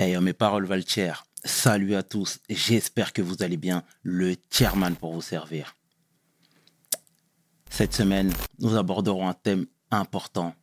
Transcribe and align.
Hey, 0.00 0.18
mes 0.18 0.32
paroles 0.32 0.64
valent 0.64 0.86
cher. 0.86 1.26
Salut 1.44 1.94
à 1.94 2.02
tous. 2.02 2.38
J'espère 2.48 3.12
que 3.12 3.20
vous 3.20 3.42
allez 3.42 3.58
bien. 3.58 3.84
Le 4.02 4.34
chairman 4.50 4.96
pour 4.96 5.12
vous 5.12 5.20
servir. 5.20 5.76
Cette 7.68 7.92
semaine, 7.92 8.32
nous 8.60 8.76
aborderons 8.76 9.28
un 9.28 9.34
thème 9.34 9.66
important. 9.90 10.54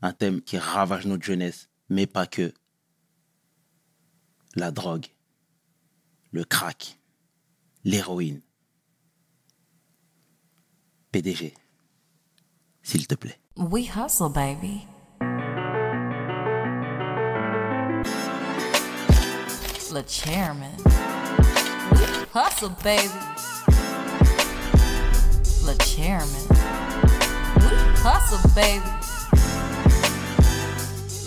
Un 0.00 0.14
thème 0.14 0.40
qui 0.40 0.56
ravage 0.56 1.04
notre 1.04 1.22
jeunesse, 1.22 1.68
mais 1.90 2.06
pas 2.06 2.26
que. 2.26 2.54
La 4.54 4.70
drogue, 4.70 5.08
le 6.30 6.44
crack, 6.44 6.98
l'héroïne. 7.84 8.40
PDG, 11.12 11.52
s'il 12.82 13.06
te 13.06 13.14
plaît. 13.14 13.38
We 13.56 13.90
hustle, 13.94 14.32
baby. 14.32 14.86
Le 19.92 20.02
chairman. 20.06 20.70
Hustle, 22.32 22.70
baby. 22.84 23.08
Le 25.66 25.74
chairman. 25.84 26.46
Hustle, 28.04 28.48
baby. 28.54 28.86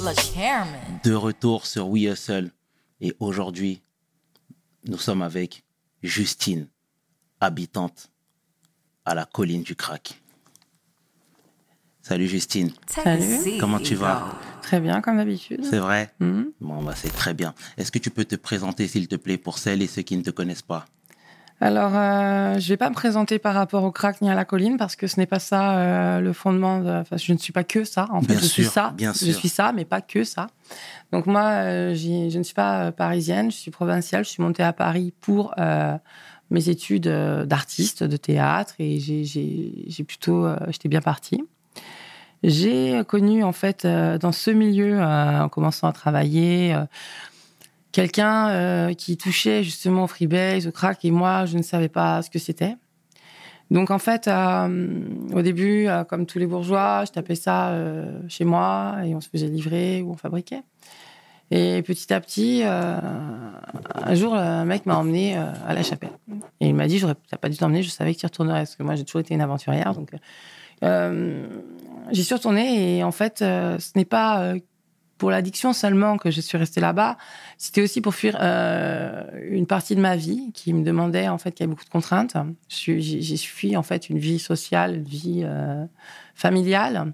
Le 0.02 0.14
chairman. 0.16 1.00
De 1.04 1.14
retour 1.14 1.66
sur 1.66 1.90
We 1.90 2.04
Hustle. 2.04 2.52
Et 3.02 3.14
aujourd'hui, 3.20 3.82
nous 4.86 4.98
sommes 4.98 5.24
avec 5.24 5.66
Justine, 6.02 6.70
habitante 7.42 8.12
à 9.04 9.14
la 9.14 9.26
colline 9.26 9.64
du 9.64 9.76
crack. 9.76 10.23
Salut 12.06 12.28
Justine. 12.28 12.70
Salut. 12.86 13.58
Comment 13.62 13.80
tu 13.80 13.96
vas? 13.96 14.26
Très 14.62 14.82
bien, 14.82 15.00
comme 15.00 15.18
d'habitude. 15.18 15.64
C'est 15.64 15.80
vrai? 15.80 16.12
Mhm. 16.20 16.52
Bon, 16.60 16.84
bah, 16.84 16.92
c'est 16.96 17.14
très 17.14 17.34
bien. 17.34 17.54
Est-ce 17.78 17.92
que 17.94 17.98
tu 18.00 18.10
peux 18.10 18.26
te 18.26 18.36
présenter, 18.36 18.88
s'il 18.90 19.08
te 19.08 19.16
plaît, 19.16 19.38
pour 19.38 19.58
celles 19.58 19.82
et 19.82 19.88
ceux 19.88 20.02
qui 20.02 20.18
ne 20.18 20.22
te 20.22 20.30
connaissent 20.30 20.62
pas? 20.62 20.86
Alors, 21.62 21.96
euh, 21.96 22.60
je 22.60 22.68
vais 22.68 22.76
pas 22.76 22.90
me 22.90 22.94
présenter 22.94 23.40
par 23.40 23.54
rapport 23.54 23.86
au 23.86 23.92
crack 23.92 24.20
ni 24.22 24.30
à 24.30 24.36
la 24.36 24.44
colline 24.44 24.76
parce 24.76 24.98
que 24.98 25.08
ce 25.08 25.18
n'est 25.18 25.26
pas 25.26 25.40
ça 25.40 25.78
euh, 25.78 26.20
le 26.20 26.34
fondement. 26.34 26.80
De... 26.82 26.90
Enfin, 26.90 27.16
je 27.16 27.32
ne 27.32 27.38
suis 27.38 27.54
pas 27.54 27.64
que 27.64 27.86
ça. 27.86 28.08
En 28.12 28.20
fait, 28.22 28.34
Bien 28.34 28.40
je 28.40 28.48
suis 28.48 28.66
ça. 28.66 28.92
bien 28.98 29.14
Je 29.14 29.20
sûr. 29.32 29.36
suis 29.36 29.48
ça, 29.50 29.72
mais 29.72 29.86
pas 29.86 30.02
que 30.02 30.26
ça. 30.26 30.48
Donc 31.14 31.26
moi, 31.26 31.44
euh, 31.52 31.96
je 31.96 32.38
ne 32.38 32.44
suis 32.44 32.54
pas 32.54 32.88
euh, 32.88 32.92
parisienne. 32.92 33.50
Je 33.50 33.56
suis 33.56 33.72
provinciale. 33.72 34.26
Je 34.26 34.30
suis 34.30 34.44
montée 34.44 34.64
à 34.64 34.74
Paris 34.74 35.14
pour 35.22 35.54
euh, 35.58 35.98
mes 36.50 36.68
études 36.68 37.08
d'artiste, 37.08 38.04
de 38.04 38.18
théâtre, 38.18 38.76
et 38.80 39.00
j'ai- 39.00 39.24
j'ai 39.24 39.86
j'ai 39.88 40.04
plutôt, 40.04 40.46
j'étais 40.68 40.90
bien 40.90 41.02
partie. 41.02 41.42
J'ai 42.44 43.02
connu 43.08 43.42
en 43.44 43.54
fait 43.54 43.86
euh, 43.86 44.18
dans 44.18 44.34
ce 44.34 44.52
milieu, 44.52 45.00
euh, 45.00 45.44
en 45.44 45.50
commençant 45.50 45.88
à 45.88 45.94
travailler, 45.94 46.76
euh, 46.76 46.84
quelqu'un 47.94 48.94
qui 48.96 49.18
touchait 49.18 49.64
justement 49.64 50.06
au 50.06 50.08
freebase, 50.08 50.68
au 50.68 50.72
crack, 50.72 51.06
et 51.06 51.12
moi, 51.12 51.46
je 51.46 51.58
ne 51.58 51.62
savais 51.62 51.90
pas 51.90 52.22
ce 52.24 52.30
que 52.30 52.40
c'était. 52.40 52.76
Donc 53.70 53.92
en 53.92 54.00
fait, 54.00 54.28
au 54.28 55.42
début, 55.44 55.88
comme 56.10 56.26
tous 56.26 56.40
les 56.40 56.48
bourgeois, 56.48 57.06
je 57.06 57.12
tapais 57.12 57.36
ça 57.36 57.72
chez 58.28 58.46
moi 58.46 58.98
et 59.06 59.14
on 59.14 59.22
se 59.22 59.30
faisait 59.30 59.48
livrer 59.48 60.02
ou 60.02 60.12
on 60.12 60.18
fabriquait. 60.18 60.64
Et 61.52 61.84
petit 61.84 62.12
à 62.12 62.20
petit, 62.20 62.64
un 62.64 64.16
jour, 64.16 64.34
un 64.34 64.66
mec 64.66 64.88
m'a 64.88 64.98
emmené 64.98 65.36
à 65.36 65.76
la 65.76 65.84
chapelle. 65.84 66.18
Et 66.62 66.70
il 66.70 66.74
m'a 66.74 66.88
dit, 66.88 66.98
j'aurais 66.98 67.16
pas 67.40 67.50
dû 67.50 67.58
t'emmener, 67.58 67.84
je 67.84 67.92
savais 67.92 68.16
que 68.16 68.20
tu 68.20 68.26
retournerais, 68.26 68.62
parce 68.62 68.76
que 68.76 68.82
moi, 68.82 68.96
j'ai 68.96 69.06
toujours 69.06 69.22
été 69.22 69.36
une 69.36 69.42
aventurière. 69.42 69.94
Donc, 69.94 70.10
j'y 72.12 72.24
suis 72.24 72.36
retournée 72.36 72.98
et 72.98 73.04
en 73.04 73.12
fait, 73.12 73.42
euh, 73.42 73.80
ce 73.80 73.92
n'est 73.96 74.06
pas 74.06 74.42
euh, 74.42 74.60
pour 75.24 75.32
l'addiction 75.32 75.72
seulement 75.72 76.18
que 76.18 76.32
je 76.32 76.42
suis 76.42 76.58
restée 76.58 76.82
là-bas. 76.82 77.18
C'était 77.58 77.82
aussi 77.82 78.02
pour 78.02 78.14
fuir 78.14 78.38
euh, 78.42 79.24
une 79.50 79.68
partie 79.68 79.96
de 79.96 80.02
ma 80.02 80.18
vie 80.18 80.52
qui 80.54 80.74
me 80.74 80.84
demandait 80.84 81.30
en 81.30 81.38
fait 81.38 81.52
qu'il 81.52 81.62
y 81.62 81.64
avait 81.64 81.72
beaucoup 81.72 81.86
de 81.86 81.90
contraintes. 81.90 82.36
J'ai 82.68 83.38
fui 83.38 83.78
en 83.78 83.84
fait 83.84 84.10
une 84.10 84.20
vie 84.20 84.40
sociale, 84.40 84.98
une 84.98 85.04
vie 85.04 85.42
euh, 85.46 85.86
familiale, 86.36 87.14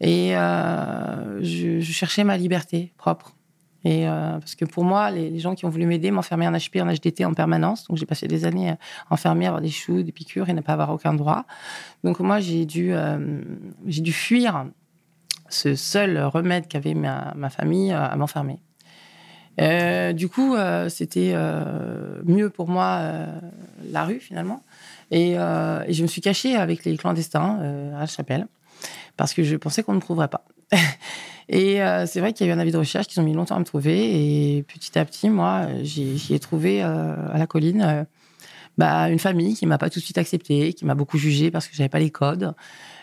et 0.00 0.36
euh, 0.36 1.42
je 1.42 1.80
cherchais 1.82 2.24
ma 2.24 2.38
liberté 2.38 2.94
propre. 2.96 3.34
Et 3.84 4.08
euh, 4.08 4.38
parce 4.38 4.54
que 4.54 4.64
pour 4.64 4.82
moi, 4.82 5.10
les, 5.10 5.38
gens 5.38 5.54
qui 5.54 5.66
ont 5.66 5.68
voulu 5.68 5.86
m'aider 5.86 6.10
m'enfermaient 6.10 6.48
en 6.48 6.52
HP, 6.52 6.82
en 6.82 6.86
HDT 6.86 7.24
en 7.24 7.34
permanence. 7.34 7.86
Donc 7.86 7.98
j'ai 7.98 8.06
passé 8.06 8.26
des 8.26 8.46
années 8.46 8.70
euh, 8.70 8.76
enfermée, 9.10 9.44
à 9.44 9.48
avoir 9.48 9.60
des 9.60 9.70
choux, 9.70 10.02
des 10.02 10.12
piqûres 10.12 10.48
et 10.48 10.54
ne 10.54 10.62
pas 10.62 10.72
avoir 10.72 10.90
aucun 10.90 11.12
droit. 11.12 11.44
Donc 12.02 12.18
moi, 12.20 12.40
j'ai 12.40 12.64
dû, 12.64 12.94
euh, 12.94 13.42
j'ai 13.86 14.00
dû 14.00 14.12
fuir 14.12 14.66
ce 15.50 15.74
seul 15.74 16.18
remède 16.18 16.66
qu'avait 16.66 16.94
ma, 16.94 17.50
famille 17.50 17.92
à 17.92 18.16
m'enfermer. 18.16 18.58
Du 20.14 20.28
coup, 20.28 20.56
c'était 20.88 21.34
mieux 22.24 22.50
pour 22.50 22.66
moi 22.66 23.12
la 23.92 24.04
rue 24.04 24.18
finalement. 24.18 24.64
Et, 25.12 25.32
et 25.32 25.92
je 25.92 26.02
me 26.02 26.08
suis 26.08 26.22
cachée 26.22 26.56
avec 26.56 26.84
les 26.84 26.96
clandestins 26.96 27.92
à 27.94 28.00
la 28.00 28.06
chapelle 28.06 28.48
parce 29.16 29.32
que 29.32 29.44
je 29.44 29.54
pensais 29.54 29.84
qu'on 29.84 29.94
ne 29.94 30.00
trouverait 30.00 30.28
pas. 30.28 30.44
et 31.48 31.82
euh, 31.82 32.06
c'est 32.06 32.20
vrai 32.20 32.32
qu'il 32.32 32.46
y 32.46 32.50
a 32.50 32.52
eu 32.52 32.56
un 32.56 32.58
avis 32.58 32.72
de 32.72 32.78
recherche 32.78 33.06
qu'ils 33.06 33.20
ont 33.20 33.24
mis 33.24 33.34
longtemps 33.34 33.56
à 33.56 33.58
me 33.58 33.64
trouver. 33.64 34.56
Et 34.56 34.62
petit 34.62 34.98
à 34.98 35.04
petit, 35.04 35.28
moi, 35.28 35.66
j'y 35.82 36.34
ai 36.34 36.38
trouvé 36.38 36.82
euh, 36.82 37.14
à 37.32 37.38
la 37.38 37.46
colline 37.46 37.82
euh, 37.82 38.04
bah, 38.78 39.10
une 39.10 39.18
famille 39.18 39.54
qui 39.54 39.66
m'a 39.66 39.78
pas 39.78 39.90
tout 39.90 40.00
de 40.00 40.04
suite 40.04 40.18
accepté, 40.18 40.72
qui 40.72 40.84
m'a 40.84 40.94
beaucoup 40.94 41.18
jugé 41.18 41.50
parce 41.50 41.68
que 41.68 41.76
j'avais 41.76 41.88
pas 41.88 41.98
les 41.98 42.10
codes. 42.10 42.54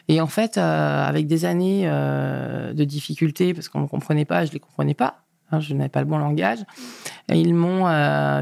Et 0.07 0.19
en 0.19 0.27
fait, 0.27 0.57
avec 0.57 1.27
des 1.27 1.45
années 1.45 1.85
de 1.85 2.83
difficultés, 2.83 3.53
parce 3.53 3.69
qu'on 3.69 3.77
ne 3.77 3.83
me 3.83 3.87
comprenait 3.87 4.25
pas, 4.25 4.43
je 4.43 4.51
les 4.51 4.59
comprenais 4.59 4.95
pas, 4.95 5.23
hein, 5.51 5.61
je 5.61 5.73
n'avais 5.73 5.89
pas 5.89 6.01
le 6.01 6.07
bon 6.07 6.17
langage, 6.17 6.59
ils 7.31 7.53
m'ont 7.53 7.85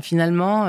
finalement 0.01 0.65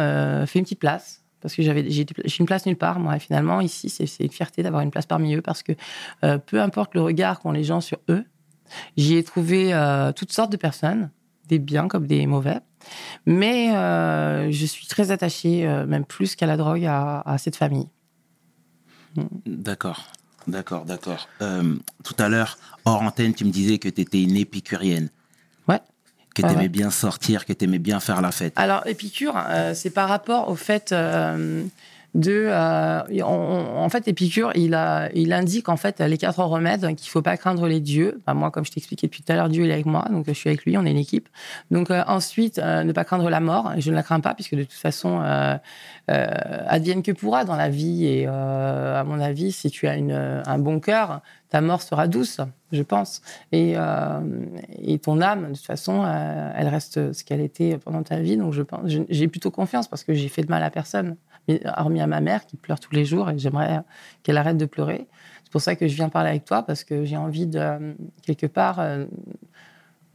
fait 0.46 0.58
une 0.58 0.64
petite 0.64 0.80
place. 0.80 1.22
Parce 1.40 1.54
que 1.54 1.62
j'avais, 1.62 1.88
j'ai 1.88 2.04
une 2.40 2.44
place 2.44 2.66
nulle 2.66 2.76
part, 2.76 2.98
moi. 2.98 3.18
Finalement, 3.18 3.62
ici, 3.62 3.88
c'est 3.88 4.22
une 4.22 4.30
fierté 4.30 4.62
d'avoir 4.62 4.82
une 4.82 4.90
place 4.90 5.06
parmi 5.06 5.34
eux, 5.36 5.40
parce 5.40 5.62
que 5.62 5.72
peu 6.20 6.60
importe 6.60 6.94
le 6.94 7.00
regard 7.00 7.40
qu'ont 7.40 7.52
les 7.52 7.64
gens 7.64 7.80
sur 7.80 7.98
eux, 8.10 8.26
j'y 8.96 9.16
ai 9.16 9.24
trouvé 9.24 9.72
euh, 9.74 10.12
toutes 10.12 10.32
sortes 10.32 10.52
de 10.52 10.56
personnes, 10.56 11.10
des 11.48 11.58
biens 11.58 11.88
comme 11.88 12.06
des 12.06 12.26
mauvais. 12.26 12.58
Mais 13.26 13.74
euh, 13.76 14.50
je 14.50 14.66
suis 14.66 14.86
très 14.86 15.10
attachée, 15.10 15.66
euh, 15.66 15.84
même 15.86 16.04
plus 16.04 16.34
qu'à 16.36 16.46
la 16.46 16.56
drogue, 16.56 16.84
à, 16.86 17.20
à 17.20 17.36
cette 17.38 17.56
famille. 17.56 17.88
D'accord, 19.46 20.06
d'accord, 20.46 20.84
d'accord. 20.84 21.28
Euh, 21.42 21.74
tout 22.04 22.14
à 22.18 22.28
l'heure, 22.28 22.58
hors 22.84 23.02
antenne, 23.02 23.34
tu 23.34 23.44
me 23.44 23.50
disais 23.50 23.78
que 23.78 23.88
tu 23.88 24.00
étais 24.02 24.22
une 24.22 24.36
épicurienne. 24.36 25.08
Ouais. 25.68 25.80
Que 26.34 26.42
Ouais, 26.42 26.48
tu 26.48 26.54
aimais 26.54 26.62
ouais. 26.62 26.68
bien 26.68 26.90
sortir, 26.90 27.44
que 27.44 27.52
tu 27.52 27.64
aimais 27.64 27.80
bien 27.80 27.98
faire 28.00 28.20
la 28.22 28.30
fête. 28.30 28.52
Alors, 28.56 28.86
Épicure, 28.86 29.34
c'est 29.74 29.90
par 29.90 30.08
rapport 30.08 30.48
au 30.48 30.54
fait 30.54 30.94
de. 32.14 32.46
euh, 32.48 33.02
on- 33.24 33.78
en 33.78 33.88
fait, 33.88 34.08
Épicure, 34.08 34.52
il, 34.54 34.74
indique 35.32 35.68
en 35.68 35.76
fait 35.76 36.00
les 36.00 36.18
quatre 36.18 36.42
remèdes 36.44 36.94
qu'il 36.96 37.10
faut 37.10 37.22
pas 37.22 37.36
craindre 37.36 37.66
les 37.68 37.80
dieux. 37.80 38.20
Enfin, 38.20 38.34
moi, 38.34 38.50
comme 38.50 38.64
je 38.64 38.72
t'expliquais 38.72 39.06
depuis 39.06 39.22
tout 39.22 39.32
à 39.32 39.36
l'heure, 39.36 39.48
Dieu 39.48 39.66
est 39.66 39.72
avec 39.72 39.86
moi, 39.86 40.04
donc 40.10 40.24
je 40.26 40.32
suis 40.32 40.48
avec 40.48 40.64
lui, 40.64 40.76
on 40.76 40.84
est 40.84 40.90
une 40.90 40.96
équipe. 40.98 41.28
Donc 41.70 41.90
euh, 41.90 42.02
ensuite, 42.06 42.58
euh, 42.58 42.82
ne 42.84 42.92
pas 42.92 43.04
craindre 43.04 43.28
la 43.30 43.40
mort. 43.40 43.72
Je 43.78 43.90
ne 43.90 43.96
la 43.96 44.02
crains 44.02 44.20
pas 44.20 44.34
puisque 44.34 44.54
de 44.54 44.62
toute 44.64 44.72
façon, 44.72 45.20
euh, 45.22 45.56
euh, 46.10 46.26
advienne 46.66 47.02
que 47.02 47.12
pourra 47.12 47.44
dans 47.44 47.56
la 47.56 47.68
vie. 47.68 48.06
Et 48.06 48.24
euh, 48.26 49.00
à 49.00 49.04
mon 49.04 49.20
avis, 49.20 49.52
si 49.52 49.70
tu 49.70 49.86
as 49.86 49.92
un 49.92 50.58
bon 50.58 50.80
cœur, 50.80 51.20
ta 51.48 51.60
mort 51.60 51.82
sera 51.82 52.06
douce, 52.06 52.40
je 52.72 52.82
pense. 52.82 53.22
Et, 53.52 53.74
euh, 53.76 54.20
et 54.82 54.98
ton 54.98 55.20
âme, 55.20 55.48
de 55.50 55.56
toute 55.56 55.66
façon, 55.66 56.04
euh, 56.04 56.52
elle 56.56 56.68
reste 56.68 57.12
ce 57.12 57.24
qu'elle 57.24 57.40
était 57.40 57.76
pendant 57.78 58.02
ta 58.02 58.18
vie. 58.20 58.36
Donc 58.36 58.52
je 58.52 58.62
pense, 58.62 58.80
j'ai 59.08 59.28
plutôt 59.28 59.50
confiance 59.50 59.88
parce 59.88 60.04
que 60.04 60.14
j'ai 60.14 60.28
fait 60.28 60.42
de 60.42 60.48
mal 60.48 60.62
à 60.62 60.70
personne, 60.70 61.16
hormis 61.76 62.00
à 62.00 62.06
ma 62.06 62.20
mère 62.20 62.46
qui 62.46 62.56
pleure 62.56 62.80
tous 62.80 62.94
les 62.94 63.04
jours 63.04 63.30
et 63.30 63.38
j'aimerais 63.38 63.82
qu'elle 64.22 64.38
arrête 64.38 64.56
de 64.56 64.66
pleurer. 64.66 65.06
C'est 65.44 65.52
pour 65.52 65.60
ça 65.60 65.74
que 65.74 65.88
je 65.88 65.94
viens 65.94 66.08
parler 66.08 66.30
avec 66.30 66.44
toi 66.44 66.62
parce 66.62 66.84
que 66.84 67.04
j'ai 67.04 67.16
envie 67.16 67.46
de 67.46 67.96
quelque 68.22 68.46
part 68.46 68.78
euh, 68.78 69.06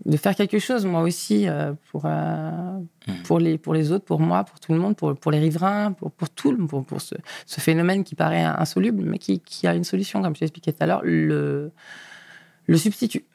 de 0.06 0.18
faire 0.18 0.36
quelque 0.36 0.60
chose 0.60 0.86
moi 0.86 1.02
aussi 1.02 1.48
euh, 1.48 1.74
pour 1.92 2.04
euh, 2.06 2.80
pour 3.26 3.40
les 3.40 3.58
pour 3.58 3.74
les 3.74 3.92
autres, 3.92 4.06
pour 4.06 4.20
moi, 4.20 4.44
pour 4.44 4.60
tout 4.60 4.74
le 4.74 4.80
monde, 4.80 4.96
pour 4.96 5.16
pour 5.16 5.32
les 5.32 5.40
riverains, 5.40 5.92
pour 5.92 6.12
pour 6.12 6.30
tout 6.30 6.52
le 6.52 6.66
pour, 6.66 6.86
pour 6.86 7.02
ce, 7.02 7.16
ce 7.46 7.60
phénomène 7.60 8.04
qui 8.04 8.16
paraît 8.16 8.44
insoluble 8.44 9.04
mais 9.04 9.18
qui, 9.18 9.40
qui 9.40 9.68
a 9.68 9.76
une 9.76 9.84
solution 9.84 10.22
comme 10.22 10.36
je 10.36 10.40
t'expliquais 10.40 10.72
tout 10.72 10.84
à 10.84 10.86
l'heure, 10.86 11.02
le 11.04 11.72
le 12.68 12.78
substitut. 12.78 13.26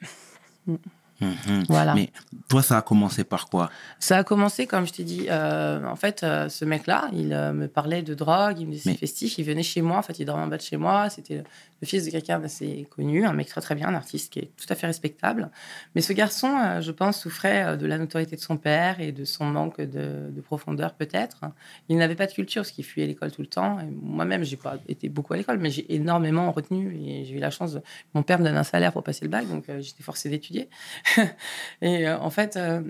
Mhm. 1.21 1.65
Voilà. 1.69 1.93
Mais 1.93 2.11
toi, 2.49 2.63
ça 2.63 2.77
a 2.77 2.81
commencé 2.81 3.23
par 3.23 3.47
quoi? 3.47 3.69
Ça 3.99 4.17
a 4.17 4.23
commencé, 4.23 4.65
comme 4.65 4.87
je 4.87 4.91
t'ai 4.93 5.03
dit, 5.03 5.27
euh, 5.29 5.85
en 5.85 5.95
fait, 5.95 6.23
euh, 6.23 6.49
ce 6.49 6.65
mec-là, 6.65 7.09
il 7.13 7.31
euh, 7.31 7.53
me 7.53 7.67
parlait 7.67 8.01
de 8.01 8.13
drogue, 8.15 8.59
il 8.59 8.65
me 8.67 8.71
disait 8.71 8.89
Mais- 8.89 8.93
c'est 8.93 8.99
festif, 8.99 9.37
il 9.37 9.45
venait 9.45 9.63
chez 9.63 9.81
moi, 9.81 9.97
en 9.97 10.01
fait, 10.01 10.17
il 10.19 10.25
dormait 10.25 10.43
en 10.43 10.47
bas 10.47 10.57
de 10.57 10.61
chez 10.63 10.77
moi, 10.77 11.09
c'était 11.09 11.43
le 11.81 11.87
fils 11.87 12.05
de 12.05 12.09
quelqu'un 12.11 12.39
d'assez 12.39 12.87
connu, 12.95 13.25
un 13.25 13.33
mec 13.33 13.47
très 13.47 13.61
très 13.61 13.75
bien, 13.75 13.87
un 13.87 13.93
artiste 13.93 14.33
qui 14.33 14.39
est 14.39 14.51
tout 14.57 14.65
à 14.69 14.75
fait 14.75 14.87
respectable. 14.87 15.49
Mais 15.95 16.01
ce 16.01 16.13
garçon, 16.13 16.79
je 16.81 16.91
pense, 16.91 17.19
souffrait 17.21 17.77
de 17.77 17.85
la 17.87 17.97
notoriété 17.97 18.35
de 18.35 18.41
son 18.41 18.57
père 18.57 18.99
et 18.99 19.11
de 19.11 19.25
son 19.25 19.45
manque 19.45 19.81
de, 19.81 20.29
de 20.29 20.41
profondeur 20.41 20.93
peut-être. 20.93 21.41
Il 21.89 21.97
n'avait 21.97 22.15
pas 22.15 22.27
de 22.27 22.33
culture, 22.33 22.61
parce 22.61 22.71
qu'il 22.71 22.83
fuyait 22.85 23.07
l'école 23.07 23.31
tout 23.31 23.41
le 23.41 23.47
temps. 23.47 23.79
Moi-même, 24.01 24.43
j'ai 24.43 24.57
pas 24.57 24.75
été 24.87 25.09
beaucoup 25.09 25.33
à 25.33 25.37
l'école, 25.37 25.57
mais 25.57 25.71
j'ai 25.71 25.91
énormément 25.93 26.51
retenu 26.51 26.95
et 27.03 27.25
j'ai 27.25 27.35
eu 27.35 27.39
la 27.39 27.49
chance 27.49 27.73
de... 27.73 27.81
Mon 28.13 28.21
père 28.23 28.37
me 28.39 28.43
donne 28.43 28.57
un 28.57 28.63
salaire 28.63 28.91
pour 28.93 29.03
passer 29.03 29.25
le 29.25 29.29
bac, 29.31 29.47
donc 29.47 29.65
j'étais 29.79 30.03
forcée 30.03 30.29
d'étudier. 30.29 30.69
et 31.81 32.07
euh, 32.07 32.17
en 32.19 32.29
fait, 32.29 32.57
euh, 32.57 32.81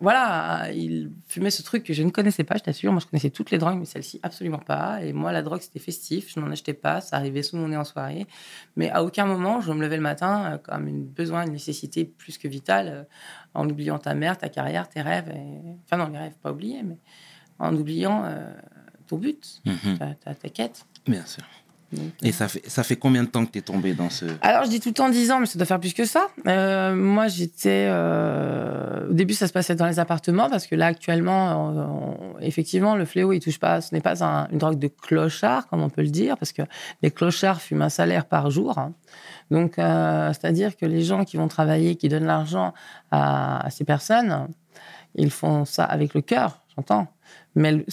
voilà, 0.00 0.70
il 0.72 1.10
fumait 1.26 1.50
ce 1.50 1.62
truc 1.62 1.82
que 1.84 1.92
je 1.92 2.02
ne 2.02 2.10
connaissais 2.10 2.44
pas, 2.44 2.56
je 2.56 2.62
t'assure. 2.62 2.92
Moi, 2.92 3.00
je 3.00 3.06
connaissais 3.06 3.30
toutes 3.30 3.50
les 3.50 3.58
drogues, 3.58 3.78
mais 3.78 3.84
celle-ci, 3.86 4.20
absolument 4.22 4.58
pas. 4.58 5.02
Et 5.02 5.12
moi, 5.12 5.32
la 5.32 5.42
drogue, 5.42 5.60
c'était 5.60 5.78
festif. 5.78 6.32
Je 6.34 6.40
n'en 6.40 6.50
achetais 6.50 6.74
pas. 6.74 7.00
Ça 7.00 7.16
arrivait 7.16 7.42
sous 7.42 7.56
mon 7.56 7.68
nez 7.68 7.76
en 7.76 7.84
soirée. 7.84 8.26
Mais 8.76 8.90
à 8.90 9.02
aucun 9.02 9.24
moment, 9.26 9.60
je 9.60 9.72
me 9.72 9.80
levais 9.80 9.96
le 9.96 10.02
matin 10.02 10.52
euh, 10.54 10.58
comme 10.58 10.86
une 10.88 11.04
besoin, 11.06 11.46
une 11.46 11.52
nécessité 11.52 12.04
plus 12.04 12.36
que 12.38 12.48
vitale, 12.48 13.06
en 13.54 13.68
oubliant 13.68 13.98
ta 13.98 14.14
mère, 14.14 14.36
ta 14.36 14.48
carrière, 14.48 14.88
tes 14.88 15.00
rêves. 15.00 15.30
et- 15.34 15.76
Enfin, 15.84 15.96
non, 15.96 16.08
les 16.12 16.18
rêves, 16.18 16.34
pas 16.42 16.52
oubliés, 16.52 16.82
mais 16.82 16.98
en 17.58 17.74
oubliant 17.74 18.24
ton 19.06 19.16
but, 19.16 19.62
Mhm. 19.64 19.98
ta, 19.98 20.14
ta- 20.14 20.34
ta 20.34 20.48
quête. 20.50 20.84
Bien 21.06 21.24
sûr. 21.24 21.44
Et 22.22 22.32
ça 22.32 22.48
fait, 22.48 22.62
ça 22.68 22.82
fait 22.82 22.96
combien 22.96 23.22
de 23.22 23.28
temps 23.28 23.46
que 23.46 23.52
tu 23.52 23.58
es 23.58 23.62
tombé 23.62 23.94
dans 23.94 24.10
ce. 24.10 24.24
Alors, 24.42 24.64
je 24.64 24.70
dis 24.70 24.80
tout 24.80 24.88
le 24.88 24.94
temps 24.94 25.08
10 25.08 25.30
ans, 25.30 25.38
mais 25.40 25.46
ça 25.46 25.56
doit 25.58 25.66
faire 25.66 25.78
plus 25.80 25.94
que 25.94 26.04
ça. 26.04 26.26
Euh, 26.46 26.94
moi, 26.94 27.28
j'étais. 27.28 27.86
euh, 27.88 29.08
Au 29.08 29.12
début, 29.12 29.34
ça 29.34 29.46
se 29.46 29.52
passait 29.52 29.76
dans 29.76 29.86
les 29.86 29.98
appartements, 30.00 30.50
parce 30.50 30.66
que 30.66 30.74
là, 30.74 30.86
actuellement, 30.86 32.16
effectivement, 32.40 32.96
le 32.96 33.04
fléau, 33.04 33.32
il 33.32 33.40
touche 33.40 33.58
pas. 33.60 33.80
Ce 33.80 33.94
n'est 33.94 34.00
pas 34.00 34.24
un- 34.24 34.48
une 34.50 34.58
drogue 34.58 34.78
de 34.80 34.88
clochard, 34.88 35.68
comme 35.68 35.80
on 35.82 35.88
peut 35.90 36.02
le 36.02 36.08
dire, 36.10 36.36
parce 36.36 36.52
que 36.52 36.62
les 37.02 37.10
clochards 37.12 37.60
fument 37.60 37.82
un 37.82 37.88
salaire 37.88 38.24
par 38.26 38.50
jour. 38.50 38.78
hein. 38.78 38.92
Donc, 39.52 39.78
euh, 39.78 40.32
c'est-à-dire 40.32 40.76
que 40.76 40.86
les 40.86 41.02
gens 41.02 41.24
qui 41.24 41.36
vont 41.36 41.46
travailler, 41.48 41.94
qui 41.94 42.08
donnent 42.08 42.26
l'argent 42.26 42.74
à, 43.12 43.66
ces 43.70 43.84
personnes, 43.84 44.48
ils 45.14 45.30
font 45.30 45.64
ça 45.64 45.84
avec 45.84 46.14
le 46.14 46.20
cœur, 46.20 46.62
j'entends. 46.74 47.06
Mais 47.54 47.72
le- 47.72 47.86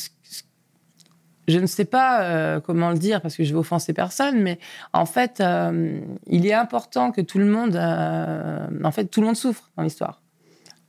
je 1.47 1.59
ne 1.59 1.65
sais 1.65 1.85
pas 1.85 2.23
euh, 2.23 2.59
comment 2.59 2.89
le 2.89 2.97
dire 2.97 3.21
parce 3.21 3.35
que 3.35 3.43
je 3.43 3.53
vais 3.53 3.59
offenser 3.59 3.93
personne, 3.93 4.41
mais 4.41 4.59
en 4.93 5.05
fait, 5.05 5.41
euh, 5.41 5.99
il 6.27 6.45
est 6.47 6.53
important 6.53 7.11
que 7.11 7.21
tout 7.21 7.37
le 7.37 7.45
monde, 7.45 7.75
euh, 7.75 8.67
en 8.83 8.91
fait, 8.91 9.05
tout 9.05 9.21
le 9.21 9.27
monde 9.27 9.35
souffre 9.35 9.71
dans 9.75 9.83
l'histoire. 9.83 10.21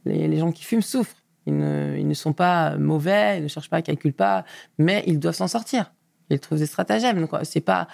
Les, 0.05 0.37
gens 0.37 0.53
qui 0.53 0.65
fument 0.65 0.83
souffrent. 0.83 1.17
Ils 1.47 1.56
ne, 1.56 2.15
sont 2.15 2.33
pas 2.33 2.77
mauvais, 2.77 3.39
ils 3.39 3.43
ne 3.43 3.49
cherchent 3.49 3.69
pas, 3.69 3.81
ils 3.81 3.83
calculent 3.83 4.15
pas, 4.15 4.45
mais 4.79 5.03
ils 5.06 5.19
doivent 5.19 5.35
s'en 5.35 5.49
sortir. 5.49 5.93
Ils 6.31 6.41
trouvent 6.41 6.59
des 6.59 6.67
stratagèmes. 6.67 7.21
Donc, 7.21 7.31
c'est 7.43 7.61
pas, 7.61 7.87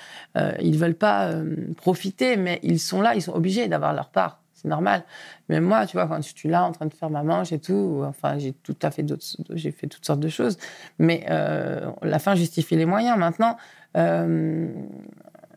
ils 0.61 0.77
veulent 0.77 0.95
pas 0.95 1.33
profiter, 1.77 2.37
mais 2.37 2.61
ils 2.63 2.79
sont 2.79 3.01
là, 3.01 3.15
ils 3.15 3.23
sont 3.23 3.33
obligés 3.33 3.67
d'avoir 3.67 3.93
leur 3.93 4.11
part. 4.11 4.40
C'est 4.61 4.69
normal. 4.69 5.05
Mais 5.49 5.61
moi, 5.61 5.87
tu 5.87 5.97
vois, 5.97 6.07
quand 6.07 6.21
je 6.23 6.35
suis 6.35 6.49
là 6.49 6.65
en 6.65 6.73
train 6.73 6.87
de 6.87 6.93
faire 6.93 7.09
ma 7.09 7.23
manche 7.23 7.51
et 7.53 7.59
tout, 7.59 8.03
enfin, 8.05 8.39
j'ai 8.39 8.53
tout 8.53 8.77
à 8.83 8.91
fait 8.91 9.03
d'autres, 9.03 9.25
j'ai 9.55 9.71
fait 9.71 9.87
toutes 9.87 10.05
sortes 10.05 10.21
de 10.21 10.29
choses. 10.29 10.59
Mais 10.99 11.25
euh, 11.31 11.91
la 12.03 12.19
fin 12.19 12.35
justifie 12.35 12.77
les 12.77 12.85
moyens. 12.85 13.17
Maintenant, 13.19 13.57
euh, 13.97 14.69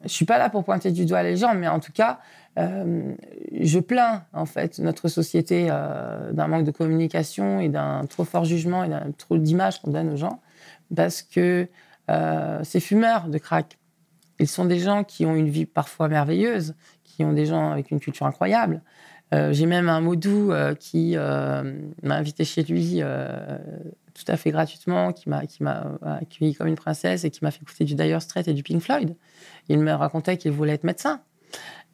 je 0.04 0.10
suis 0.10 0.26
pas 0.26 0.38
là 0.38 0.50
pour 0.50 0.64
pointer 0.64 0.92
du 0.92 1.06
doigt 1.06 1.22
les 1.24 1.36
gens, 1.36 1.54
mais 1.54 1.68
en 1.68 1.80
tout 1.80 1.92
cas, 1.92 2.20
euh, 2.60 3.14
je 3.60 3.80
plains 3.80 4.24
en 4.32 4.46
fait 4.46 4.80
notre 4.80 5.10
société 5.10 5.68
euh, 5.70 6.32
d'un 6.32 6.48
manque 6.48 6.66
de 6.66 6.72
communication 6.72 7.60
et 7.60 7.68
d'un 7.68 8.06
trop 8.06 8.24
fort 8.24 8.46
jugement 8.46 8.84
et 8.84 8.90
d'un 8.90 9.12
trop 9.18 9.38
d'image 9.38 9.82
qu'on 9.82 9.92
donne 9.92 10.14
aux 10.14 10.18
gens, 10.18 10.42
parce 10.96 11.22
que 11.22 11.68
ces 12.64 12.80
fumeurs 12.80 13.30
de 13.30 13.38
crack, 13.38 13.78
ils 14.40 14.48
sont 14.48 14.66
des 14.66 14.80
gens 14.80 15.04
qui 15.04 15.26
ont 15.26 15.36
une 15.36 15.50
vie 15.50 15.66
parfois 15.66 16.10
merveilleuse, 16.10 16.76
qui 17.16 17.24
ont 17.24 17.34
des 17.34 17.46
gens 17.46 17.72
avec 17.72 17.92
une 17.92 18.00
culture 18.00 18.26
incroyable. 18.26 18.82
Euh, 19.34 19.52
J'ai 19.54 19.66
même 19.66 19.90
un 19.90 20.02
Modou 20.02 20.52
euh, 20.52 20.76
qui 20.76 21.14
euh, 21.16 21.64
m'a 22.04 22.16
invité 22.16 22.44
chez 22.46 22.64
lui 22.64 23.02
tout 24.14 24.26
à 24.28 24.38
fait 24.38 24.52
gratuitement, 24.52 25.12
qui 25.12 25.28
m'a 25.30 25.46
qui 25.48 25.64
m'a 25.64 25.88
accueilli 26.04 26.54
comme 26.54 26.68
une 26.68 26.76
princesse 26.76 27.24
et 27.24 27.32
qui 27.32 27.40
m'a 27.44 27.50
fait 27.50 27.62
écouter 27.64 27.84
du 27.84 27.96
Dire 27.96 28.22
Straits 28.22 28.48
et 28.48 28.54
du 28.54 28.62
Pink 28.62 28.80
Floyd. 28.82 29.16
Il 29.70 29.80
me 29.80 29.92
racontait 29.92 30.38
qu'il 30.38 30.52
voulait 30.52 30.74
être 30.74 30.84
médecin. 30.84 31.22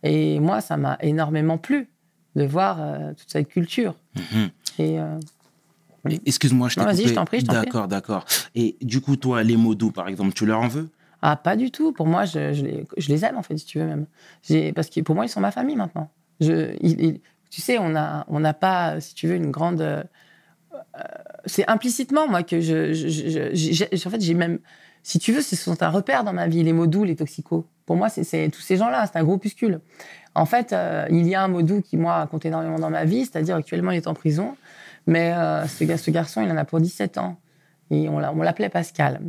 Et 0.04 0.40
moi, 0.40 0.60
ça 0.62 0.76
m'a 0.78 0.98
énormément 1.02 1.58
plu 1.58 1.90
de 2.36 2.44
voir 2.46 2.78
euh, 2.82 3.14
toute 3.14 3.30
cette 3.32 3.48
culture. 3.48 3.96
Euh, 4.80 5.18
Et- 6.10 6.22
Excuse-moi, 6.26 6.70
je 6.70 6.76
t'ai 6.76 6.82
vas-y, 6.84 7.14
t'en 7.14 7.26
prie, 7.26 7.40
je 7.42 7.46
t'en 7.46 7.54
prie. 7.54 7.66
D'accord, 7.66 7.88
d'accord. 7.88 8.26
Et 8.56 8.78
du 8.82 9.02
coup, 9.02 9.16
toi, 9.16 9.44
les 9.44 9.58
mots 9.58 9.76
doux, 9.76 9.92
par 9.92 10.08
exemple, 10.08 10.34
tu 10.34 10.46
leur 10.46 10.60
en 10.62 10.68
veux? 10.68 10.90
Ah, 11.22 11.36
pas 11.36 11.56
du 11.56 11.72
tout. 11.72 11.92
Pour 11.92 12.08
moi, 12.08 12.26
je, 12.26 12.40
les, 12.64 12.88
je 12.98 13.10
les 13.10 13.26
aime, 13.26 13.38
en 13.38 13.44
fait, 13.44 13.58
si 13.58 13.66
tu 13.66 13.80
veux 13.80 13.86
même. 13.86 14.06
Parce 14.74 14.90
que 14.90 15.02
pour 15.02 15.16
moi, 15.16 15.26
ils 15.26 15.30
sont 15.30 15.42
ma 15.42 15.52
famille 15.52 15.76
maintenant. 15.76 16.10
Je, 16.40 16.76
tu 17.50 17.62
sais, 17.62 17.78
on 17.78 17.90
n'a 17.90 18.26
on 18.30 18.42
pas, 18.54 19.00
si 19.02 19.14
tu 19.14 19.28
veux, 19.28 19.36
une 19.36 19.52
grande. 19.52 19.82
euh, 19.82 20.04
euh, 20.74 21.02
c'est 21.46 21.68
implicitement, 21.70 22.28
moi, 22.28 22.44
que 22.44 22.62
je. 22.62 22.94
je- 22.94 24.08
en 24.08 24.10
fait, 24.10 24.22
j'ai 24.22 24.34
même. 24.34 24.60
Si 25.04 25.20
tu 25.20 25.32
veux, 25.32 25.42
ce 25.42 25.56
sont 25.56 25.82
un 25.82 25.90
repère 25.90 26.24
dans 26.24 26.34
ma 26.34 26.48
vie, 26.48 26.64
les 26.64 26.74
mots 26.74 26.86
les 27.04 27.16
toxicos. 27.16 27.66
Pour 27.86 27.96
moi, 27.96 28.10
c'est- 28.10 28.50
tous 28.50 28.62
ces 28.62 28.78
gens-là, 28.78 29.06
c'est 29.12 29.18
un 29.18 29.24
groupuscule. 29.24 29.80
En 30.36 30.46
fait, 30.46 30.74
euh, 30.74 31.06
il 31.10 31.28
y 31.28 31.36
a 31.36 31.44
un 31.44 31.48
mot 31.48 31.64
qui, 31.82 31.98
moi, 31.98 32.28
compte 32.28 32.46
énormément 32.46 32.80
dans 32.80 32.90
ma 32.90 33.06
vie, 33.06 33.26
c'est-à-dire 33.26 33.56
actuellement, 33.56 33.92
il 33.92 33.98
est 33.98 34.08
en 34.08 34.14
prison. 34.14 34.56
Mais 35.08 35.34
ce, 35.68 35.98
ce 35.98 36.12
garçon, 36.12 36.42
il 36.42 36.52
en 36.52 36.58
a 36.58 36.66
pour 36.66 36.80
17 36.80 37.18
ans. 37.18 37.38
On 37.92 38.20
l'a- 38.20 38.32
on 38.34 38.42
l'appelait 38.42 38.70
Pascal. 38.70 39.22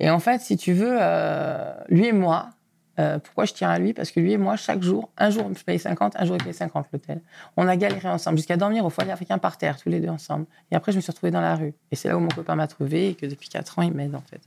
Et 0.00 0.10
en 0.10 0.18
fait, 0.18 0.40
si 0.40 0.56
tu 0.56 0.72
veux, 0.72 0.96
euh, 1.00 1.72
lui 1.88 2.06
et 2.06 2.12
moi, 2.12 2.50
euh, 2.98 3.18
pourquoi 3.18 3.44
je 3.44 3.52
tiens 3.52 3.68
à 3.68 3.78
lui? 3.78 3.92
Parce 3.92 4.10
que 4.10 4.20
lui 4.20 4.32
et 4.32 4.38
moi, 4.38 4.56
chaque 4.56 4.82
jour, 4.82 5.10
un 5.18 5.28
jour, 5.30 5.50
je 5.54 5.62
paye 5.64 5.78
50, 5.78 6.14
un 6.18 6.24
jour, 6.24 6.36
il 6.38 6.44
paye 6.44 6.54
50 6.54 6.86
l'hôtel. 6.92 7.20
On 7.56 7.68
a 7.68 7.76
galéré 7.76 8.08
ensemble 8.08 8.38
jusqu'à 8.38 8.56
dormir 8.56 8.84
au 8.86 8.90
foyer 8.90 9.10
africain 9.12 9.38
par 9.38 9.58
terre, 9.58 9.76
tous 9.76 9.90
les 9.90 10.00
deux 10.00 10.08
ensemble. 10.08 10.46
Et 10.70 10.76
après, 10.76 10.92
je 10.92 10.96
me 10.96 11.02
suis 11.02 11.10
retrouvée 11.12 11.30
dans 11.30 11.42
la 11.42 11.56
rue. 11.56 11.74
Et 11.90 11.96
c'est 11.96 12.08
là 12.08 12.16
où 12.16 12.20
mon 12.20 12.28
copain 12.28 12.54
m'a 12.54 12.66
trouvée 12.68 13.10
et 13.10 13.14
que 13.14 13.26
depuis 13.26 13.48
4 13.48 13.78
ans, 13.78 13.82
il 13.82 13.92
m'aide, 13.92 14.14
en 14.14 14.22
fait. 14.22 14.40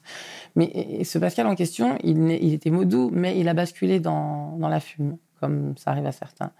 Mais 0.55 1.03
ce 1.03 1.19
Pascal 1.19 1.45
en 1.45 1.55
question, 1.55 1.97
il, 2.03 2.53
était 2.53 2.71
modou, 2.71 3.11
mais 3.13 3.37
il 3.39 3.47
a 3.49 3.53
basculé 3.53 3.99
dans, 3.99 4.57
dans 4.57 4.69
la 4.69 4.79
fume, 4.79 5.17
comme 5.39 5.75
ça 5.77 5.91
arrive 5.91 6.07
à 6.07 6.11
certains. 6.11 6.51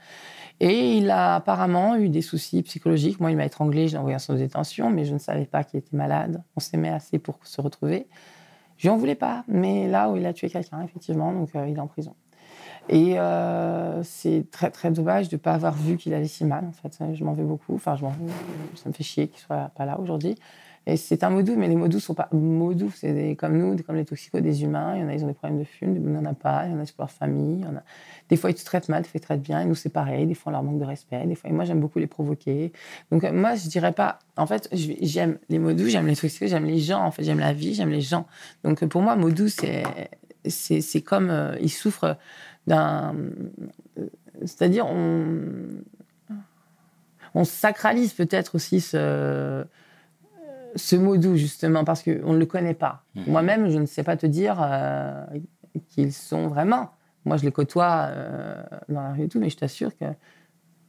Et 0.59 0.97
il 0.97 1.09
a 1.09 1.35
apparemment 1.35 1.95
eu 1.95 2.09
des 2.09 2.21
soucis 2.21 2.61
psychologiques. 2.63 3.19
Moi, 3.19 3.31
il 3.31 3.38
m'a 3.38 3.45
étranglé, 3.45 3.88
je 3.88 3.94
l'ai 3.94 3.97
envoyé 3.97 4.15
en 4.15 4.19
centre 4.19 4.39
de 4.39 4.44
détention, 4.44 4.89
mais 4.89 5.06
je 5.06 5.13
ne 5.13 5.19
savais 5.19 5.45
pas 5.45 5.63
qu'il 5.63 5.79
était 5.79 5.95
malade. 5.95 6.44
On 6.56 6.59
s'aimait 6.59 6.89
assez 6.89 7.17
pour 7.17 7.39
se 7.44 7.61
retrouver. 7.61 8.07
Je 8.77 8.88
lui 8.88 8.89
en 8.89 8.97
voulais 8.97 9.15
pas, 9.15 9.44
mais 9.47 9.88
là 9.88 10.09
où 10.09 10.17
il 10.17 10.25
a 10.25 10.33
tué 10.33 10.50
quelqu'un, 10.50 10.81
effectivement, 10.83 11.33
donc 11.33 11.56
euh, 11.56 11.67
il 11.67 11.77
est 11.77 11.81
en 11.81 11.88
prison. 11.88 12.15
Et 12.88 13.19
euh, 13.19 14.01
c'est 14.03 14.50
très 14.51 14.71
très 14.71 14.89
dommage 14.89 15.29
de 15.29 15.35
ne 15.35 15.39
pas 15.39 15.53
avoir 15.53 15.73
vu 15.73 15.95
qu'il 15.95 16.13
allait 16.13 16.27
si 16.27 16.44
mal. 16.44 16.65
En 16.65 16.71
fait, 16.71 16.97
je 17.13 17.23
m'en 17.23 17.33
veux 17.33 17.44
beaucoup. 17.45 17.75
Enfin, 17.75 17.95
je 17.95 18.03
m'en. 18.03 18.13
Ça 18.75 18.89
me 18.89 18.94
fait 18.94 19.03
chier 19.03 19.27
qu'il 19.27 19.39
soit 19.39 19.69
pas 19.75 19.85
là 19.85 20.00
aujourd'hui. 20.00 20.35
C'est 20.95 21.23
un 21.23 21.29
mot 21.29 21.41
doux, 21.41 21.55
mais 21.55 21.67
les 21.67 21.75
mots 21.75 21.87
doux 21.87 21.99
sont 21.99 22.13
pas 22.13 22.29
mots. 22.31 22.73
C'est 22.95 23.35
comme 23.37 23.57
nous, 23.57 23.77
comme 23.83 23.95
les 23.95 24.05
toxicos, 24.05 24.41
des 24.41 24.63
humains. 24.63 24.95
Ils 24.97 25.23
ont 25.23 25.27
des 25.27 25.33
problèmes 25.33 25.59
de 25.59 25.63
fume, 25.63 25.95
il 25.95 26.01
n'y 26.01 26.17
en 26.17 26.25
a 26.25 26.33
pas. 26.33 26.65
Il 26.65 26.71
y 26.71 26.75
en 26.75 26.79
a, 26.79 26.85
pour 26.85 26.93
leur 26.99 27.11
famille. 27.11 27.65
Des 28.29 28.37
fois, 28.37 28.49
ils 28.49 28.55
te 28.55 28.63
traitent 28.63 28.89
mal, 28.89 29.03
des 29.03 29.07
fois, 29.07 29.17
ils 29.17 29.21
te 29.21 29.25
traitent 29.25 29.41
bien. 29.41 29.61
Et 29.61 29.65
nous, 29.65 29.75
c'est 29.75 29.89
pareil. 29.89 30.25
Des 30.25 30.33
fois, 30.33 30.51
on 30.51 30.53
leur 30.53 30.63
manque 30.63 30.79
de 30.79 30.85
respect. 30.85 31.25
Des 31.25 31.35
fois, 31.35 31.49
et 31.49 31.53
moi, 31.53 31.65
j'aime 31.65 31.79
beaucoup 31.79 31.99
les 31.99 32.07
provoquer. 32.07 32.71
Donc, 33.11 33.23
euh, 33.23 33.31
moi, 33.31 33.55
je 33.55 33.67
dirais 33.67 33.91
pas. 33.93 34.19
En 34.37 34.47
fait, 34.47 34.69
j'aime 34.71 35.37
les 35.49 35.59
mots 35.59 35.77
j'aime 35.77 36.07
les 36.07 36.15
toxicos, 36.15 36.49
j'aime 36.49 36.65
les 36.65 36.79
gens. 36.79 37.03
En 37.03 37.12
fait, 37.12 37.24
j'aime 37.24 37.39
la 37.39 37.53
vie, 37.53 37.74
j'aime 37.74 37.91
les 37.91 38.01
gens. 38.01 38.25
Donc, 38.63 38.83
pour 38.86 39.01
moi, 39.01 39.15
mots 39.15 39.31
doux, 39.31 39.50
c'est 39.50 39.83
c'est 40.45 40.81
c'est 40.81 41.01
comme 41.01 41.29
euh, 41.29 41.55
ils 41.62 41.69
souffrent 41.69 42.17
d'un. 42.67 43.13
euh, 43.98 44.07
C'est-à-dire, 44.45 44.88
on 44.88 45.43
on 47.36 47.43
sacralise 47.43 48.13
peut-être 48.13 48.55
aussi 48.55 48.81
ce, 48.81 49.63
ce 50.75 50.95
mot 50.95 51.17
doux, 51.17 51.35
justement, 51.35 51.83
parce 51.83 52.03
qu'on 52.03 52.33
ne 52.33 52.38
le 52.38 52.45
connaît 52.45 52.73
pas. 52.73 53.03
Mhm. 53.15 53.23
Moi-même, 53.27 53.69
je 53.69 53.77
ne 53.77 53.85
sais 53.85 54.03
pas 54.03 54.17
te 54.17 54.25
dire 54.25 54.57
euh, 54.61 55.25
qu'ils 55.88 56.13
sont 56.13 56.47
vraiment. 56.47 56.91
Moi, 57.25 57.38
je 57.38 57.43
les 57.43 57.51
côtoie 57.51 58.07
euh, 58.09 58.61
dans 58.88 59.01
la 59.01 59.13
rue 59.13 59.23
et 59.23 59.27
tout, 59.27 59.39
mais 59.39 59.49
je 59.49 59.57
t'assure 59.57 59.95
qu'ils 59.95 60.15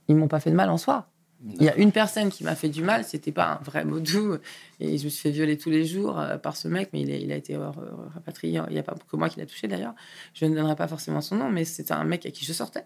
ne 0.09 0.15
m'ont 0.15 0.29
pas 0.29 0.41
fait 0.41 0.51
de 0.51 0.57
mal 0.57 0.71
en 0.71 0.77
soi. 0.77 1.07
Il 1.43 1.63
y 1.63 1.71
a 1.71 1.77
une 1.77 1.91
personne 1.91 2.29
qui 2.29 2.45
m'a 2.45 2.55
fait 2.55 2.69
du 2.69 2.83
mal, 2.83 3.03
c'était 3.03 3.33
pas 3.33 3.53
un 3.53 3.65
vrai 3.65 3.87
mot 3.87 3.99
doux, 3.99 4.37
et 4.79 4.99
je 4.99 5.05
me 5.05 5.09
suis 5.09 5.23
fait 5.23 5.31
violer 5.31 5.57
tous 5.57 5.71
les 5.71 5.87
jours 5.87 6.21
euh, 6.21 6.37
par 6.37 6.55
ce 6.55 6.69
mec, 6.69 6.91
mais 6.93 7.01
il 7.01 7.11
a, 7.11 7.17
il 7.17 7.33
a 7.33 7.37
été 7.37 7.57
rapatrié, 7.57 8.61
il 8.69 8.73
n'y 8.75 8.79
a 8.79 8.83
pas 8.83 8.95
que 8.95 9.17
moi 9.17 9.31
qui 9.31 9.41
l'a 9.41 9.47
touché 9.47 9.67
d'ailleurs. 9.67 9.95
Je 10.35 10.45
ne 10.45 10.55
donnerai 10.55 10.77
pas 10.77 10.87
forcément 10.87 11.23
son 11.23 11.37
nom, 11.37 11.49
mais 11.49 11.65
c'était 11.65 11.95
un 11.95 12.05
mec 12.05 12.27
à 12.27 12.31
qui 12.31 12.45
je 12.45 12.53
sortais, 12.53 12.85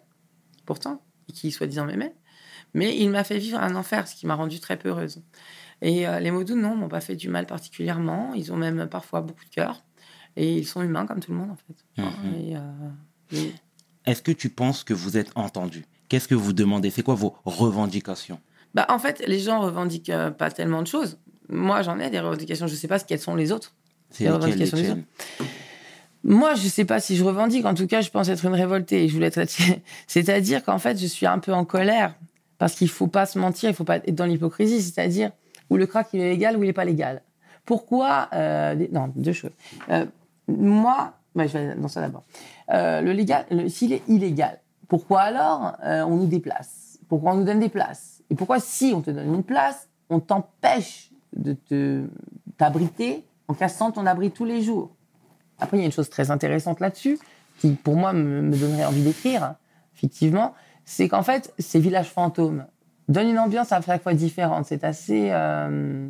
pourtant, 0.66 1.02
et 1.28 1.32
qui 1.32 1.50
soi-disant 1.50 1.84
m'aimait. 1.84 2.14
Mais 2.74 2.96
il 2.96 3.10
m'a 3.10 3.24
fait 3.24 3.38
vivre 3.38 3.58
un 3.58 3.74
enfer, 3.74 4.06
ce 4.06 4.14
qui 4.14 4.26
m'a 4.26 4.34
rendue 4.34 4.60
très 4.60 4.76
peureuse. 4.76 5.22
Et 5.84 6.08
euh, 6.08 6.18
les 6.18 6.30
doux, 6.30 6.56
non, 6.56 6.74
m'ont 6.74 6.88
pas 6.88 7.02
fait 7.02 7.14
du 7.14 7.28
mal 7.28 7.44
particulièrement. 7.44 8.32
Ils 8.34 8.50
ont 8.52 8.56
même 8.56 8.88
parfois 8.90 9.20
beaucoup 9.20 9.44
de 9.44 9.50
cœur. 9.50 9.84
Et 10.34 10.56
ils 10.56 10.66
sont 10.66 10.80
humains 10.80 11.04
comme 11.04 11.20
tout 11.20 11.30
le 11.30 11.36
monde, 11.36 11.50
en 11.50 11.56
fait. 11.56 12.02
Mhm. 12.02 12.34
Et, 12.34 12.56
euh, 12.56 13.38
et- 13.38 13.52
Est-ce 14.06 14.22
que 14.22 14.32
tu 14.32 14.48
penses 14.48 14.82
que 14.82 14.94
vous 14.94 15.18
êtes 15.18 15.30
entendu? 15.34 15.84
Qu'est-ce 16.08 16.26
que 16.26 16.34
vous 16.34 16.54
demandez? 16.54 16.88
C'est 16.88 17.02
quoi 17.02 17.14
vos 17.14 17.36
revendications? 17.44 18.40
Bah, 18.72 18.86
en 18.88 18.98
fait, 18.98 19.22
les 19.26 19.38
gens 19.38 19.60
revendiquent 19.60 20.08
euh, 20.08 20.30
pas 20.30 20.50
tellement 20.50 20.80
de 20.80 20.86
choses. 20.86 21.18
Moi, 21.50 21.82
j'en 21.82 21.98
ai 21.98 22.08
des 22.08 22.18
revendications. 22.18 22.66
Je 22.66 22.74
sais 22.74 22.88
pas 22.88 22.98
ce 22.98 23.04
quelles 23.04 23.20
sont 23.20 23.34
les 23.36 23.52
autres. 23.52 23.74
C'est 24.08 24.24
Les 24.24 24.30
revendications 24.30 24.78
des 24.78 24.82
lesquelles 24.84 25.04
Moi, 26.24 26.54
je 26.54 26.66
sais 26.66 26.86
pas 26.86 26.98
si 26.98 27.14
je 27.16 27.24
revendique. 27.24 27.66
En 27.66 27.74
tout 27.74 27.86
cas, 27.86 28.00
je 28.00 28.08
pense 28.08 28.30
être 28.30 28.46
une 28.46 28.54
révoltée. 28.54 29.04
Et 29.04 29.08
je 29.08 29.12
voulais 29.14 29.26
être. 29.26 29.44
C'est-à-dire 30.06 30.64
qu'en 30.64 30.78
fait, 30.78 30.98
je 30.98 31.06
suis 31.06 31.26
un 31.26 31.38
peu 31.40 31.52
en 31.52 31.66
colère 31.66 32.14
parce 32.56 32.74
qu'il 32.74 32.88
faut 32.88 33.06
pas 33.06 33.26
se 33.26 33.38
mentir. 33.38 33.68
Il 33.68 33.76
faut 33.76 33.84
pas 33.84 33.96
être 33.96 34.14
dans 34.14 34.24
l'hypocrisie. 34.24 34.80
C'est-à-dire 34.82 35.30
où 35.70 35.76
le 35.76 35.86
crack 35.86 36.08
il 36.12 36.20
est 36.20 36.30
légal 36.30 36.56
ou 36.56 36.64
il 36.64 36.68
est 36.68 36.74
pas 36.74 36.84
légal. 36.84 37.22
Pourquoi 37.64 38.28
euh, 38.32 38.74
Non, 38.92 39.10
deux 39.14 39.32
choses. 39.32 39.52
Euh, 39.90 40.06
moi, 40.48 41.14
ouais, 41.34 41.48
je 41.48 41.58
vais 41.58 41.74
dans 41.74 41.88
ça 41.88 42.00
d'abord. 42.00 42.24
Euh, 42.70 43.00
le 43.00 43.12
légal, 43.12 43.46
s'il 43.68 43.92
est 43.92 44.02
illégal, 44.08 44.60
pourquoi 44.88 45.22
alors 45.22 45.76
on 45.82 46.16
nous 46.16 46.26
déplace? 46.26 46.98
Pourquoi 47.08 47.32
on 47.32 47.36
nous 47.36 47.44
donne 47.44 47.60
des 47.60 47.68
places? 47.68 48.22
Et 48.30 48.34
Et 48.34 48.36
pourquoi, 48.36 48.60
si 48.60 48.92
on 48.94 49.00
te 49.00 49.10
donne 49.10 49.34
une 49.34 49.42
place, 49.42 49.88
on 50.10 50.20
t'empêche 50.20 51.10
de 51.34 51.54
te 51.54 52.06
t'abriter 52.58 53.24
en 53.48 53.54
cassant 53.54 53.92
ton 53.92 54.06
abri 54.06 54.30
tous 54.30 54.44
les 54.44 54.62
jours? 54.62 54.90
Après, 55.58 55.76
il 55.76 55.80
y 55.80 55.82
a 55.84 55.86
une 55.86 55.92
chose 55.92 56.10
très 56.10 56.30
intéressante 56.30 56.80
là-dessus, 56.80 57.18
qui 57.58 57.70
pour 57.72 57.96
moi 57.96 58.12
me, 58.12 58.42
me 58.42 58.56
donnerait 58.56 58.84
envie 58.84 59.02
d'écrire, 59.02 59.44
hein, 59.44 59.56
effectivement, 59.96 60.54
c'est 60.84 61.08
qu'en 61.08 61.22
fait, 61.22 61.54
ces 61.58 61.80
villages 61.80 62.10
fantômes 62.10 62.66
donnent 63.08 63.28
une 63.28 63.38
ambiance 63.38 63.72
à 63.72 63.80
chaque 63.80 64.02
fois 64.02 64.14
différente. 64.14 64.66
C'est 64.66 64.84
assez. 64.84 65.30
euh, 65.30 66.08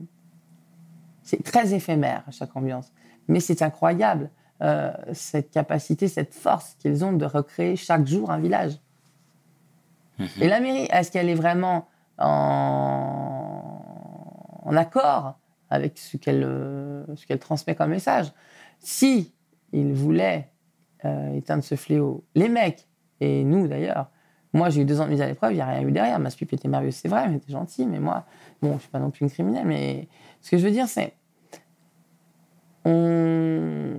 c'est 1.22 1.42
très 1.42 1.72
éphémère, 1.72 2.22
chaque 2.30 2.54
ambiance. 2.54 2.92
Mais 3.28 3.40
c'est 3.40 3.62
incroyable, 3.62 4.30
euh, 4.60 4.92
cette 5.12 5.50
capacité, 5.50 6.06
cette 6.08 6.34
force 6.34 6.74
qu'ils 6.78 7.04
ont 7.04 7.14
de 7.14 7.24
recréer 7.24 7.76
chaque 7.76 8.06
jour 8.06 8.30
un 8.30 8.38
village. 8.38 8.78
Et 10.40 10.48
la 10.48 10.60
mairie, 10.60 10.86
est-ce 10.92 11.10
qu'elle 11.10 11.28
est 11.28 11.34
vraiment 11.34 11.88
en, 12.18 13.80
en 14.62 14.76
accord 14.76 15.38
avec 15.70 15.98
ce 15.98 16.16
qu'elle 16.18 16.44
euh, 16.44 17.04
ce 17.16 17.26
qu'elle 17.26 17.40
transmet 17.40 17.74
comme 17.74 17.90
message? 17.90 18.32
Si 18.78 19.32
ils 19.72 19.92
voulaient 19.92 20.50
éteindre 21.34 21.62
ce 21.62 21.74
fléau, 21.74 22.24
les 22.34 22.48
mecs, 22.48 22.88
et 23.20 23.44
nous 23.44 23.68
d'ailleurs, 23.68 24.10
moi 24.54 24.70
j'ai 24.70 24.80
eu 24.82 24.84
deux 24.84 25.00
ans 25.00 25.04
de 25.04 25.10
mise 25.10 25.20
à 25.20 25.26
l'épreuve, 25.26 25.52
il 25.52 25.56
n'y 25.56 25.60
a 25.60 25.66
rien 25.66 25.82
eu 25.82 25.90
derrière. 25.90 26.18
Ma 26.20 26.30
sup 26.30 26.52
était 26.52 26.68
merveilleuse, 26.68 26.94
c'est 26.94 27.08
vrai, 27.08 27.28
mais 27.28 27.36
était 27.36 27.52
gentil, 27.52 27.86
mais 27.86 27.98
moi, 27.98 28.24
bon, 28.62 28.70
je 28.70 28.74
ne 28.74 28.78
suis 28.78 28.88
pas 28.88 29.00
non 29.00 29.10
plus 29.10 29.24
une 29.24 29.30
criminelle, 29.30 29.66
mais 29.66 30.08
ce 30.40 30.50
que 30.50 30.56
je 30.58 30.64
veux 30.64 30.70
dire, 30.70 30.86
c'est. 30.86 31.12
On, 32.86 33.96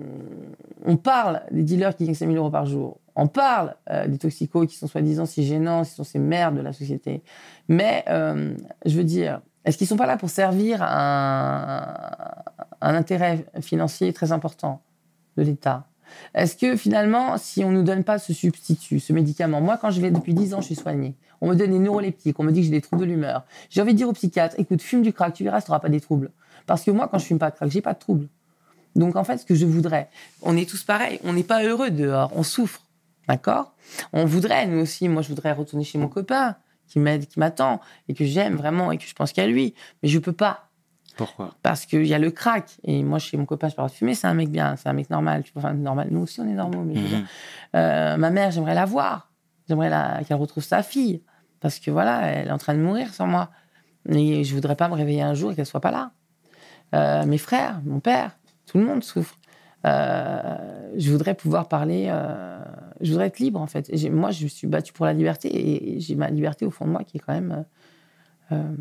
parle 1.03 1.41
des 1.51 1.63
dealers 1.63 1.95
qui 1.95 2.05
gagnent 2.05 2.15
5 2.15 2.27
000 2.27 2.37
euros 2.37 2.49
par 2.51 2.65
jour. 2.65 2.99
On 3.15 3.27
parle 3.27 3.75
euh, 3.89 4.07
des 4.07 4.17
toxicos 4.17 4.65
qui 4.67 4.75
sont 4.75 4.87
soi-disant 4.87 5.25
si 5.25 5.43
gênants, 5.43 5.83
qui 5.83 5.91
sont 5.91 6.03
ces 6.03 6.19
merdes 6.19 6.55
de 6.55 6.61
la 6.61 6.71
société. 6.71 7.21
Mais, 7.67 8.05
euh, 8.09 8.55
je 8.85 8.95
veux 8.97 9.03
dire, 9.03 9.41
est-ce 9.65 9.77
qu'ils 9.77 9.87
sont 9.87 9.97
pas 9.97 10.05
là 10.05 10.17
pour 10.17 10.29
servir 10.29 10.81
un 10.81 12.33
intérêt 12.81 13.45
financier 13.61 14.13
très 14.13 14.31
important 14.31 14.81
de 15.37 15.43
l'État? 15.43 15.87
Est-ce 16.33 16.55
que 16.55 16.75
finalement, 16.75 17.37
si 17.37 17.63
on 17.63 17.71
ne 17.71 17.77
nous 17.77 17.83
donne 17.83 18.03
pas 18.03 18.17
ce 18.17 18.33
substitut, 18.33 18.99
ce 18.99 19.13
médicament, 19.13 19.61
moi 19.61 19.77
quand 19.77 19.91
je 19.91 20.01
vais 20.01 20.11
depuis 20.11 20.33
10 20.33 20.53
ans, 20.53 20.61
je 20.61 20.67
suis 20.67 20.75
soignée, 20.75 21.15
on 21.41 21.49
me 21.49 21.55
donne 21.55 21.71
des 21.71 21.79
neuroleptiques, 21.79 22.39
on 22.39 22.43
me 22.43 22.51
dit 22.51 22.61
que 22.61 22.65
j'ai 22.65 22.71
des 22.71 22.81
troubles 22.81 23.01
de 23.01 23.07
l'humeur, 23.07 23.45
j'ai 23.69 23.81
envie 23.81 23.93
de 23.93 23.97
dire 23.97 24.09
au 24.09 24.13
psychiatre, 24.13 24.55
écoute, 24.57 24.81
fume 24.81 25.01
du 25.01 25.13
crack, 25.13 25.33
tu 25.33 25.43
verras, 25.43 25.61
tu 25.61 25.69
n'auras 25.69 25.79
pas 25.79 25.89
des 25.89 26.01
troubles. 26.01 26.31
Parce 26.65 26.83
que 26.83 26.91
moi, 26.91 27.07
quand 27.07 27.19
je 27.19 27.25
fume 27.25 27.39
pas 27.39 27.51
de 27.51 27.55
crack, 27.55 27.69
j'ai 27.69 27.81
pas 27.81 27.93
de 27.93 27.99
troubles. 27.99 28.27
Donc 28.95 29.15
en 29.15 29.23
fait, 29.23 29.37
ce 29.37 29.45
que 29.45 29.55
je 29.55 29.65
voudrais, 29.65 30.09
on 30.41 30.55
est 30.55 30.69
tous 30.69 30.83
pareils, 30.83 31.19
on 31.23 31.33
n'est 31.33 31.43
pas 31.43 31.63
heureux 31.63 31.91
dehors, 31.91 32.31
on 32.35 32.43
souffre, 32.43 32.81
d'accord? 33.27 33.73
On 34.13 34.25
voudrait, 34.25 34.67
nous 34.67 34.79
aussi, 34.79 35.09
moi 35.09 35.21
je 35.21 35.29
voudrais 35.29 35.51
retourner 35.51 35.83
chez 35.83 35.97
mon 35.97 36.07
copain 36.07 36.55
qui 36.87 36.99
m'aide, 36.99 37.27
qui 37.27 37.39
m'attend 37.39 37.81
et 38.07 38.13
que 38.13 38.25
j'aime 38.25 38.55
vraiment 38.55 38.91
et 38.91 38.97
que 38.97 39.05
je 39.05 39.13
pense 39.13 39.33
qu'à 39.33 39.47
lui, 39.47 39.73
mais 40.01 40.09
je 40.09 40.19
peux 40.19 40.31
pas 40.31 40.64
Pourquoi? 41.17 41.55
Parce 41.63 41.85
qu'il 41.85 42.05
y 42.05 42.13
a 42.13 42.19
le 42.19 42.31
crack 42.31 42.77
et 42.83 43.03
moi 43.03 43.19
chez 43.19 43.37
mon 43.37 43.45
copain 43.45 43.69
je 43.69 43.75
parle 43.75 43.89
de 43.89 43.93
fumer, 43.95 44.13
c'est 44.15 44.27
un 44.27 44.33
mec 44.33 44.49
bien, 44.49 44.75
c'est 44.75 44.89
un 44.89 44.93
mec 44.93 45.09
normal, 45.09 45.43
tu 45.43 45.51
enfin 45.55 45.73
normal, 45.73 46.09
nous 46.11 46.21
aussi 46.21 46.39
on 46.41 46.47
est 46.47 46.53
normaux, 46.53 46.83
mais 46.83 46.95
Mhm. 46.95 47.25
euh, 47.75 48.17
ma 48.17 48.29
mère 48.29 48.51
j'aimerais 48.51 48.75
la 48.75 48.85
voir, 48.85 49.31
j'aimerais 49.67 49.89
la- 49.89 50.23
qu'elle 50.23 50.37
retrouve 50.37 50.63
sa 50.63 50.83
fille 50.83 51.21
parce 51.59 51.79
que 51.79 51.89
voilà, 51.91 52.27
elle 52.27 52.47
est 52.49 52.51
en 52.51 52.57
train 52.57 52.73
de 52.75 52.79
mourir 52.81 53.13
sans 53.13 53.27
moi 53.27 53.49
et 54.09 54.43
je 54.43 54.53
voudrais 54.53 54.75
pas 54.75 54.87
me 54.89 54.93
réveiller 54.93 55.23
un 55.23 55.33
jour 55.33 55.51
et 55.51 55.55
qu'elle 55.55 55.65
soit 55.65 55.81
pas 55.81 55.91
là. 55.91 56.11
Euh, 56.93 57.25
mes 57.25 57.39
frères, 57.39 57.81
mon 57.83 57.99
père, 57.99 58.37
tout 58.67 58.77
le 58.77 58.85
monde 58.85 59.03
souffre. 59.03 59.37
Euh, 59.85 60.91
je 60.97 61.11
voudrais 61.11 61.33
pouvoir 61.33 61.67
parler, 61.67 62.07
euh, 62.09 62.59
je 63.01 63.11
voudrais 63.11 63.27
être 63.27 63.39
libre 63.39 63.59
en 63.61 63.67
fait. 63.67 63.89
Et 63.89 64.09
moi, 64.09 64.31
je 64.31 64.43
me 64.43 64.49
suis 64.49 64.67
battue 64.67 64.93
pour 64.93 65.05
la 65.05 65.13
liberté 65.13 65.49
et, 65.95 65.99
j'ai 65.99 66.15
ma 66.15 66.29
liberté 66.29 66.65
au 66.65 66.71
fond 66.71 66.85
de 66.85 66.91
moi 66.91 67.03
qui 67.03 67.17
est 67.17 67.19
quand 67.19 67.33
même. 67.33 67.65
euh, 68.51 68.75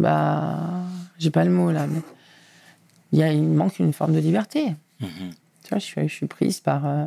bah, 0.00 0.82
j'ai 1.18 1.30
pas 1.30 1.44
le 1.44 1.50
mot 1.50 1.70
là, 1.70 1.86
mais 1.86 2.00
il, 3.12 3.18
y 3.18 3.22
a, 3.22 3.32
il 3.32 3.42
manque 3.42 3.78
une 3.78 3.92
forme 3.92 4.12
de 4.12 4.20
liberté. 4.20 4.74
Mhm. 5.00 5.30
Tu 5.62 5.68
vois, 5.70 5.78
je 5.78 5.84
suis, 5.84 6.08
je 6.08 6.14
suis 6.14 6.26
prise 6.26 6.60
par, 6.60 6.86
euh, 6.86 7.06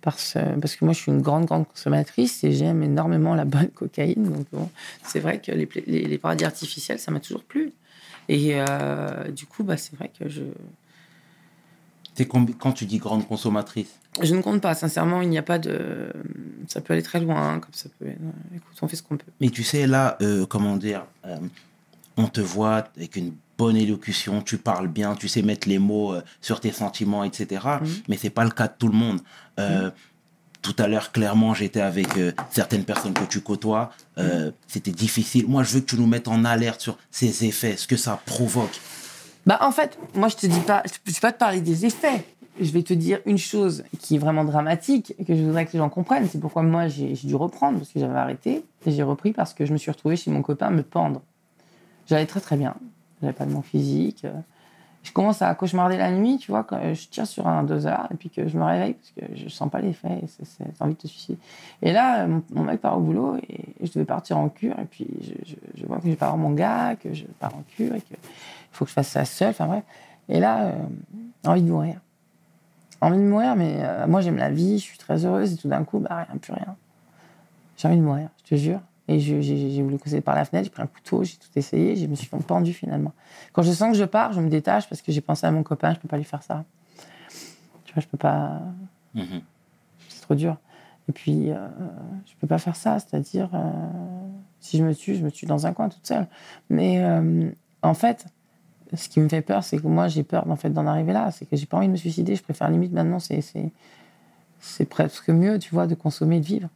par 0.00 0.18
ce, 0.18 0.38
parce 0.60 0.76
que 0.76 0.84
moi, 0.84 0.94
je 0.94 0.98
suis 1.00 1.12
une 1.12 1.22
grande, 1.22 1.46
grande 1.46 1.66
consommatrice 1.68 2.44
et 2.44 2.52
j'aime 2.52 2.82
énormément 2.82 3.34
la 3.34 3.44
bonne 3.44 3.68
cocaïne. 3.68 4.24
Donc, 4.24 4.46
bon, 4.52 4.70
c'est 5.04 5.20
vrai 5.20 5.40
que 5.40 5.52
les, 5.52 5.68
les, 5.86 6.04
les 6.04 6.18
paradis 6.18 6.44
artificiels, 6.44 6.98
ça 6.98 7.10
m'a 7.10 7.20
toujours 7.20 7.44
plu. 7.44 7.72
Et 8.28 8.52
euh, 8.54 9.30
du 9.30 9.46
coup, 9.46 9.64
bah, 9.64 9.76
c'est 9.76 9.94
vrai 9.96 10.10
que 10.18 10.28
je, 10.28 10.42
T'es 12.14 12.26
Quand 12.26 12.72
tu 12.72 12.86
dis 12.86 12.98
grande 12.98 13.26
consommatrice, 13.26 13.98
je 14.22 14.34
ne 14.34 14.40
compte 14.40 14.60
pas. 14.60 14.74
Sincèrement, 14.74 15.20
il 15.22 15.28
n'y 15.28 15.38
a 15.38 15.42
pas 15.42 15.58
de. 15.58 16.12
Ça 16.68 16.80
peut 16.80 16.92
aller 16.92 17.02
très 17.02 17.18
loin, 17.18 17.58
comme 17.58 17.72
ça 17.72 17.88
peut. 17.98 18.06
Écoute, 18.54 18.78
on 18.80 18.86
fait 18.86 18.94
ce 18.94 19.02
qu'on 19.02 19.16
peut. 19.16 19.26
mais 19.40 19.50
tu 19.50 19.64
sais, 19.64 19.88
là, 19.88 20.16
euh, 20.22 20.46
comment 20.46 20.76
dire, 20.76 21.04
euh, 21.26 21.36
on 22.16 22.26
te 22.28 22.40
voit 22.40 22.88
avec 22.96 23.16
une 23.16 23.32
bonne 23.58 23.76
élocution, 23.76 24.42
tu 24.42 24.58
parles 24.58 24.88
bien, 24.88 25.14
tu 25.14 25.28
sais 25.28 25.42
mettre 25.42 25.68
les 25.68 25.78
mots 25.78 26.14
euh, 26.14 26.22
sur 26.40 26.60
tes 26.60 26.72
sentiments, 26.72 27.24
etc. 27.24 27.62
Mhm. 27.80 27.88
Mais 28.08 28.16
c'est 28.16 28.30
pas 28.30 28.44
le 28.44 28.50
cas 28.50 28.66
de 28.68 28.74
tout 28.78 28.88
le 28.88 28.96
monde. 28.96 29.20
Euh, 29.58 29.90
Tout 30.62 30.74
à 30.78 30.88
l'heure, 30.88 31.12
clairement, 31.12 31.52
j'étais 31.52 31.82
avec 31.82 32.16
euh, 32.16 32.32
certaines 32.50 32.84
personnes 32.84 33.12
que 33.12 33.24
tu 33.24 33.42
côtoies. 33.42 33.90
Euh, 34.16 34.50
C'était 34.66 34.92
difficile. 34.92 35.44
Moi, 35.46 35.62
je 35.62 35.74
veux 35.74 35.80
que 35.80 35.84
tu 35.84 35.96
nous 35.96 36.06
mettes 36.06 36.26
en 36.26 36.42
alerte 36.42 36.80
sur 36.80 36.96
ces 37.10 37.44
effets, 37.44 37.76
ce 37.76 37.86
que 37.86 37.98
ça 37.98 38.18
provoque. 38.24 38.80
Bah, 39.44 39.58
en 39.60 39.72
fait, 39.72 39.98
moi, 40.14 40.28
je 40.28 40.36
te 40.36 40.46
dis 40.46 40.60
pas, 40.60 40.82
je 40.86 40.94
ne 41.06 41.12
vais 41.14 41.20
pas 41.20 41.32
te 41.32 41.38
parler 41.38 41.60
des 41.60 41.84
effets. 41.84 42.24
Je 42.58 42.70
vais 42.70 42.82
te 42.82 42.94
dire 42.94 43.18
une 43.26 43.36
chose 43.36 43.84
qui 44.00 44.14
est 44.14 44.18
vraiment 44.18 44.42
dramatique 44.44 45.12
et 45.18 45.24
que 45.26 45.36
je 45.36 45.42
voudrais 45.42 45.66
que 45.66 45.72
les 45.74 45.80
gens 45.80 45.90
comprennent. 45.90 46.28
C'est 46.32 46.40
pourquoi 46.40 46.62
moi, 46.62 46.88
j'ai 46.88 47.12
dû 47.12 47.34
reprendre 47.34 47.78
parce 47.78 47.90
que 47.90 48.00
j'avais 48.00 48.16
arrêté. 48.16 48.64
J'ai 48.86 49.02
repris 49.02 49.32
parce 49.32 49.52
que 49.52 49.66
je 49.66 49.72
me 49.74 49.76
suis 49.76 49.90
retrouvée 49.90 50.16
chez 50.16 50.30
mon 50.30 50.40
copain 50.40 50.70
me 50.70 50.82
pendre. 50.82 51.20
J'allais 52.06 52.26
très 52.26 52.40
très 52.40 52.56
bien. 52.56 52.74
J'avais 53.20 53.32
pas 53.32 53.46
de 53.46 53.52
manque 53.52 53.64
physique. 53.64 54.26
Je 55.04 55.12
commence 55.12 55.42
à 55.42 55.54
cauchemarder 55.54 55.98
la 55.98 56.10
nuit, 56.10 56.38
tu 56.38 56.50
vois, 56.50 56.64
quand 56.64 56.78
je 56.94 57.08
tire 57.08 57.26
sur 57.26 57.46
un 57.46 57.62
doseur 57.62 58.08
et 58.10 58.14
puis 58.14 58.30
que 58.30 58.48
je 58.48 58.56
me 58.56 58.64
réveille 58.64 58.94
parce 58.94 59.10
que 59.10 59.36
je 59.36 59.48
sens 59.50 59.70
pas 59.70 59.80
l'effet. 59.80 60.20
et 60.22 60.26
c'est- 60.26 60.64
envie 60.80 60.94
de 60.94 60.98
te 61.00 61.06
suicider. 61.06 61.38
Et 61.82 61.92
là, 61.92 62.26
mon, 62.26 62.42
mon 62.52 62.64
mec 62.64 62.80
part 62.80 62.96
au 62.96 63.00
boulot 63.00 63.36
et, 63.36 63.74
je 63.82 63.92
devais 63.92 64.06
partir 64.06 64.38
en 64.38 64.48
cure. 64.48 64.78
Et 64.78 64.86
puis 64.86 65.06
je, 65.76 65.86
vois 65.86 65.98
que 65.98 66.10
je 66.10 66.14
pars 66.14 66.36
mon 66.38 66.52
gars, 66.52 66.96
que 66.96 67.12
je 67.12 67.26
pars 67.38 67.54
en 67.54 67.62
cure 67.76 67.94
et 67.94 68.00
que 68.00 68.14
il 68.14 68.76
faut 68.76 68.86
que 68.86 68.88
je 68.88 68.94
fasse 68.94 69.08
ça 69.08 69.26
seul. 69.26 69.50
Enfin 69.50 69.66
bref. 69.66 69.84
Et 70.30 70.40
là, 70.40 70.64
euh, 70.68 70.72
envie 71.46 71.62
de 71.62 71.70
mourir. 71.70 72.00
Envie 73.02 73.18
de 73.18 73.22
mourir, 73.24 73.56
mais 73.56 73.76
euh, 73.80 74.06
moi 74.06 74.22
j'aime 74.22 74.38
la 74.38 74.50
vie, 74.50 74.78
je 74.78 74.84
suis 74.84 74.98
très 74.98 75.26
heureuse 75.26 75.52
et 75.52 75.56
tout 75.56 75.68
d'un 75.68 75.84
coup, 75.84 75.98
bah 75.98 76.24
rien, 76.26 76.38
plus 76.38 76.54
rien. 76.54 76.76
J'ai 77.76 77.88
envie 77.88 77.98
de 77.98 78.02
mourir, 78.02 78.30
je 78.44 78.50
te 78.50 78.54
jure. 78.54 78.80
Et 79.06 79.20
j'ai 79.20 79.82
voulu 79.82 79.98
causer 79.98 80.22
par 80.22 80.34
la 80.34 80.44
fenêtre, 80.46 80.64
j'ai 80.64 80.70
pris 80.70 80.82
un 80.82 80.86
couteau, 80.86 81.24
j'ai 81.24 81.36
tout 81.36 81.48
essayé, 81.56 81.94
je 81.94 82.06
me 82.06 82.14
suis 82.14 82.26
pendu 82.26 82.72
finalement. 82.72 83.12
Quand 83.52 83.62
je 83.62 83.70
sens 83.72 83.92
que 83.92 83.98
je 83.98 84.04
pars, 84.04 84.32
je 84.32 84.40
me 84.40 84.48
détache 84.48 84.88
parce 84.88 85.02
que 85.02 85.12
j'ai 85.12 85.20
pensé 85.20 85.46
à 85.46 85.50
mon 85.50 85.62
copain, 85.62 85.92
je 85.92 85.98
peux 86.00 86.08
pas 86.08 86.16
lui 86.16 86.24
faire 86.24 86.42
ça. 86.42 86.64
Tu 87.84 87.92
vois, 87.92 88.02
je 88.02 88.06
peux 88.06 88.16
pas. 88.16 88.62
Mhm. 89.14 89.42
C'est 90.08 90.22
trop 90.22 90.34
dur. 90.34 90.56
Et 91.08 91.12
puis, 91.12 91.50
euh, 91.50 91.68
je 92.26 92.32
peux 92.40 92.46
pas 92.46 92.58
faire 92.58 92.76
ça. 92.76 92.98
C'est-à-dire, 92.98 93.50
euh, 93.52 93.70
si 94.60 94.78
je 94.78 94.84
me 94.84 94.94
tue, 94.94 95.14
je 95.14 95.24
me 95.24 95.30
tue 95.30 95.46
dans 95.46 95.66
un 95.66 95.72
coin 95.72 95.88
toute 95.88 96.06
seule. 96.06 96.26
Mais 96.70 97.04
euh, 97.04 97.50
en 97.82 97.94
fait, 97.94 98.26
ce 98.94 99.08
qui 99.08 99.20
me 99.20 99.28
fait 99.28 99.42
peur, 99.42 99.64
c'est 99.64 99.78
que 99.78 99.86
moi, 99.86 100.08
j'ai 100.08 100.22
peur 100.22 100.48
en 100.50 100.56
fait, 100.56 100.70
d'en 100.70 100.86
arriver 100.86 101.12
là. 101.12 101.30
C'est 101.30 101.44
que 101.44 101.56
j'ai 101.56 101.66
pas 101.66 101.76
envie 101.76 101.88
de 101.88 101.92
me 101.92 101.96
suicider. 101.96 102.36
Je 102.36 102.42
préfère 102.42 102.70
limite 102.70 102.92
maintenant, 102.92 103.18
c'est, 103.18 103.74
presque 104.88 105.28
mieux, 105.28 105.58
tu 105.58 105.74
vois, 105.74 105.86
de 105.86 105.94
consommer 105.94 106.40
de 106.40 106.46
vivre. 106.46 106.68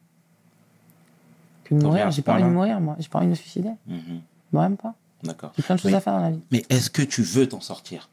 Que 1.68 1.74
de 1.74 1.82
mourir. 1.82 2.10
J'ai 2.10 2.22
pas 2.22 2.34
envie 2.34 2.42
de 2.44 2.48
mourir, 2.48 2.80
moi. 2.80 2.96
J'ai 2.98 3.08
pas 3.08 3.18
envie 3.18 3.26
de 3.26 3.30
me 3.32 3.36
suicider. 3.36 3.70
Moi, 4.52 4.62
même 4.62 4.76
pas. 4.76 4.94
D'accord. 5.22 5.52
J'ai 5.56 5.62
plein 5.62 5.74
de 5.74 5.80
choses 5.80 5.94
à 5.94 6.00
faire 6.00 6.12
dans 6.14 6.20
la 6.22 6.30
vie. 6.30 6.40
Mais 6.50 6.64
est-ce 6.70 6.90
que 6.90 7.02
tu 7.02 7.22
veux 7.22 7.48
t'en 7.48 7.60
sortir? 7.60 8.08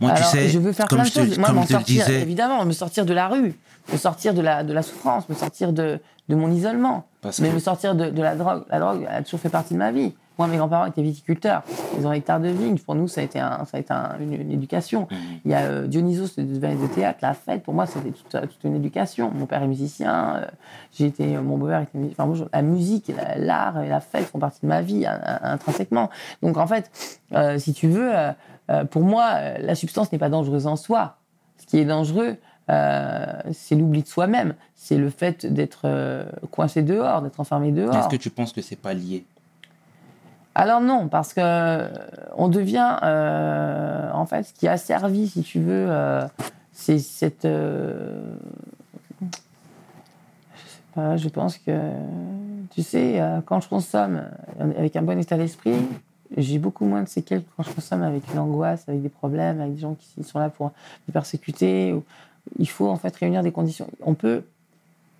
Moi, 0.00 0.10
Alors, 0.10 0.30
tu 0.30 0.36
sais, 0.36 0.48
je 0.48 0.58
veux 0.58 0.72
faire 0.72 0.86
comme 0.86 0.98
plein 1.00 1.06
de 1.08 1.10
choses. 1.12 1.38
Moi, 1.38 1.52
m'en 1.52 1.66
sortir, 1.66 2.04
disais, 2.04 2.20
évidemment, 2.22 2.64
me 2.64 2.72
sortir 2.72 3.04
de 3.06 3.12
la 3.12 3.28
rue, 3.28 3.54
me 3.92 3.96
sortir 3.96 4.34
de 4.34 4.40
la, 4.40 4.62
de 4.62 4.72
la 4.72 4.82
souffrance, 4.82 5.28
me 5.28 5.34
sortir 5.34 5.72
de, 5.72 5.98
de 6.28 6.34
mon 6.34 6.50
isolement, 6.52 7.06
parce 7.22 7.40
mais 7.40 7.48
que 7.48 7.54
me 7.54 7.58
sortir 7.58 7.94
de, 7.94 8.10
de 8.10 8.22
la 8.22 8.36
drogue. 8.36 8.64
La 8.70 8.78
drogue 8.78 9.06
elle 9.08 9.16
a 9.16 9.22
toujours 9.22 9.40
fait 9.40 9.48
partie 9.48 9.74
de 9.74 9.78
ma 9.78 9.90
vie. 9.90 10.12
Moi, 10.40 10.46
mes 10.48 10.56
grands-parents 10.56 10.86
étaient 10.86 11.02
viticulteurs. 11.02 11.62
Ils 11.98 12.06
ont 12.06 12.08
un 12.08 12.14
hectare 12.14 12.40
de 12.40 12.48
vignes. 12.48 12.78
Pour 12.78 12.94
nous, 12.94 13.08
ça 13.08 13.20
a 13.20 13.24
été, 13.24 13.38
un, 13.38 13.66
ça 13.66 13.76
a 13.76 13.80
été 13.80 13.92
un- 13.92 14.16
une, 14.18 14.32
une 14.32 14.50
éducation. 14.52 15.06
Mhm. 15.10 15.18
Il 15.44 15.50
y 15.50 15.54
a 15.54 15.60
euh, 15.64 15.86
Dionysos 15.86 16.34
de, 16.38 16.44
de 16.44 16.86
théâtre, 16.86 17.18
la 17.20 17.34
fête. 17.34 17.62
Pour 17.62 17.74
moi, 17.74 17.84
c'était 17.84 18.10
toute, 18.10 18.30
toute 18.30 18.64
une 18.64 18.74
éducation. 18.74 19.30
Mon 19.32 19.44
père 19.44 19.62
est 19.62 19.66
musicien. 19.68 20.36
euh, 20.36 21.04
été, 21.06 21.36
mon 21.36 21.58
beau-père 21.58 21.82
était 21.82 21.98
musicien. 21.98 22.24
Enfin, 22.24 22.34
moi, 22.38 22.48
la 22.54 22.62
musique, 22.62 23.12
la- 23.14 23.36
l'art 23.36 23.82
et 23.82 23.88
la 23.90 24.00
fête 24.00 24.24
font 24.24 24.38
partie 24.38 24.60
de 24.62 24.66
ma 24.68 24.80
vie 24.80 25.04
in- 25.04 25.20
in- 25.22 25.52
intrinsèquement. 25.52 26.08
Donc, 26.42 26.56
en 26.56 26.66
fait, 26.66 26.90
euh, 27.34 27.58
si 27.58 27.74
tu 27.74 27.88
veux, 27.88 28.10
euh, 28.16 28.30
euh, 28.70 28.84
pour 28.86 29.02
moi, 29.02 29.58
la 29.58 29.74
substance 29.74 30.10
n'est 30.10 30.18
pas 30.18 30.30
dangereuse 30.30 30.66
en 30.66 30.76
soi. 30.76 31.16
Ce 31.58 31.66
qui 31.66 31.76
est 31.78 31.84
dangereux, 31.84 32.36
euh, 32.70 33.26
c'est 33.52 33.74
l'oubli 33.74 34.02
de 34.04 34.08
soi-même. 34.08 34.54
C'est 34.74 34.96
le 34.96 35.10
fait 35.10 35.44
d'être 35.44 35.82
euh, 35.84 36.24
coincé 36.50 36.80
dehors, 36.82 37.20
d'être 37.20 37.40
enfermé 37.40 37.72
dehors. 37.72 37.94
est-ce 37.94 38.08
que 38.08 38.16
tu 38.16 38.30
penses 38.30 38.54
que 38.54 38.62
c'est 38.62 38.76
pas 38.80 38.94
lié? 38.94 39.24
Alors 40.54 40.80
non, 40.80 41.08
parce 41.08 41.32
que 41.32 41.40
euh, 41.42 41.88
on 42.36 42.48
devient, 42.48 42.96
euh, 43.02 44.10
en 44.12 44.26
fait, 44.26 44.42
ce 44.42 44.52
qui 44.52 44.66
a 44.66 44.76
servi, 44.76 45.28
si 45.28 45.42
tu 45.42 45.60
veux, 45.60 45.86
euh, 45.88 46.26
c'est 46.72 46.98
cette. 46.98 47.44
euh, 47.44 48.34
je 50.56 50.66
sais 50.66 50.82
pas, 50.94 51.16
je 51.16 51.28
pense 51.28 51.56
que 51.58 51.70
tu 52.72 52.82
sais, 52.82 53.22
quand 53.46 53.60
je 53.60 53.68
consomme 53.68 54.22
avec 54.58 54.96
un 54.96 55.02
bon 55.02 55.18
état 55.18 55.36
d'esprit, 55.36 55.74
j'ai 56.36 56.58
beaucoup 56.58 56.84
moins 56.84 57.02
de 57.02 57.08
séquelles 57.08 57.42
que 57.42 57.48
quand 57.56 57.62
je 57.62 57.72
consomme 57.72 58.02
avec 58.02 58.22
une 58.32 58.38
angoisse, 58.38 58.88
avec 58.88 59.02
des 59.02 59.08
problèmes, 59.08 59.60
avec 59.60 59.74
des 59.74 59.80
gens 59.80 59.94
qui 59.94 60.22
sont 60.24 60.38
là 60.38 60.48
pour 60.50 60.72
me 61.08 61.12
persécuter. 61.12 61.94
Il 62.58 62.68
faut 62.68 62.88
en 62.88 62.96
fait 62.96 63.14
réunir 63.16 63.42
des 63.42 63.52
conditions. 63.52 63.88
On 64.02 64.14
peut. 64.14 64.42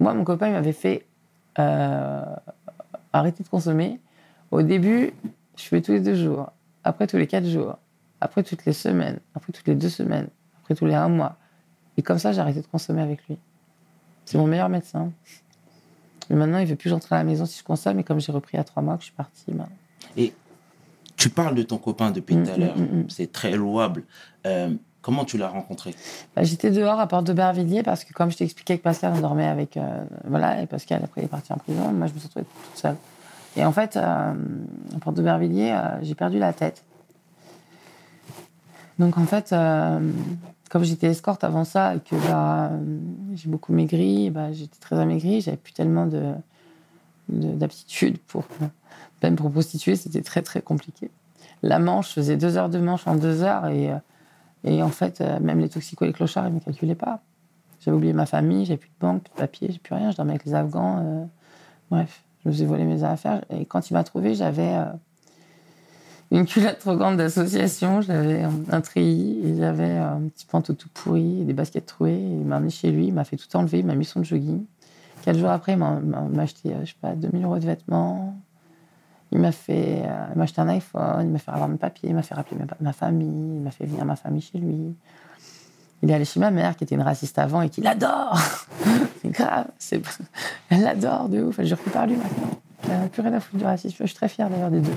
Moi, 0.00 0.12
mon 0.14 0.24
copain 0.24 0.50
m'avait 0.50 0.72
fait 0.72 1.06
arrêter 1.56 3.42
de 3.44 3.48
consommer. 3.48 4.00
Au 4.50 4.62
début, 4.62 5.12
je 5.56 5.62
fais 5.64 5.80
tous 5.80 5.92
les 5.92 6.00
deux 6.00 6.14
jours, 6.14 6.50
après 6.84 7.06
tous 7.06 7.16
les 7.16 7.26
quatre 7.26 7.46
jours, 7.46 7.78
après 8.20 8.42
toutes 8.42 8.64
les 8.64 8.72
semaines, 8.72 9.20
après 9.34 9.52
toutes 9.52 9.66
les 9.68 9.74
deux 9.74 9.88
semaines, 9.88 10.28
après 10.62 10.74
tous 10.74 10.86
les 10.86 10.94
un 10.94 11.08
mois. 11.08 11.36
Et 11.96 12.02
comme 12.02 12.18
ça, 12.18 12.32
j'ai 12.32 12.40
arrêté 12.40 12.60
de 12.60 12.66
consommer 12.66 13.02
avec 13.02 13.26
lui. 13.28 13.38
C'est 14.24 14.38
mon 14.38 14.46
meilleur 14.46 14.68
médecin. 14.68 15.12
Mais 16.28 16.36
maintenant, 16.36 16.58
il 16.58 16.66
veut 16.66 16.76
plus 16.76 16.84
que 16.84 16.90
j'entre 16.90 17.12
à 17.12 17.16
la 17.16 17.24
maison 17.24 17.44
si 17.46 17.58
je 17.58 17.64
consomme. 17.64 17.98
Et 17.98 18.04
comme 18.04 18.20
j'ai 18.20 18.32
repris 18.32 18.56
a 18.58 18.64
trois 18.64 18.82
mois 18.82 18.94
que 18.94 19.00
je 19.00 19.06
suis 19.06 19.14
partie, 19.14 19.50
ben, 19.52 19.66
Et 20.16 20.32
tu 21.16 21.28
parles 21.30 21.54
de 21.54 21.62
ton 21.62 21.78
copain 21.78 22.10
depuis 22.12 22.36
Mm, 22.36 22.44
tout 22.44 22.50
à 22.50 22.56
l'heure. 22.56 22.78
mm, 22.78 22.82
mm. 23.00 23.10
C'est 23.10 23.32
très 23.32 23.50
louable. 23.52 24.04
Euh, 24.46 24.72
comment 25.02 25.24
tu 25.24 25.36
l'as 25.38 25.48
rencontré? 25.48 25.94
Bah, 26.36 26.44
j'étais 26.44 26.70
dehors 26.70 27.00
à 27.00 27.06
Porte 27.08 27.26
de 27.26 27.32
Bervilliers 27.32 27.82
parce 27.82 28.04
que, 28.04 28.12
comme 28.12 28.30
je 28.30 28.36
t'ai 28.36 28.44
expliqué 28.44 28.78
que 28.78 28.82
Pascal, 28.82 29.12
on 29.16 29.20
dormait 29.20 29.46
avec. 29.48 29.76
euh, 29.76 30.04
voilà, 30.24 30.62
et 30.62 30.66
Pascal, 30.66 31.00
après, 31.04 31.22
il 31.22 31.24
est 31.24 31.28
parti 31.28 31.52
en 31.52 31.56
prison. 31.56 31.90
Moi, 31.92 32.06
je 32.06 32.14
me 32.14 32.18
suis 32.18 32.28
retrouvée 32.28 32.46
toute 32.46 32.78
seule. 32.80 32.96
Et 33.56 33.64
en 33.64 33.72
fait, 33.72 33.96
euh, 33.96 34.34
à 34.94 34.98
Porte 35.00 35.16
de 35.16 35.22
Bervilliers, 35.22 35.72
euh, 35.72 35.98
j'ai 36.02 36.14
perdu 36.14 36.38
la 36.38 36.52
tête. 36.52 36.84
Donc, 38.98 39.18
en 39.18 39.24
fait, 39.24 39.52
euh, 39.52 40.12
comme 40.70 40.84
j'étais 40.84 41.08
escorte 41.08 41.42
avant 41.42 41.64
ça 41.64 41.94
et 41.96 42.00
que 42.00 42.14
bah, 42.28 42.70
euh, 42.70 42.78
j'ai 43.34 43.48
beaucoup 43.48 43.72
maigri, 43.72 44.30
bah, 44.30 44.52
j'étais 44.52 44.78
très 44.78 44.98
amaigrie, 44.98 45.40
j'avais 45.40 45.56
plus 45.56 45.72
tellement 45.72 46.06
de 46.06 46.34
de- 47.28 47.52
d'aptitude 47.52 48.18
pour 48.18 48.44
même 49.22 49.36
pour 49.36 49.52
prostituer, 49.52 49.94
c'était 49.94 50.22
très 50.22 50.42
très 50.42 50.62
compliqué. 50.62 51.10
La 51.62 51.78
manche, 51.78 52.08
je 52.08 52.14
faisais 52.14 52.36
deux 52.36 52.56
heures 52.56 52.70
de 52.70 52.78
manche 52.78 53.06
en 53.06 53.14
deux 53.14 53.42
heures 53.42 53.66
et, 53.68 53.92
euh, 53.92 53.96
et 54.64 54.82
en 54.82 54.88
fait, 54.88 55.20
même 55.20 55.60
les 55.60 55.68
toxicos 55.68 56.06
et 56.06 56.08
les 56.08 56.14
clochards, 56.14 56.46
ils 56.46 56.50
ne 56.50 56.54
me 56.56 56.60
calculaient 56.60 56.94
pas. 56.94 57.20
J'avais 57.80 57.96
oublié 57.96 58.12
ma 58.12 58.26
famille, 58.26 58.64
j'avais 58.64 58.78
plus 58.78 58.88
de 58.88 59.00
banque, 59.00 59.22
plus 59.22 59.30
de 59.30 59.36
papier, 59.38 59.68
j'ai 59.70 59.78
plus 59.78 59.94
rien, 59.94 60.10
je 60.10 60.16
dormais 60.16 60.32
avec 60.32 60.44
les 60.44 60.54
Afghans. 60.54 61.28
bref, 61.90 62.22
je 62.42 62.48
me 62.48 62.54
faisais 62.54 62.64
voler 62.64 62.84
mes 62.84 63.04
affaires. 63.04 63.44
Et 63.50 63.64
quand 63.66 63.90
il 63.90 63.94
m'a 63.94 64.04
trouvé, 64.04 64.34
j'avais 64.34 64.74
euh, 64.74 64.84
une 66.30 66.46
culotte 66.46 66.78
trop 66.78 66.96
grande 66.96 67.16
d'association, 67.16 68.00
j'avais 68.00 68.44
un, 68.70 68.80
treillis, 68.80 69.40
et 69.44 69.56
j'avais 69.56 69.90
euh, 69.90 70.14
un 70.14 70.28
petit 70.28 70.46
pantalon 70.46 70.76
tout 70.76 70.88
pourri, 70.92 71.42
et 71.42 71.44
des 71.44 71.52
baskets 71.52 71.86
trouées. 71.86 72.18
Il 72.18 72.46
m'a 72.46 72.56
amené 72.56 72.70
chez 72.70 72.90
lui, 72.90 73.08
il 73.08 73.14
m'a 73.14 73.24
fait 73.24 73.36
tout 73.36 73.54
enlever, 73.56 73.80
il 73.80 73.86
m'a 73.86 73.94
mis 73.94 74.04
son 74.04 74.22
jogging. 74.22 74.64
Quatre 75.22 75.38
jours 75.38 75.50
après, 75.50 75.72
il 75.72 75.78
m'a 75.78 76.00
acheté, 76.38 76.70
euh, 76.72 76.80
je 76.84 76.90
sais 76.90 76.98
pas, 77.00 77.14
2000 77.14 77.44
euros 77.44 77.58
de 77.58 77.66
vêtements. 77.66 78.36
Il 79.32 79.38
m'a 79.38 79.52
fait 79.52 80.02
m'a 80.34 80.42
acheté 80.42 80.60
un 80.60 80.68
iPhone, 80.68 81.20
il 81.22 81.28
m'a 81.28 81.38
fait 81.38 81.52
avoir 81.52 81.68
mes 81.68 81.76
papiers, 81.76 82.08
il 82.08 82.16
m'a 82.16 82.22
fait 82.22 82.34
rappeler 82.34 82.56
ma 82.80 82.92
famille, 82.92 83.58
il 83.58 83.62
m'a 83.62 83.70
fait 83.70 83.86
venir 83.86 84.04
ma 84.04 84.16
famille 84.16 84.40
chez 84.40 84.58
lui. 84.58 84.92
Il 86.02 86.10
est 86.10 86.14
allé 86.14 86.24
chez 86.24 86.40
ma 86.40 86.50
mère, 86.50 86.76
qui 86.76 86.82
était 86.82 86.96
une 86.96 87.02
raciste 87.02 87.38
avant 87.38 87.62
et 87.62 87.68
qui 87.68 87.80
l'adore. 87.80 88.36
c'est 89.22 89.28
grave. 89.30 89.66
c'est- 89.78 90.02
Elle 90.70 90.82
l'adore 90.82 91.28
de 91.28 91.42
ouf. 91.42 91.58
Elle 91.58 91.66
jure 91.66 91.78
plus 91.78 91.90
par 91.90 92.06
lui 92.06 92.16
maintenant. 92.16 92.50
Elle 92.84 92.98
n'a 93.00 93.08
plus 93.08 93.22
rien 93.22 93.32
à 93.34 93.40
foutre 93.40 93.58
du 93.58 93.64
racisme. 93.64 93.96
Je 94.00 94.06
suis 94.06 94.14
très 94.16 94.28
fière 94.28 94.48
d'ailleurs 94.50 94.70
des 94.70 94.80
deux, 94.80 94.94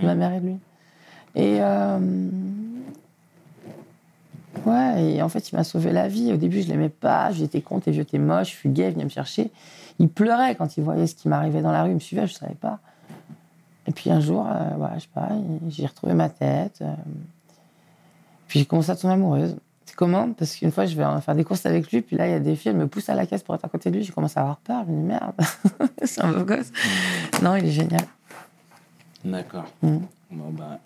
de 0.00 0.06
ma 0.06 0.14
mère 0.14 0.32
et 0.32 0.40
de 0.40 0.46
lui. 0.46 0.56
Et 1.34 1.58
euh, 1.60 1.98
ouais, 4.64 5.04
et 5.14 5.22
en 5.22 5.28
fait, 5.28 5.50
il 5.50 5.56
m'a 5.56 5.64
sauvé 5.64 5.92
la 5.92 6.08
vie. 6.08 6.32
Au 6.32 6.36
début, 6.36 6.62
je 6.62 6.68
l'aimais 6.68 6.88
pas. 6.88 7.30
J'étais 7.32 7.60
con, 7.60 7.80
t'es 7.80 7.90
vieux, 7.90 8.04
t'es 8.04 8.18
moche, 8.18 8.50
je 8.52 8.56
suis 8.56 8.68
gay, 8.70 8.88
il 8.88 8.92
venait 8.94 9.04
me 9.04 9.10
chercher. 9.10 9.50
Il 9.98 10.08
pleurait 10.08 10.54
quand 10.54 10.76
il 10.76 10.82
voyait 10.84 11.06
ce 11.06 11.14
qui 11.14 11.28
m'arrivait 11.28 11.62
dans 11.62 11.72
la 11.72 11.82
rue. 11.82 11.90
Il 11.90 11.94
me 11.94 12.00
suivait, 12.00 12.26
je 12.26 12.34
savais 12.34 12.54
pas. 12.54 12.78
Et 13.86 13.92
puis 13.92 14.10
un 14.10 14.20
jour, 14.20 14.46
euh, 14.46 14.70
voilà, 14.76 14.96
je 14.96 15.02
sais 15.02 15.08
pas, 15.14 15.28
j'ai 15.68 15.86
retrouvé 15.86 16.14
ma 16.14 16.28
tête. 16.28 16.78
euh, 16.82 16.92
puis 18.48 18.60
j'ai 18.60 18.64
commencé 18.66 18.90
à 18.90 18.96
tomber 18.96 19.14
amoureuse. 19.14 19.56
C'est 19.86 19.94
comment 19.94 20.32
Parce 20.32 20.56
qu'une 20.56 20.72
fois, 20.72 20.84
je 20.84 20.96
vais 20.96 21.04
faire 21.20 21.34
des 21.34 21.44
courses 21.44 21.64
avec 21.64 21.90
lui, 21.92 22.02
puis 22.02 22.16
là, 22.16 22.26
il 22.26 22.32
y 22.32 22.34
a 22.34 22.40
des 22.40 22.56
filles, 22.56 22.72
elles 22.72 22.76
me 22.76 22.88
poussent 22.88 23.08
à 23.08 23.14
la 23.14 23.24
caisse 23.24 23.42
pour 23.42 23.54
être 23.54 23.64
à 23.64 23.68
côté 23.68 23.90
de 23.90 23.96
lui. 23.96 24.04
J'ai 24.04 24.12
commencé 24.12 24.38
à 24.38 24.42
avoir 24.42 24.56
peur. 24.58 24.82
Je 24.86 24.92
me 24.92 24.96
dis, 24.98 25.02
merde, 25.06 25.32
c'est 26.04 26.22
un 26.22 26.32
beau 26.32 26.44
gosse. 26.44 26.72
Non, 27.42 27.54
il 27.56 27.66
est 27.66 27.70
génial. 27.70 28.02
D'accord. 29.24 29.64
Mm. 29.82 29.96
Bon, 30.32 30.50
bah, 30.50 30.78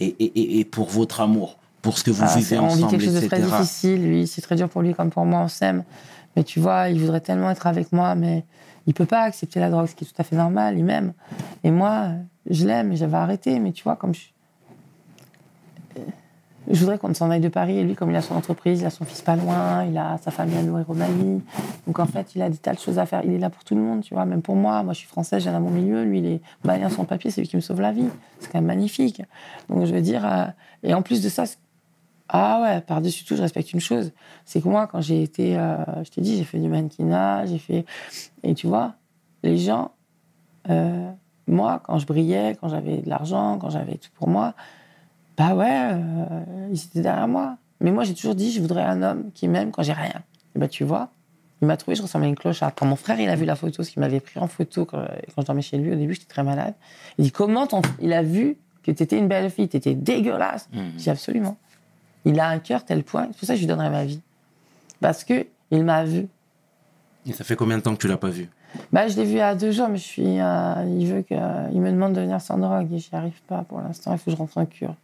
et, 0.00 0.06
et, 0.06 0.60
et- 0.60 0.64
pour 0.64 0.88
votre 0.88 1.20
amour, 1.20 1.58
pour 1.82 1.98
ce 1.98 2.04
que 2.04 2.10
vous 2.12 2.22
Ah, 2.24 2.28
vivez 2.36 2.42
c'est- 2.46 2.58
on 2.58 2.68
vit 2.68 2.74
ensemble, 2.84 2.90
quelque 2.92 3.04
chose 3.04 3.14
de 3.14 3.18
etc. 3.26 3.28
très 3.42 3.58
difficile. 3.58 4.08
Lui, 4.08 4.26
c'est 4.26 4.40
très 4.40 4.56
dur 4.56 4.68
pour 4.68 4.82
lui 4.82 4.94
comme 4.94 5.10
pour 5.10 5.24
moi, 5.24 5.40
on 5.40 5.48
s'aime. 5.48 5.82
Mais 6.36 6.44
tu 6.44 6.60
vois, 6.60 6.88
il 6.88 7.00
voudrait 7.00 7.20
tellement 7.20 7.50
être 7.50 7.66
avec 7.66 7.92
moi, 7.92 8.14
mais 8.14 8.44
il 8.86 8.94
peut 8.94 9.06
pas 9.06 9.22
accepter 9.22 9.60
la 9.60 9.70
drogue, 9.70 9.86
ce 9.86 9.94
qui 9.94 10.04
est 10.04 10.06
tout 10.06 10.14
à 10.18 10.24
fait 10.24 10.36
normal. 10.36 10.78
Il 10.78 10.84
m'aime. 10.84 11.12
Et 11.64 11.70
moi, 11.70 12.08
je 12.48 12.66
l'aime 12.66 12.92
et 12.92 12.96
j'avais 12.96 13.16
arrêté. 13.16 13.58
Mais 13.58 13.72
tu 13.72 13.82
vois, 13.84 13.96
comme 13.96 14.14
je. 14.14 14.20
Je 16.68 16.80
voudrais 16.80 16.98
qu'on 16.98 17.12
s'en 17.14 17.30
aille 17.30 17.40
de 17.40 17.48
Paris. 17.48 17.78
Et 17.78 17.84
lui, 17.84 17.94
comme 17.94 18.10
il 18.10 18.16
a 18.16 18.22
son 18.22 18.34
entreprise, 18.34 18.80
il 18.80 18.86
a 18.86 18.90
son 18.90 19.04
fils 19.04 19.22
pas 19.22 19.36
loin, 19.36 19.84
il 19.84 19.96
a 19.98 20.18
sa 20.18 20.30
famille 20.30 20.56
à 20.56 20.62
nourrir 20.62 20.88
au 20.88 20.94
Mali. 20.94 21.42
Donc 21.86 21.98
en 21.98 22.06
fait, 22.06 22.34
il 22.34 22.42
a 22.42 22.48
des 22.48 22.56
tas 22.56 22.72
de 22.74 22.78
choses 22.78 22.98
à 22.98 23.06
faire. 23.06 23.22
Il 23.24 23.32
est 23.32 23.38
là 23.38 23.50
pour 23.50 23.64
tout 23.64 23.74
le 23.74 23.80
monde, 23.80 24.02
tu 24.02 24.14
vois, 24.14 24.24
même 24.24 24.42
pour 24.42 24.56
moi. 24.56 24.82
Moi, 24.82 24.92
je 24.94 24.98
suis 25.00 25.08
française, 25.08 25.42
viens 25.42 25.52
dans 25.52 25.60
mon 25.60 25.70
milieu. 25.70 26.04
Lui, 26.04 26.18
il 26.18 26.26
est 26.26 26.40
malien 26.64 26.88
sans 26.88 27.04
papier, 27.04 27.30
c'est 27.30 27.40
lui 27.40 27.48
qui 27.48 27.56
me 27.56 27.60
sauve 27.60 27.80
la 27.80 27.92
vie. 27.92 28.08
C'est 28.40 28.50
quand 28.50 28.58
même 28.58 28.66
magnifique. 28.66 29.22
Donc 29.68 29.84
je 29.84 29.94
veux 29.94 30.00
dire. 30.02 30.24
euh, 30.24 30.46
Et 30.82 30.94
en 30.94 31.02
plus 31.02 31.22
de 31.22 31.28
ça, 31.28 31.44
ah 32.28 32.60
ouais, 32.62 32.80
par-dessus 32.80 33.24
tout, 33.24 33.36
je 33.36 33.42
respecte 33.42 33.72
une 33.72 33.80
chose. 33.80 34.12
C'est 34.44 34.62
que 34.62 34.68
moi, 34.68 34.86
quand 34.86 35.00
j'ai 35.00 35.22
été, 35.22 35.58
euh, 35.58 35.76
je 36.04 36.10
t'ai 36.10 36.20
dit, 36.20 36.36
j'ai 36.36 36.44
fait 36.44 36.58
du 36.58 36.68
mannequinat, 36.68 37.46
j'ai 37.46 37.58
fait. 37.58 37.84
Et 38.42 38.54
tu 38.54 38.66
vois, 38.66 38.94
les 39.42 39.58
gens, 39.58 39.92
euh, 40.70 41.10
moi, 41.46 41.80
quand 41.84 41.98
je 41.98 42.06
brillais, 42.06 42.56
quand 42.58 42.68
j'avais 42.68 42.98
de 42.98 43.08
l'argent, 43.08 43.58
quand 43.58 43.68
j'avais 43.68 43.96
tout 43.96 44.10
pour 44.14 44.28
moi, 44.28 44.54
bah 45.36 45.54
ouais, 45.54 45.90
euh, 45.92 46.68
ils 46.70 46.82
étaient 46.84 47.00
derrière 47.00 47.28
moi. 47.28 47.56
Mais 47.80 47.90
moi, 47.90 48.04
j'ai 48.04 48.14
toujours 48.14 48.34
dit, 48.34 48.52
je 48.52 48.60
voudrais 48.60 48.82
un 48.82 49.02
homme 49.02 49.30
qui 49.34 49.48
m'aime 49.48 49.70
quand 49.70 49.82
j'ai 49.82 49.92
rien. 49.92 50.22
Et 50.54 50.58
bah, 50.58 50.68
tu 50.68 50.84
vois, 50.84 51.10
il 51.60 51.66
m'a 51.66 51.76
trouvé, 51.76 51.96
je 51.96 52.02
ressemblais 52.02 52.26
à 52.26 52.30
une 52.30 52.36
cloche. 52.36 52.60
Quand 52.76 52.86
mon 52.86 52.96
frère, 52.96 53.18
il 53.20 53.28
a 53.28 53.36
vu 53.36 53.44
la 53.44 53.56
photo, 53.56 53.82
ce 53.82 53.90
qu'il 53.90 54.00
m'avait 54.00 54.20
pris 54.20 54.38
en 54.38 54.46
photo 54.46 54.84
quand, 54.84 55.04
quand 55.34 55.42
je 55.42 55.46
dormais 55.46 55.62
chez 55.62 55.78
lui, 55.78 55.92
au 55.92 55.96
début, 55.96 56.14
j'étais 56.14 56.28
très 56.28 56.42
malade. 56.42 56.74
Il 57.18 57.24
dit, 57.24 57.32
comment 57.32 57.66
il 58.00 58.12
a 58.12 58.22
vu 58.22 58.56
que 58.84 58.90
tu 58.90 59.02
étais 59.02 59.18
une 59.18 59.28
belle 59.28 59.50
fille, 59.50 59.68
tu 59.68 59.76
étais 59.76 59.94
dégueulasse. 59.94 60.68
Mhm. 60.72 60.92
J'ai 60.98 61.10
absolument. 61.10 61.56
Il 62.24 62.38
a 62.38 62.48
un 62.48 62.58
cœur 62.58 62.84
tel 62.84 63.02
point, 63.02 63.28
c'est 63.32 63.38
pour 63.38 63.46
ça 63.46 63.54
que 63.54 63.56
je 63.56 63.62
lui 63.62 63.68
donnerai 63.68 63.90
ma 63.90 64.04
vie. 64.04 64.20
Parce 65.00 65.24
que 65.24 65.46
il 65.70 65.84
m'a 65.84 66.04
vu. 66.04 66.28
Et 67.26 67.32
ça 67.32 67.44
fait 67.44 67.56
combien 67.56 67.78
de 67.78 67.82
temps 67.82 67.94
que 67.94 68.00
tu 68.00 68.08
l'as 68.08 68.16
pas 68.16 68.28
vu? 68.28 68.48
Bah, 68.92 69.08
je 69.08 69.16
l'ai 69.16 69.24
vu 69.24 69.32
il 69.32 69.38
y 69.38 69.40
a 69.40 69.54
deux 69.54 69.70
jours, 69.70 69.88
mais 69.88 69.98
je 69.98 70.02
suis, 70.02 70.40
euh, 70.40 70.96
il 70.98 71.06
veut 71.06 71.22
que, 71.22 71.34
il 71.72 71.80
me 71.80 71.90
demande 71.90 72.12
de 72.12 72.20
venir 72.20 72.40
sans 72.40 72.58
drogue 72.58 72.92
et 72.92 72.98
j'y 72.98 73.14
arrive 73.14 73.40
pas 73.46 73.64
pour 73.68 73.80
l'instant. 73.80 74.12
Il 74.12 74.18
faut 74.18 74.26
que 74.26 74.30
je 74.32 74.36
rentre 74.36 74.58
en 74.58 74.66
cure. 74.66 74.94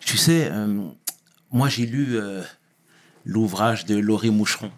Tu 0.00 0.16
sais, 0.16 0.48
euh, 0.50 0.82
moi 1.50 1.68
j'ai 1.68 1.86
lu 1.86 2.16
euh, 2.16 2.42
l'ouvrage 3.24 3.84
de 3.86 3.96
Laurie 3.96 4.30
Moucheron. 4.30 4.70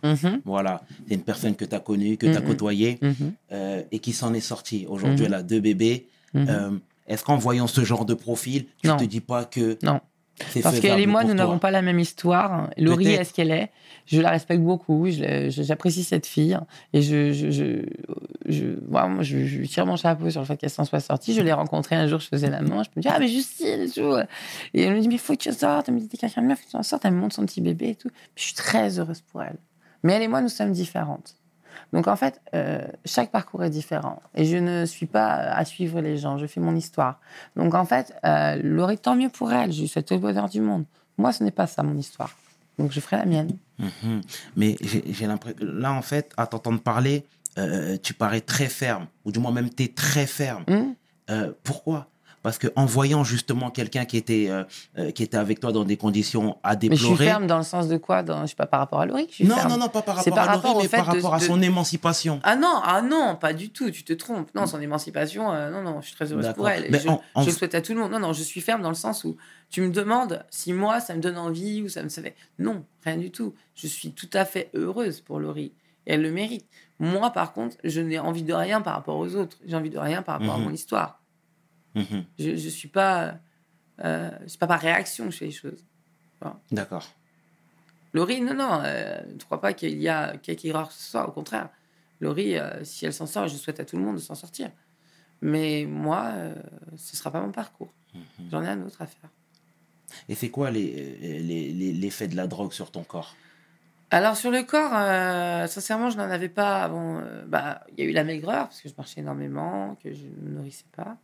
Voilà, 0.45 0.83
c'est 1.07 1.15
une 1.15 1.23
personne 1.23 1.55
que 1.55 1.65
tu 1.65 1.75
as 1.75 1.81
connue, 1.81 2.17
que 2.17 2.27
tu 2.27 2.35
as 2.37 2.41
Mhm. 2.41 2.47
côtoyée 2.47 2.99
Mhm. 3.03 3.15
euh, 3.53 3.83
et 3.93 3.99
qui 3.99 4.13
s'en 4.13 4.33
est 4.35 4.41
sortie. 4.41 4.87
Aujourd'hui, 4.89 5.21
Mhm. 5.27 5.27
elle 5.27 5.35
a 5.35 5.43
deux 5.43 5.61
bébés. 5.61 6.09
Mhm. 6.35 6.81
Est-ce 7.07 7.25
qu'en 7.25 7.37
voyant 7.37 7.67
ce 7.67 7.85
genre 7.85 8.05
de 8.05 8.15
profil, 8.15 8.67
tu 8.83 8.89
Non. 8.89 8.97
te 8.97 9.05
dis 9.05 9.21
pas 9.21 9.45
que 9.45 9.79
Non. 9.83 10.01
Parce 10.63 10.81
qu'elle 10.81 11.01
et 11.01 11.07
moi, 11.07 11.25
nous 11.25 11.35
n'avons 11.35 11.59
pas 11.59 11.71
la 11.71 11.83
même 11.83 11.99
histoire. 11.99 12.71
Laurie 12.77 13.09
est 13.09 13.25
ce 13.25 13.33
qu'elle 13.33 13.51
est. 13.51 13.71
Je 14.07 14.21
la 14.21 14.31
respecte 14.31 14.63
beaucoup. 14.63 15.07
J'apprécie 15.09 16.05
cette 16.05 16.27
fille. 16.27 16.59
Et 16.93 17.03
je, 17.03 17.33
je, 17.33 17.51
je, 17.51 17.83
je, 18.47 18.65
moi, 18.89 19.09
je, 19.21 19.67
tire 19.67 19.87
mon 19.87 19.97
chapeau 19.97 20.31
sur 20.31 20.41
le 20.41 20.47
fait 20.47 20.57
qu'elle 20.57 20.71
s'en 20.71 20.85
soit 20.85 21.01
sortie. 21.01 21.35
Je 21.35 21.43
l'ai 21.43 21.53
rencontrée 21.53 21.97
un 21.97 22.07
jour, 22.07 22.21
je 22.21 22.29
faisais 22.29 22.51
la 22.51 22.63
manche. 22.63 22.87
Je 22.87 22.99
me 22.99 23.03
dis, 23.03 23.09
ah, 23.09 23.19
mais 23.19 23.29
Justine, 23.29 23.83
et 23.83 23.91
tout. 23.91 24.17
Et 24.75 24.83
elle 24.83 24.95
me 24.95 25.01
dit, 25.01 25.09
mais 25.09 25.15
il 25.15 25.21
faut 25.21 25.35
que 25.35 25.39
tu 25.39 25.53
sortes. 25.53 25.89
Elle 25.89 25.95
me 25.95 26.01
dit, 26.01 26.09
t'es 26.09 26.17
quelqu'un 26.17 26.43
de 26.43 26.47
meuf, 26.47 26.59
faut 26.59 26.67
que 26.67 26.71
tu 26.71 26.77
en 26.77 26.83
sortes. 26.83 27.05
Elle 27.05 27.13
me 27.13 27.21
montre 27.21 27.35
son 27.35 27.45
petit 27.45 27.61
bébé 27.61 27.91
et 27.91 27.95
tout. 27.95 28.11
Je 28.37 28.45
suis 28.45 28.55
très 28.55 28.99
heureuse 28.99 29.21
pour 29.21 29.43
elle. 29.43 29.59
Mais 30.03 30.15
elle 30.15 30.23
et 30.23 30.29
moi, 30.29 30.41
nous 30.41 30.49
sommes 30.49 30.73
différentes. 30.73 31.35
Donc 31.93 32.09
en 32.09 32.17
fait, 32.17 32.41
euh, 32.55 32.87
chaque 33.05 33.31
parcours 33.31 33.65
est 33.65 33.71
différent. 33.71 34.23
Et 34.35 34.45
je 34.45 34.57
ne 34.57 34.85
suis 34.87 35.07
pas 35.07 35.35
à 35.35 35.65
suivre 35.65 36.01
les 36.01 36.17
gens. 36.17 36.39
Je 36.39 36.47
fais 36.47 36.61
mon 36.61 36.75
histoire. 36.77 37.21
Donc 37.57 37.75
en 37.75 37.85
fait, 37.85 38.15
euh, 38.25 38.61
Laurie, 38.63 38.99
tant 38.99 39.17
mieux 39.17 39.29
pour 39.29 39.53
elle. 39.53 39.73
Je 39.73 39.81
lui 39.83 39.89
souhaite 39.89 40.07
tout 40.07 40.15
le 40.15 40.21
bonheur 40.21 40.49
du 40.49 40.61
monde. 40.61 40.85
Moi, 41.17 41.33
ce 41.33 41.43
n'est 41.43 41.51
pas 41.51 41.67
ça 41.67 41.83
mon 41.83 41.97
histoire. 41.97 42.37
Donc 42.79 42.93
je 42.93 43.01
ferai 43.01 43.17
la 43.17 43.27
mienne. 43.27 43.57
Mhm. 43.79 44.21
Mais 44.57 44.77
j'ai 44.81 45.27
l'impression. 45.27 45.59
Là, 45.61 45.93
en 45.93 46.03
fait, 46.03 46.33
à 46.37 46.47
t'entendre 46.47 46.81
parler, 46.81 47.25
euh, 47.59 47.97
tu 48.03 48.15
parais 48.15 48.41
très 48.41 48.67
ferme. 48.67 49.07
Ou 49.25 49.33
du 49.33 49.39
moins, 49.39 49.53
même, 49.53 49.71
tu 49.71 49.85
es 49.85 49.89
très 49.89 50.27
ferme. 50.27 50.65
Euh, 51.31 51.53
pourquoi? 51.65 52.09
Parce 52.49 52.57
que 52.57 52.69
en 52.77 52.87
voyant 52.87 53.25
justement 53.25 53.71
quelqu'un 53.71 54.07
qui, 54.07 54.17
était 54.17 54.47
euh, 54.49 54.65
euh, 54.97 55.11
qui 55.11 55.23
était 55.23 55.37
avec 55.37 55.61
toi 55.61 55.71
dans 55.71 55.85
des 55.85 55.99
conditions 55.99 56.57
à 56.63 56.77
Mais 56.77 56.89
je 56.93 56.95
suis 56.95 57.03
déplorer. 57.11 57.25
ferme 57.27 57.47
dans 57.47 57.59
le 57.59 57.63
sens 57.63 57.89
de 57.89 57.99
quoi 57.99 58.23
dans, 58.23 58.41
Je 58.47 58.47
sais 58.47 58.57
pas 58.57 58.65
par 58.67 58.81
rapport 58.81 59.01
à 59.01 59.05
Laurie 59.07 59.27
que 59.27 59.33
je 59.33 59.35
suis 59.37 59.45
non, 59.47 59.57
ferme. 59.57 59.69
non, 59.73 59.77
non, 59.77 59.89
pas 59.91 60.01
par 60.01 60.17
rapport 60.17 60.35
par 60.35 60.49
à 60.49 60.55
Laurie, 60.57 60.75
mais 60.83 60.89
fait 60.89 60.97
par 60.97 61.09
de- 61.11 61.17
rapport 61.17 61.35
à 61.35 61.39
de- 61.41 61.45
son 61.45 61.61
émancipation. 61.61 62.41
Ah 62.45 62.57
non, 62.57 62.81
ah 62.83 63.03
non, 63.03 63.37
pas 63.39 63.53
du 63.53 63.69
tout. 63.69 63.91
Tu 63.91 64.03
te 64.03 64.15
trompes. 64.15 64.49
Non, 64.55 64.65
son 64.67 64.81
émancipation, 64.81 65.53
euh, 65.53 65.71
non, 65.71 65.83
non, 65.83 66.01
je 66.01 66.07
suis 66.07 66.17
très 66.17 66.33
heureuse 66.33 66.51
pour 66.57 66.67
elle. 66.71 66.87
Mais 66.91 67.01
je, 67.01 67.09
en- 67.09 67.21
en- 67.35 67.43
je 67.43 67.49
le 67.51 67.53
souhaite 67.53 67.75
à 67.75 67.83
tout 67.83 67.93
le 67.93 68.01
monde. 68.01 68.13
Non, 68.13 68.19
non, 68.21 68.33
je 68.33 68.43
suis 68.43 68.63
ferme 68.63 68.81
dans 68.81 68.89
le 68.89 68.95
sens 68.95 69.25
où 69.25 69.37
tu 69.69 69.83
me 69.83 69.91
demandes 69.91 70.43
si 70.51 70.73
moi, 70.73 71.01
ça 71.01 71.15
me 71.15 71.21
donne 71.21 71.37
envie 71.37 71.83
ou 71.83 71.91
ça 71.91 72.03
me 72.03 72.09
ça 72.09 72.23
fait. 72.23 72.35
Non, 72.59 72.83
rien 73.05 73.19
du 73.19 73.31
tout. 73.31 73.53
Je 73.75 73.87
suis 73.87 74.13
tout 74.13 74.31
à 74.33 74.47
fait 74.47 74.71
heureuse 74.75 75.21
pour 75.21 75.39
Laurie. 75.39 75.73
Et 76.07 76.15
elle 76.15 76.23
le 76.23 76.31
mérite. 76.33 76.65
Moi, 76.99 77.31
par 77.31 77.53
contre, 77.53 77.77
je 77.85 78.01
n'ai 78.01 78.19
envie 78.19 78.43
de 78.43 78.55
rien 78.55 78.81
par 78.81 78.95
rapport 78.95 79.19
aux 79.19 79.35
autres. 79.37 79.59
J'ai 79.67 79.77
envie 79.77 79.91
de 79.91 79.99
rien 79.99 80.23
par 80.23 80.39
rapport 80.39 80.55
à 80.55 80.59
Mhm. 80.59 80.65
mon 80.65 80.71
histoire. 80.73 81.21
Mhm. 82.01 82.25
Je 82.39 82.51
ne 82.51 82.57
suis 82.57 82.89
pas. 82.89 83.39
Euh, 84.05 84.31
c'est 84.47 84.59
pas 84.61 84.67
par 84.69 84.81
réaction 84.81 85.25
que 85.27 85.31
je 85.33 85.39
fais 85.39 85.47
les 85.47 85.51
choses. 85.51 85.85
D'accord. 86.71 87.07
Laurie, 88.13 88.41
non, 88.41 88.55
non, 88.55 88.81
euh, 88.85 89.21
ne 89.27 89.39
crois 89.43 89.61
pas 89.61 89.73
qu'il 89.73 89.99
y 90.01 90.09
a 90.09 90.37
quelque 90.39 90.65
erreur 90.67 90.89
que 90.89 90.95
ce 90.95 91.03
soit. 91.11 91.29
Au 91.29 91.33
contraire, 91.33 91.69
Laurie, 92.21 92.57
euh, 92.57 92.85
si 92.85 93.05
elle 93.07 93.13
s'en 93.13 93.27
sort, 93.27 93.49
je 93.49 93.57
souhaite 93.57 93.81
à 93.81 93.85
tout 93.85 93.97
le 93.97 94.03
monde 94.05 94.17
de 94.17 94.21
s'en 94.21 94.35
sortir. 94.35 94.71
Mais 95.43 95.85
moi, 95.89 96.31
euh, 96.35 96.55
ce 96.97 97.13
ne 97.15 97.17
sera 97.17 97.31
pas 97.31 97.41
mon 97.41 97.53
parcours. 97.53 97.93
Mhm. 98.15 98.51
J'en 98.51 98.63
ai 98.63 98.69
un 98.69 98.83
autre 98.83 99.03
à 99.03 99.07
faire. 99.07 99.31
Et 100.29 100.35
c'est 100.35 100.49
quoi 100.51 100.71
les- 100.71 101.17
les- 101.41 101.73
les- 101.73 101.93
l'effet 101.93 102.29
de 102.29 102.37
la 102.37 102.47
drogue 102.47 102.73
sur 102.73 102.91
ton 102.91 103.03
corps? 103.05 103.35
Alors, 104.11 104.37
sur 104.37 104.51
le 104.51 104.63
corps, 104.63 105.69
sincèrement, 105.69 106.09
je 106.09 106.17
n'en 106.17 106.31
avais 106.31 106.49
pas 106.49 106.89
euh, 106.91 107.45
bah, 107.47 107.85
Il 107.93 108.05
y 108.05 108.07
a 108.07 108.11
eu 108.11 108.13
la 108.13 108.25
maigreur, 108.25 108.69
parce 108.69 108.81
que 108.81 108.89
je 108.89 108.95
marchais 108.97 109.21
énormément, 109.21 109.97
que 110.03 110.15
je 110.15 110.25
ne 110.25 110.49
me 110.49 110.55
nourrissais 110.57 110.87
pas. 110.97 111.19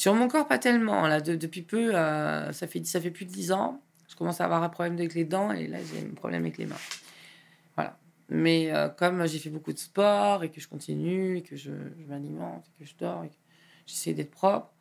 Sur 0.00 0.14
mon 0.14 0.28
corps, 0.28 0.48
pas 0.48 0.58
tellement. 0.58 1.06
Là, 1.06 1.20
de- 1.20 1.34
depuis 1.36 1.60
peu, 1.60 1.94
euh, 1.94 2.52
ça, 2.52 2.66
fait, 2.66 2.82
ça 2.86 3.02
fait 3.02 3.10
plus 3.10 3.26
de 3.26 3.30
10 3.30 3.52
ans. 3.52 3.82
Je 4.08 4.16
commence 4.16 4.40
à 4.40 4.46
avoir 4.46 4.62
un 4.62 4.70
problème 4.70 4.94
avec 4.94 5.12
les 5.12 5.26
dents 5.26 5.52
et 5.52 5.66
là, 5.66 5.76
j'ai 5.84 6.06
un 6.06 6.14
problème 6.14 6.40
avec 6.44 6.56
les 6.56 6.64
mains. 6.64 6.74
Voilà. 7.74 7.98
Mais 8.30 8.72
euh, 8.72 8.88
comme 8.88 9.26
j'ai 9.26 9.38
fait 9.38 9.50
beaucoup 9.50 9.74
de 9.74 9.78
sport 9.78 10.42
et 10.42 10.50
que 10.50 10.58
je 10.58 10.68
continue, 10.68 11.36
et 11.36 11.42
que 11.42 11.54
je, 11.54 11.70
je 11.98 12.06
m'alimente, 12.08 12.64
et 12.66 12.82
que 12.82 12.88
je 12.88 12.94
dors, 12.98 13.24
et 13.24 13.28
que 13.28 13.34
j'essaie 13.84 14.14
d'être 14.14 14.30
propre, 14.30 14.72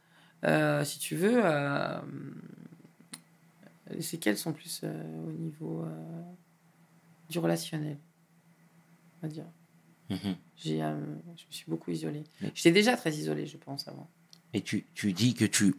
euh, 0.46 0.86
si 0.86 1.00
tu 1.00 1.18
veux, 1.18 1.44
les 3.90 4.02
séquelles 4.02 4.38
sont 4.38 4.54
plus 4.54 4.86
au 5.28 5.32
niveau 5.34 5.86
du 7.30 7.40
relationnel, 7.40 7.98
on 9.18 9.28
va 9.28 9.34
dire. 9.34 9.48
Mhm. 10.10 10.38
J'ai, 10.56 10.78
je 10.80 11.46
me 11.46 11.52
suis 11.52 11.66
beaucoup 11.70 11.92
isolée. 11.92 12.24
J'étais 12.54 12.72
déjà 12.72 12.96
très 12.96 13.12
isolée, 13.12 13.48
je 13.48 13.58
pense, 13.58 13.86
avant. 13.90 14.10
Et 14.54 14.62
tu, 14.62 14.86
tu 14.96 15.14
dis 15.14 15.34
que 15.34 15.46
tu, 15.46 15.76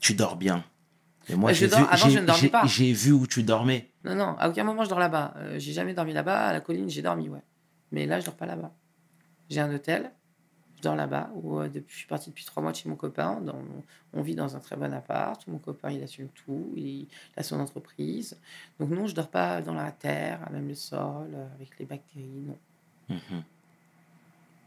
tu 0.00 0.14
dors 0.14 0.36
bien. 0.36 0.64
Et 1.28 1.34
moi, 1.34 1.50
Euh, 1.50 1.54
je 1.54 1.66
dors- 1.66 1.78
vu, 1.80 1.86
avant, 1.88 2.08
je 2.08 2.18
ne 2.18 2.26
dormais 2.26 2.48
pas. 2.48 2.66
J'ai 2.66 2.92
vu 2.92 3.12
où 3.12 3.26
tu 3.26 3.42
dormais. 3.42 3.88
Non, 4.04 4.14
non, 4.14 4.36
à 4.38 4.48
aucun 4.48 4.64
moment 4.64 4.84
je 4.84 4.88
dors 4.90 4.98
là-bas. 4.98 5.34
Euh, 5.36 5.58
j'ai 5.58 5.72
jamais 5.72 5.94
dormi 5.94 6.12
là-bas. 6.12 6.48
À 6.48 6.52
la 6.52 6.60
colline, 6.60 6.90
j'ai 6.90 7.02
dormi, 7.02 7.28
ouais. 7.28 7.42
Mais 7.92 8.06
là, 8.06 8.18
je 8.20 8.24
dors 8.26 8.34
pas 8.34 8.46
là-bas. 8.46 8.72
J'ai 9.48 9.60
un 9.60 9.72
hôtel, 9.72 10.10
je 10.76 10.82
dors 10.82 10.96
là-bas. 10.96 11.30
Où, 11.36 11.60
euh, 11.60 11.68
depuis, 11.68 11.92
je 11.92 11.98
suis 11.98 12.06
partie 12.08 12.30
depuis 12.30 12.44
trois 12.44 12.62
mois 12.62 12.72
de 12.72 12.76
chez 12.76 12.88
mon 12.88 12.96
copain. 12.96 13.40
Dans, 13.40 13.62
on 14.12 14.22
vit 14.22 14.34
dans 14.34 14.56
un 14.56 14.60
très 14.60 14.76
bon 14.76 14.92
appart. 14.92 15.46
Mon 15.46 15.58
copain, 15.58 15.90
il 15.90 16.02
assume 16.02 16.28
tout. 16.28 16.72
Il, 16.76 17.06
a 17.36 17.42
son 17.44 17.60
entreprise. 17.60 18.36
Donc, 18.80 18.90
non, 18.90 19.06
je 19.06 19.14
dors 19.14 19.28
pas 19.30 19.60
dans 19.62 19.74
la 19.74 19.92
terre, 19.92 20.40
même 20.50 20.66
le 20.68 20.74
sol, 20.74 21.28
euh, 21.34 21.46
avec 21.54 21.78
les 21.78 21.86
bactéries. 21.86 22.26
Non. 22.46 22.58
Mhm. 23.08 23.42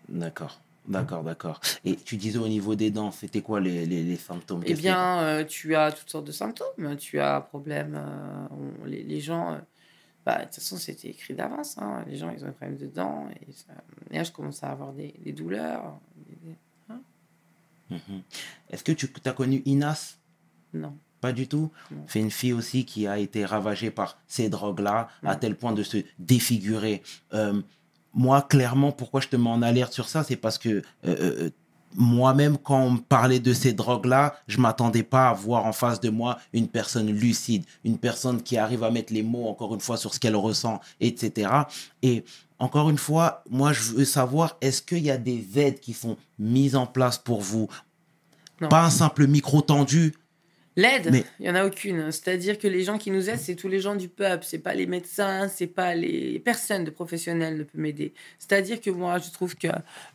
D'accord, 0.07 0.59
d'accord, 0.87 1.23
d'accord. 1.23 1.59
Et 1.83 1.95
tu 1.95 2.17
disais 2.17 2.37
au 2.37 2.47
niveau 2.47 2.75
des 2.75 2.91
dents, 2.91 3.11
c'était 3.11 3.41
quoi 3.41 3.59
les, 3.59 3.85
les, 3.85 4.03
les 4.03 4.15
symptômes? 4.15 4.61
Eh 4.65 4.73
bien, 4.73 5.19
euh, 5.19 5.43
tu 5.43 5.75
as 5.75 5.91
toutes 5.91 6.09
sortes 6.09 6.27
de 6.27 6.31
symptômes. 6.31 6.95
Tu 6.97 7.19
as 7.19 7.41
problème. 7.41 7.95
euh, 7.97 8.47
on- 8.81 8.85
les, 8.85 9.03
les 9.03 9.19
gens. 9.21 9.53
euh, 9.53 9.57
bah, 10.25 10.39
de 10.39 10.43
toute 10.45 10.55
façon, 10.55 10.77
c'était 10.77 11.09
écrit 11.09 11.33
d'avance. 11.35 11.77
hein. 11.77 12.03
Les 12.07 12.17
gens, 12.17 12.31
ils 12.31 12.43
ont 12.43 12.47
des 12.47 12.53
problèmes 12.53 12.77
de 12.77 12.87
dents. 12.87 13.27
Et, 13.47 13.51
ça- 13.51 13.73
et 14.11 14.17
là, 14.17 14.23
je 14.23 14.31
commence 14.31 14.63
à 14.63 14.69
avoir 14.71 14.91
des, 14.93 15.13
des 15.23 15.31
douleurs. 15.33 15.99
que- 16.27 16.93
Mhm. 17.91 18.21
Est-ce 18.71 18.83
que 18.83 18.91
tu 18.91 19.07
as 19.25 19.31
connu 19.31 19.61
Inas? 19.65 20.17
Non. 20.73 20.97
Pas 21.21 21.31
du 21.31 21.47
tout? 21.47 21.71
C'est 22.07 22.19
une 22.19 22.31
fille 22.31 22.53
aussi 22.53 22.83
qui 22.85 23.05
a 23.07 23.19
été 23.19 23.45
ravagée 23.45 23.91
par 23.91 24.17
ces 24.27 24.49
drogues-là, 24.49 25.07
à 25.23 25.35
tel 25.35 25.55
point 25.55 25.71
de 25.73 25.83
se 25.83 25.97
défigurer. 26.19 27.03
Euh, 28.15 28.19
moi, 28.19 28.41
clairement, 28.41 28.91
pourquoi 28.91 29.21
je 29.21 29.27
te 29.27 29.35
mets 29.35 29.49
en 29.49 29.61
alerte 29.61 29.93
sur 29.93 30.07
ça, 30.07 30.23
c'est 30.23 30.35
parce 30.35 30.57
que 30.57 30.69
euh, 30.69 30.81
euh, 31.05 31.49
moi-même, 31.97 32.57
quand 32.57 32.81
on 32.81 32.91
me 32.91 32.99
parlait 32.99 33.39
de 33.39 33.53
ces 33.53 33.73
drogues-là, 33.73 34.35
je 34.47 34.59
m'attendais 34.59 35.03
pas 35.03 35.29
à 35.29 35.33
voir 35.33 35.65
en 35.65 35.71
face 35.71 35.99
de 35.99 36.09
moi 36.09 36.37
une 36.53 36.67
personne 36.67 37.09
lucide, 37.11 37.63
une 37.83 37.97
personne 37.97 38.41
qui 38.41 38.57
arrive 38.57 38.83
à 38.83 38.91
mettre 38.91 39.13
les 39.13 39.23
mots, 39.23 39.47
encore 39.47 39.73
une 39.73 39.81
fois, 39.81 39.97
sur 39.97 40.13
ce 40.13 40.19
qu'elle 40.19 40.35
ressent, 40.35 40.81
etc. 40.99 41.49
Et 42.01 42.25
encore 42.59 42.89
une 42.89 42.97
fois, 42.97 43.43
moi, 43.49 43.73
je 43.73 43.93
veux 43.93 44.05
savoir, 44.05 44.57
est-ce 44.61 44.81
qu'il 44.81 45.03
y 45.03 45.11
a 45.11 45.17
des 45.17 45.59
aides 45.59 45.79
qui 45.79 45.93
sont 45.93 46.17
mises 46.37 46.75
en 46.75 46.85
place 46.85 47.17
pour 47.17 47.41
vous? 47.41 47.69
Non. 48.61 48.69
Pas 48.69 48.85
un 48.85 48.89
simple 48.89 49.27
micro 49.27 49.61
tendu, 49.61 50.13
L'aide, 50.77 51.09
Mais- 51.11 51.23
il 51.39 51.45
y 51.45 51.49
en 51.49 51.55
a 51.55 51.65
aucune. 51.65 52.11
C'est-à-dire 52.11 52.59
que 52.59 52.67
les 52.67 52.83
gens 52.83 52.97
qui 52.97 53.09
nous 53.09 53.29
aident, 53.29 53.39
c'est 53.39 53.55
tous 53.55 53.69
les 53.69 53.79
gens 53.79 53.95
du 53.95 54.09
peuple. 54.09 54.43
C'est 54.45 54.59
pas 54.59 54.73
les 54.73 54.85
médecins, 54.87 55.47
c'est 55.47 55.67
pas 55.67 55.95
les 55.95 56.39
personnes 56.39 56.83
de 56.83 56.91
professionnels 56.91 57.57
ne 57.57 57.63
peut 57.63 57.77
m'aider. 57.77 58.13
C'est-à-dire 58.39 58.81
que 58.81 58.89
moi, 58.89 59.17
je 59.19 59.31
trouve 59.31 59.55
que, 59.55 59.67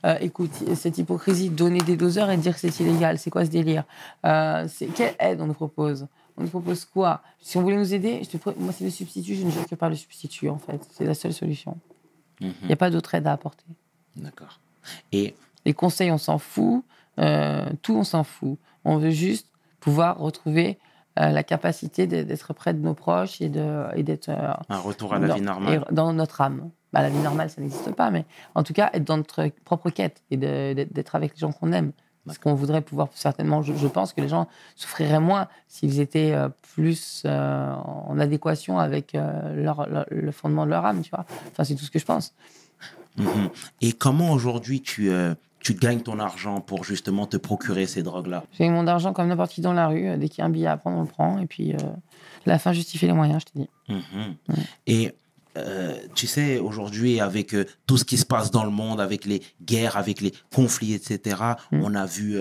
euh, 0.04 0.16
écoute, 0.20 0.52
cette 0.74 0.98
hypocrisie 0.98 1.48
de 1.48 1.54
donner 1.56 1.78
des 1.80 1.96
doseurs 1.96 2.30
et 2.30 2.36
de 2.36 2.42
dire 2.42 2.52
que 2.54 2.60
c'est 2.60 2.80
illégal, 2.80 3.18
c'est 3.18 3.30
quoi 3.30 3.46
ce 3.46 3.50
délire? 3.50 3.84
Euh, 4.26 4.66
C'est 4.68 4.86
quelle 4.88 5.14
aide 5.18 5.40
on 5.40 5.46
nous 5.46 5.54
propose? 5.54 6.06
On 6.36 6.42
nous 6.42 6.48
propose 6.48 6.84
quoi? 6.84 7.22
Si 7.40 7.56
on 7.56 7.62
voulait 7.62 7.76
nous 7.76 7.94
aider, 7.94 8.20
je 8.22 8.28
te 8.28 8.36
pr- 8.36 8.54
moi 8.58 8.72
c'est 8.76 8.84
le 8.84 8.90
substitut. 8.90 9.34
Je 9.36 9.44
ne 9.44 9.50
jure 9.50 9.66
que 9.66 9.74
par 9.74 9.88
le 9.90 9.96
substitut 9.96 10.48
en 10.50 10.58
fait. 10.58 10.80
C'est 10.92 11.04
la 11.04 11.14
seule 11.14 11.32
solution. 11.32 11.76
Mhm. 12.40 12.52
Il 12.62 12.66
n'y 12.68 12.72
a 12.72 12.76
pas 12.76 12.90
d'autre 12.90 13.14
aide 13.14 13.26
à 13.26 13.32
apporter. 13.32 13.64
D'accord. 14.16 14.60
Et 15.12 15.34
Les 15.66 15.74
conseils, 15.74 16.10
on 16.10 16.16
s'en 16.18 16.38
fout. 16.38 16.82
Euh, 17.18 17.66
tout, 17.82 17.94
on 17.94 18.04
s'en 18.04 18.24
fout. 18.24 18.56
On 18.84 18.96
veut 18.96 19.10
juste 19.10 19.46
pouvoir 19.80 20.18
retrouver 20.18 20.78
euh, 21.18 21.30
la 21.30 21.42
capacité 21.42 22.06
d'être 22.06 22.52
près 22.54 22.72
de 22.74 22.78
nos 22.78 22.94
proches 22.94 23.40
et 23.40 23.48
d'être 23.48 24.28
euh, 24.28 24.52
un 24.68 24.78
retour 24.78 25.14
à 25.14 25.18
la 25.18 25.28
dans, 25.28 25.34
vie 25.34 25.40
normale. 25.42 25.84
dans 25.90 26.12
notre 26.12 26.40
âme. 26.40 26.70
Bah, 26.92 27.02
la 27.02 27.08
vie 27.10 27.18
normale, 27.18 27.48
ça 27.50 27.60
n'existe 27.60 27.92
pas, 27.92 28.10
mais 28.10 28.24
en 28.54 28.62
tout 28.64 28.72
cas, 28.72 28.90
être 28.92 29.04
dans 29.04 29.16
notre 29.16 29.48
propre 29.64 29.90
quête 29.90 30.22
et 30.30 30.36
d'être 30.36 31.14
avec 31.14 31.34
les 31.34 31.38
gens 31.38 31.52
qu'on 31.52 31.72
aime. 31.72 31.92
Parce 32.26 32.36
qu'on 32.38 32.54
voudrait 32.54 32.82
pouvoir 32.82 33.08
certainement, 33.14 33.62
je, 33.62 33.72
je 33.74 33.86
pense 33.86 34.12
que 34.12 34.20
les 34.20 34.28
gens 34.28 34.46
souffriraient 34.76 35.20
moins 35.20 35.48
s'ils 35.68 36.00
étaient 36.00 36.32
euh, 36.32 36.48
plus 36.74 37.24
en 37.24 38.18
adéquation 38.18 38.78
avec 38.78 39.14
leur- 39.14 39.88
leur- 39.88 40.04
le 40.10 40.30
fondement 40.32 40.64
de 40.66 40.70
leur 40.70 40.84
âme, 40.84 41.00
tu 41.02 41.10
vois. 41.10 41.24
Enfin, 41.50 41.64
c'est 41.64 41.74
tout 41.76 41.84
ce 41.84 41.90
que 41.90 41.98
je 41.98 42.04
pense. 42.04 42.34
Mhm. 43.16 43.48
Et 43.80 43.92
comment 43.92 44.30
aujourd'hui 44.32 44.80
tu, 44.82 45.10
tu 45.60 45.74
gagnes 45.74 46.00
ton 46.00 46.18
argent 46.18 46.60
pour 46.60 46.84
justement 46.84 47.26
te 47.26 47.36
procurer 47.36 47.86
ces 47.86 48.02
drogues-là 48.02 48.44
J'ai 48.58 48.68
mon 48.68 48.86
argent 48.86 49.12
comme 49.12 49.28
n'importe 49.28 49.52
qui 49.52 49.60
dans 49.60 49.72
la 49.72 49.88
rue. 49.88 50.16
Dès 50.16 50.28
qu'il 50.28 50.38
y 50.38 50.42
a 50.42 50.46
un 50.46 50.50
billet 50.50 50.66
à 50.66 50.76
prendre, 50.76 50.98
on 50.98 51.02
le 51.02 51.06
prend. 51.06 51.38
Et 51.38 51.46
puis, 51.46 51.74
euh, 51.74 51.78
la 52.46 52.58
fin 52.58 52.72
justifie 52.72 53.06
les 53.06 53.12
moyens, 53.12 53.42
je 53.46 53.52
te 53.52 53.58
dis. 53.58 53.68
Mhm. 53.88 54.34
Et 54.86 55.12
euh, 55.58 55.98
tu 56.14 56.26
sais, 56.26 56.58
aujourd'hui, 56.58 57.20
avec 57.20 57.54
euh, 57.54 57.66
tout 57.86 57.98
ce 57.98 58.04
qui 58.04 58.16
se 58.16 58.24
passe 58.24 58.50
dans 58.50 58.64
le 58.64 58.70
monde, 58.70 59.00
avec 59.00 59.26
les 59.26 59.42
guerres, 59.62 59.96
avec 59.96 60.20
les 60.20 60.32
conflits, 60.54 60.94
etc., 60.94 61.36
Mm. 61.72 61.82
on 61.84 61.94
a 61.94 62.06
vu 62.06 62.38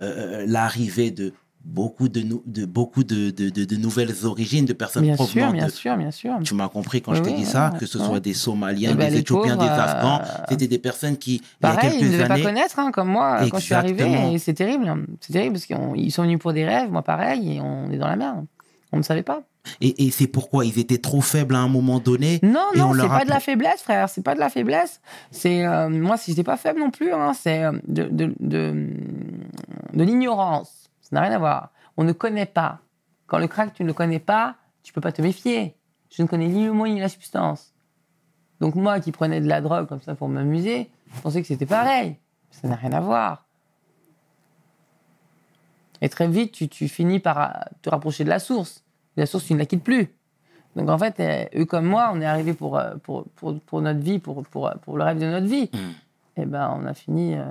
l'arrivée 0.00 1.10
de 1.10 1.32
beaucoup 1.64 2.08
de, 2.08 2.20
nou- 2.22 2.42
de, 2.46 2.64
beaucoup 2.66 3.04
de, 3.04 3.30
de, 3.30 3.48
de- 3.50 3.76
nouvelles 3.76 4.24
origines, 4.24 4.64
de 4.66 4.72
personnes 4.72 5.02
Bien 5.04 5.16
sûr, 5.16 5.24
provenant 5.26 5.52
bien 5.52 5.66
de... 5.66 5.70
sûr, 5.70 5.96
bien 5.96 6.10
sûr. 6.10 6.34
Tu 6.44 6.54
m'as 6.54 6.68
compris 6.68 7.02
quand 7.02 7.12
Oui, 7.12 7.18
je 7.18 7.22
t'ai 7.22 7.32
dit 7.32 7.44
ça, 7.44 7.70
oui, 7.72 7.78
que 7.78 7.86
ce 7.86 7.98
oui. 7.98 8.04
soit 8.04 8.20
des 8.20 8.34
Somaliens, 8.34 8.90
Eh 8.92 8.94
ben, 8.94 9.08
des 9.08 9.14
les 9.14 9.20
Éthiopiens, 9.20 9.56
pauvres, 9.56 9.68
des 9.68 9.80
Afghans, 9.80 10.20
euh, 10.22 10.44
c'était 10.48 10.66
des 10.68 10.78
personnes 10.78 11.16
qui, 11.16 11.36
il 11.36 11.38
y 11.38 11.42
Pareil, 11.60 11.90
a 11.90 11.94
ils 11.98 12.06
ne 12.06 12.12
devaient 12.12 12.28
pas 12.28 12.40
connaître, 12.40 12.78
hein, 12.78 12.90
comme 12.92 13.08
moi, 13.08 13.46
quand 13.50 13.58
je 13.58 13.64
suis 13.64 13.74
arrivée. 13.74 14.02
Exactement. 14.04 14.38
C'est 14.38 14.54
terrible. 14.54 15.06
C'est 15.20 15.32
terrible 15.32 15.52
parce 15.54 15.66
qu'ils 15.66 16.12
sont 16.12 16.22
venus 16.22 16.38
pour 16.38 16.52
des 16.52 16.64
rêves, 16.64 16.90
moi 16.90 17.02
pareil, 17.02 17.56
et 17.56 17.60
on 17.60 17.90
est 17.90 17.98
dans 17.98 18.08
la 18.08 18.16
merde. 18.16 18.44
On 18.92 18.98
ne 18.98 19.02
savait 19.02 19.22
pas. 19.22 19.42
et, 19.80 20.06
et 20.06 20.10
c'est 20.10 20.26
pourquoi 20.26 20.66
ils 20.66 20.78
étaient 20.78 20.98
trop 20.98 21.22
faibles 21.22 21.54
à 21.54 21.60
un 21.60 21.68
moment 21.68 21.98
donné. 21.98 22.40
Non, 22.42 22.60
Et 22.74 22.78
non, 22.78 22.92
c'est 22.92 23.08
pas 23.08 23.18
a- 23.20 23.24
de 23.24 23.30
la 23.30 23.40
faiblesse, 23.40 23.80
frère. 23.82 24.08
C'est 24.10 24.22
pas 24.22 24.34
de 24.34 24.40
la 24.40 24.50
faiblesse. 24.50 25.00
C'est 25.30 25.64
euh, 25.64 25.88
moi, 25.88 26.16
si 26.18 26.32
j'étais 26.32 26.42
pas 26.42 26.58
faible 26.58 26.80
non 26.80 26.90
plus, 26.90 27.12
hein, 27.12 27.32
c'est 27.32 27.62
euh, 27.64 27.72
de, 27.88 28.04
de, 28.04 28.34
de, 28.40 28.86
de 29.94 30.04
l'ignorance. 30.04 30.81
Ça 31.12 31.20
n'a 31.20 31.26
rien 31.26 31.32
à 31.32 31.38
voir. 31.38 31.72
On 31.98 32.04
ne 32.04 32.12
connaît 32.12 32.46
pas. 32.46 32.78
Quand 33.26 33.38
le 33.38 33.46
crack, 33.46 33.74
tu 33.74 33.82
ne 33.82 33.88
le 33.88 33.92
connais 33.92 34.18
pas, 34.18 34.56
tu 34.82 34.94
peux 34.94 35.02
pas 35.02 35.12
te 35.12 35.20
méfier. 35.20 35.76
Je 36.10 36.22
ne 36.22 36.26
connais 36.26 36.48
ni 36.48 36.64
le 36.64 36.72
mot 36.72 36.86
ni 36.86 37.00
la 37.00 37.10
substance. 37.10 37.74
Donc 38.60 38.76
moi, 38.76 38.98
qui 38.98 39.12
prenais 39.12 39.42
de 39.42 39.46
la 39.46 39.60
drogue 39.60 39.86
comme 39.88 40.00
ça 40.00 40.14
pour 40.14 40.28
m'amuser, 40.28 40.90
je 41.14 41.20
pensais 41.20 41.42
que 41.42 41.46
c'était 41.46 41.66
pareil. 41.66 42.16
Ça 42.50 42.66
n'a 42.66 42.76
rien 42.76 42.92
à 42.92 43.00
voir. 43.00 43.44
Et 46.00 46.08
très 46.08 46.28
vite, 46.28 46.52
tu, 46.52 46.68
tu 46.68 46.88
finis 46.88 47.20
par 47.20 47.38
euh, 47.38 47.60
te 47.82 47.90
rapprocher 47.90 48.24
de 48.24 48.30
la 48.30 48.38
source. 48.38 48.82
La 49.16 49.26
source, 49.26 49.44
tu 49.44 49.52
ne 49.52 49.58
la 49.58 49.66
quittes 49.66 49.84
plus. 49.84 50.08
Donc 50.76 50.88
en 50.88 50.98
fait, 50.98 51.20
euh, 51.20 51.60
eux 51.60 51.66
comme 51.66 51.86
moi, 51.86 52.10
on 52.14 52.22
est 52.22 52.26
arrivés 52.26 52.54
pour, 52.54 52.78
euh, 52.78 52.94
pour, 53.02 53.24
pour, 53.36 53.60
pour 53.60 53.82
notre 53.82 54.00
vie, 54.00 54.18
pour, 54.18 54.42
pour, 54.44 54.70
pour 54.82 54.96
le 54.96 55.04
rêve 55.04 55.18
de 55.18 55.26
notre 55.26 55.46
vie. 55.46 55.68
Mm. 55.72 56.40
Et 56.40 56.46
ben, 56.46 56.74
on 56.74 56.86
a 56.86 56.94
fini 56.94 57.34
euh, 57.34 57.44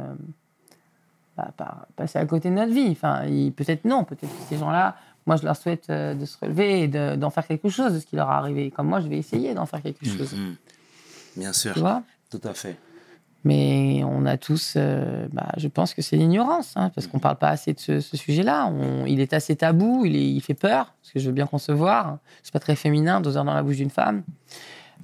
bah, 1.37 1.51
par 1.57 1.85
passer 1.95 2.19
à 2.19 2.25
côté 2.25 2.49
de 2.49 2.55
notre 2.55 2.73
vie. 2.73 2.89
Enfin, 2.91 3.21
peut-être 3.55 3.85
non, 3.85 4.03
peut-être 4.03 4.21
que 4.29 4.43
ces 4.49 4.57
gens-là, 4.57 4.95
moi, 5.25 5.35
je 5.37 5.43
leur 5.43 5.55
souhaite 5.55 5.89
euh, 5.89 6.13
de 6.13 6.25
se 6.25 6.37
relever 6.39 6.81
et 6.83 6.87
de- 6.87 7.15
d'en 7.15 7.29
faire 7.29 7.45
quelque 7.47 7.69
chose 7.69 7.93
de 7.93 7.99
ce 7.99 8.05
qui 8.05 8.15
leur 8.15 8.29
est 8.29 8.33
arrivé. 8.33 8.71
Comme 8.71 8.87
moi, 8.87 8.99
je 9.01 9.07
vais 9.07 9.17
essayer 9.17 9.53
d'en 9.53 9.65
faire 9.65 9.81
quelque 9.81 10.05
chose. 10.05 10.33
Mhm. 10.33 10.55
Bien 11.37 11.53
sûr, 11.53 11.73
Tu 11.73 11.79
vois? 11.79 12.03
Tout 12.29 12.41
à 12.43 12.53
fait. 12.53 12.77
Mais 13.43 14.03
on 14.03 14.25
a 14.27 14.37
tous, 14.37 14.73
euh, 14.77 15.27
bah, 15.31 15.47
je 15.57 15.67
pense 15.67 15.95
que 15.95 16.03
c'est 16.03 16.15
l'ignorance, 16.15 16.73
hein, 16.75 16.91
parce 16.93 17.07
qu'on 17.07 17.17
parle 17.17 17.37
pas 17.37 17.49
assez 17.49 17.73
de 17.73 17.79
ce, 17.79 17.99
ce 17.99 18.15
sujet-là. 18.15 18.71
Il 19.07 19.19
est 19.19 19.33
assez 19.33 19.55
tabou, 19.55 20.03
il, 20.05 20.15
est- 20.15 20.29
il 20.31 20.41
fait 20.41 20.53
peur, 20.53 20.93
parce 21.01 21.11
que 21.13 21.19
je 21.19 21.25
veux 21.27 21.33
bien 21.33 21.47
concevoir. 21.47 22.19
C'est 22.43 22.53
pas 22.53 22.59
très 22.59 22.75
féminin, 22.75 23.19
deux 23.19 23.37
heures 23.37 23.45
dans 23.45 23.53
la 23.55 23.63
bouche 23.63 23.77
d'une 23.77 23.89
femme. 23.89 24.23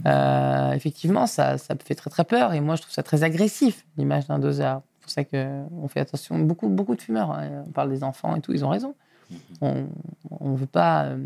euh, 0.05 0.71
effectivement, 0.73 1.25
ça, 1.25 1.57
ça 1.57 1.73
me 1.73 1.79
fait 1.83 1.95
très 1.95 2.09
très 2.11 2.23
peur. 2.23 2.53
Et 2.53 2.59
moi, 2.59 2.75
je 2.75 2.81
trouve 2.83 2.93
ça 2.93 3.01
très 3.03 3.23
agressif, 3.23 3.85
l'image 3.97 4.27
d'un 4.27 4.37
doseur. 4.39 4.81
C'est 5.07 5.23
pour 5.23 5.31
ça 5.31 5.69
qu'on 5.69 5.87
fait 5.87 5.99
attention. 6.01 6.37
Beaucoup, 6.39 6.69
beaucoup 6.69 6.95
de 6.95 7.01
fumeurs, 7.01 7.31
hein, 7.31 7.63
on 7.67 7.71
parle 7.71 7.89
des 7.89 8.03
enfants 8.03 8.35
et 8.35 8.41
tout, 8.41 8.53
ils 8.53 8.63
ont 8.65 8.69
raison. 8.69 8.93
On 9.61 9.87
ne 10.41 10.55
veut 10.57 10.65
pas. 10.67 11.05
euh, 11.05 11.17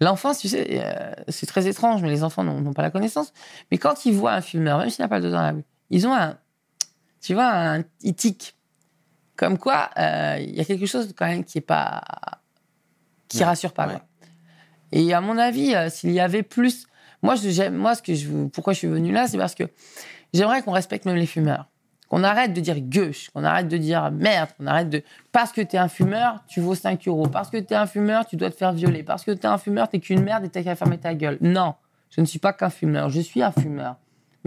L'enfance, 0.00 0.38
tu 0.38 0.48
sais, 0.48 0.80
euh, 0.84 1.12
c'est 1.28 1.46
très 1.46 1.66
étrange, 1.66 2.02
mais 2.02 2.08
les 2.10 2.22
enfants 2.22 2.44
n'ont 2.44 2.72
pas 2.72 2.82
la 2.82 2.90
connaissance. 2.90 3.32
Mais 3.70 3.78
quand 3.78 4.04
ils 4.06 4.12
voient 4.14 4.32
un 4.32 4.40
fumeur, 4.40 4.78
même 4.78 4.90
s'il 4.90 5.02
n'a 5.02 5.08
pas 5.08 5.18
le 5.18 5.24
dos 5.24 5.30
dans 5.32 5.40
la 5.42 5.50
rue, 5.52 5.64
ils 5.90 6.06
ont 6.06 6.14
un. 6.14 6.38
Tu 7.20 7.34
vois, 7.34 7.50
un, 7.52 7.82
ils 8.02 8.14
tiquent. 8.14 8.54
Comme 9.36 9.58
quoi, 9.58 9.90
euh, 9.98 10.36
il 10.40 10.54
y 10.54 10.60
a 10.60 10.64
quelque 10.64 10.86
chose 10.86 11.12
quand 11.16 11.26
même 11.26 11.44
qui 11.44 11.58
est 11.58 11.62
pas. 11.62 12.02
qui 13.28 13.38
Ouais, 13.38 13.44
rassure 13.44 13.72
pas. 13.72 13.86
ouais. 13.86 13.92
quoi. 13.94 14.02
Et 14.92 15.12
à 15.12 15.20
mon 15.20 15.36
avis, 15.36 15.74
euh, 15.74 15.90
s'il 15.90 16.12
y 16.12 16.20
avait 16.20 16.42
plus. 16.44 16.86
Moi, 17.22 17.34
je, 17.34 17.68
moi 17.68 17.94
ce 17.96 18.02
que 18.02 18.14
je, 18.14 18.28
pourquoi 18.46 18.72
je 18.74 18.78
suis 18.78 18.88
venu 18.88 19.10
là, 19.12 19.26
c'est 19.26 19.36
parce 19.38 19.54
que 19.56 19.64
j'aimerais 20.32 20.62
qu'on 20.62 20.70
respecte 20.72 21.04
même 21.06 21.16
les 21.16 21.26
fumeurs. 21.26 21.68
Qu'on 22.08 22.24
arrête 22.24 22.54
de 22.54 22.60
dire 22.60 22.80
gueuche, 22.80 23.28
qu'on 23.30 23.44
arrête 23.44 23.68
de 23.68 23.76
dire 23.76 24.10
merde, 24.10 24.50
qu'on 24.56 24.66
arrête 24.66 24.88
de. 24.88 25.02
Parce 25.30 25.52
que 25.52 25.60
t'es 25.60 25.76
un 25.76 25.88
fumeur, 25.88 26.42
tu 26.48 26.60
vaux 26.60 26.74
5 26.74 27.06
euros. 27.06 27.28
Parce 27.28 27.50
que 27.50 27.58
t'es 27.58 27.74
un 27.74 27.86
fumeur, 27.86 28.26
tu 28.26 28.36
dois 28.36 28.50
te 28.50 28.56
faire 28.56 28.72
violer. 28.72 29.02
Parce 29.02 29.24
que 29.24 29.30
t'es 29.30 29.46
un 29.46 29.58
fumeur, 29.58 29.88
t'es 29.88 29.98
qu'une 29.98 30.22
merde 30.22 30.44
et 30.44 30.48
t'as 30.48 30.62
qu'à 30.62 30.74
fermer 30.74 30.98
ta 30.98 31.14
gueule. 31.14 31.36
Non, 31.40 31.74
je 32.10 32.20
ne 32.20 32.26
suis 32.26 32.38
pas 32.38 32.52
qu'un 32.52 32.70
fumeur, 32.70 33.10
je 33.10 33.20
suis 33.20 33.42
un 33.42 33.52
fumeur. 33.52 33.96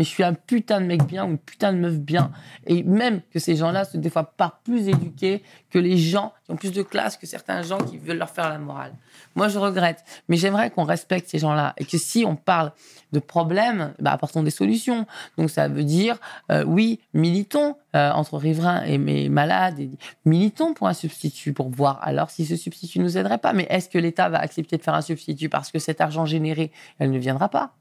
Mais 0.01 0.05
je 0.05 0.09
suis 0.09 0.23
un 0.23 0.33
putain 0.33 0.81
de 0.81 0.87
mec 0.87 1.03
bien 1.03 1.25
ou 1.25 1.29
une 1.29 1.37
putain 1.37 1.73
de 1.73 1.77
meuf 1.77 1.99
bien. 1.99 2.31
Et 2.65 2.81
même 2.81 3.21
que 3.29 3.37
ces 3.37 3.55
gens-là 3.55 3.85
sont 3.85 3.99
des 3.99 4.09
fois 4.09 4.23
pas 4.23 4.59
plus 4.63 4.87
éduqués 4.87 5.43
que 5.69 5.77
les 5.77 5.95
gens 5.95 6.33
qui 6.43 6.51
ont 6.51 6.55
plus 6.55 6.71
de 6.71 6.81
classe 6.81 7.17
que 7.17 7.27
certains 7.27 7.61
gens 7.61 7.77
qui 7.77 7.99
veulent 7.99 8.17
leur 8.17 8.31
faire 8.31 8.49
la 8.49 8.57
morale. 8.57 8.95
Moi, 9.35 9.47
je 9.47 9.59
regrette. 9.59 10.03
Mais 10.27 10.37
j'aimerais 10.37 10.71
qu'on 10.71 10.85
respecte 10.85 11.29
ces 11.29 11.37
gens-là. 11.37 11.75
Et 11.77 11.85
que 11.85 11.99
si 11.99 12.25
on 12.25 12.35
parle 12.35 12.71
de 13.11 13.19
problèmes, 13.19 13.93
bah, 13.99 14.11
apportons 14.11 14.41
des 14.41 14.49
solutions. 14.49 15.05
Donc, 15.37 15.51
ça 15.51 15.67
veut 15.67 15.83
dire, 15.83 16.17
euh, 16.51 16.63
oui, 16.63 16.99
militons 17.13 17.75
euh, 17.95 18.09
entre 18.09 18.39
riverains 18.39 18.81
et 18.85 18.97
mes 18.97 19.29
malades. 19.29 19.79
Et 19.79 19.91
militons 20.25 20.73
pour 20.73 20.87
un 20.87 20.95
substitut 20.95 21.53
pour 21.53 21.69
voir 21.69 21.99
alors 22.01 22.31
si 22.31 22.47
ce 22.47 22.55
substitut 22.55 22.97
nous 22.97 23.19
aiderait 23.19 23.37
pas. 23.37 23.53
Mais 23.53 23.67
est-ce 23.69 23.87
que 23.87 23.99
l'État 23.99 24.29
va 24.29 24.39
accepter 24.39 24.77
de 24.77 24.81
faire 24.81 24.95
un 24.95 25.03
substitut 25.03 25.47
parce 25.47 25.71
que 25.71 25.77
cet 25.77 26.01
argent 26.01 26.25
généré, 26.25 26.71
elle 26.97 27.11
ne 27.11 27.19
viendra 27.19 27.49
pas? 27.49 27.75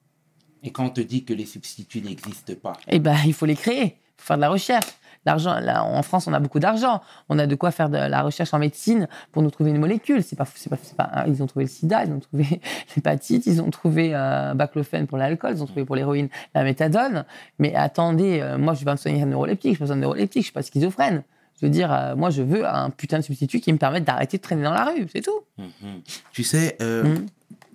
Et 0.62 0.70
quand 0.70 0.84
on 0.86 0.90
te 0.90 1.00
dit 1.00 1.24
que 1.24 1.32
les 1.32 1.46
substituts 1.46 2.02
n'existent 2.02 2.54
pas, 2.62 2.74
eh 2.88 2.98
ben, 2.98 3.16
il 3.26 3.32
faut 3.34 3.46
les 3.46 3.56
créer. 3.56 3.84
Il 3.84 4.22
faut 4.22 4.26
faire 4.26 4.36
de 4.36 4.42
la 4.42 4.50
recherche. 4.50 4.86
L'argent, 5.26 5.60
là, 5.60 5.84
en 5.84 6.02
France, 6.02 6.26
on 6.28 6.32
a 6.32 6.40
beaucoup 6.40 6.60
d'argent. 6.60 7.02
On 7.28 7.38
a 7.38 7.46
de 7.46 7.54
quoi 7.54 7.70
faire 7.72 7.90
de 7.90 7.98
la 7.98 8.22
recherche 8.22 8.54
en 8.54 8.58
médecine 8.58 9.06
pour 9.32 9.42
nous 9.42 9.50
trouver 9.50 9.70
une 9.70 9.78
molécule. 9.78 10.22
C'est 10.22 10.36
pas, 10.36 10.46
c'est 10.54 10.70
pas, 10.70 10.78
c'est 10.82 10.96
pas, 10.96 11.24
ils 11.28 11.42
ont 11.42 11.46
trouvé 11.46 11.66
le 11.66 11.70
sida, 11.70 12.04
ils 12.04 12.12
ont 12.12 12.20
trouvé 12.20 12.60
l'hépatite, 12.96 13.44
ils 13.46 13.60
ont 13.60 13.70
trouvé 13.70 14.12
euh, 14.14 14.54
baclofène 14.54 15.06
pour 15.06 15.18
l'alcool, 15.18 15.52
ils 15.56 15.62
ont 15.62 15.66
trouvé 15.66 15.84
pour 15.84 15.94
l'héroïne 15.96 16.28
la 16.54 16.64
méthadone. 16.64 17.24
Mais 17.58 17.74
attendez, 17.74 18.40
euh, 18.40 18.56
moi, 18.56 18.72
je 18.72 18.82
vais 18.84 18.90
me 18.92 18.96
soigner 18.96 19.22
un 19.22 19.26
neuroleptique, 19.26 19.74
je 19.74 19.78
pas 19.78 19.84
besoin 19.84 19.96
de 19.96 20.00
neuroleptique, 20.00 20.42
je 20.42 20.46
suis 20.46 20.52
pas 20.54 20.62
schizophrène. 20.62 21.22
Je 21.60 21.66
veux 21.66 21.70
dire, 21.70 21.92
euh, 21.92 22.16
moi, 22.16 22.30
je 22.30 22.40
veux 22.40 22.66
un 22.66 22.88
putain 22.88 23.18
de 23.18 23.22
substitut 23.24 23.60
qui 23.60 23.70
me 23.74 23.78
permette 23.78 24.04
d'arrêter 24.04 24.38
de 24.38 24.42
traîner 24.42 24.62
dans 24.62 24.72
la 24.72 24.86
rue, 24.86 25.06
c'est 25.12 25.20
tout. 25.20 25.40
Mhm. 25.58 26.00
tu 26.32 26.44
sais, 26.44 26.78
euh, 26.80 27.04
Mhm. 27.04 27.26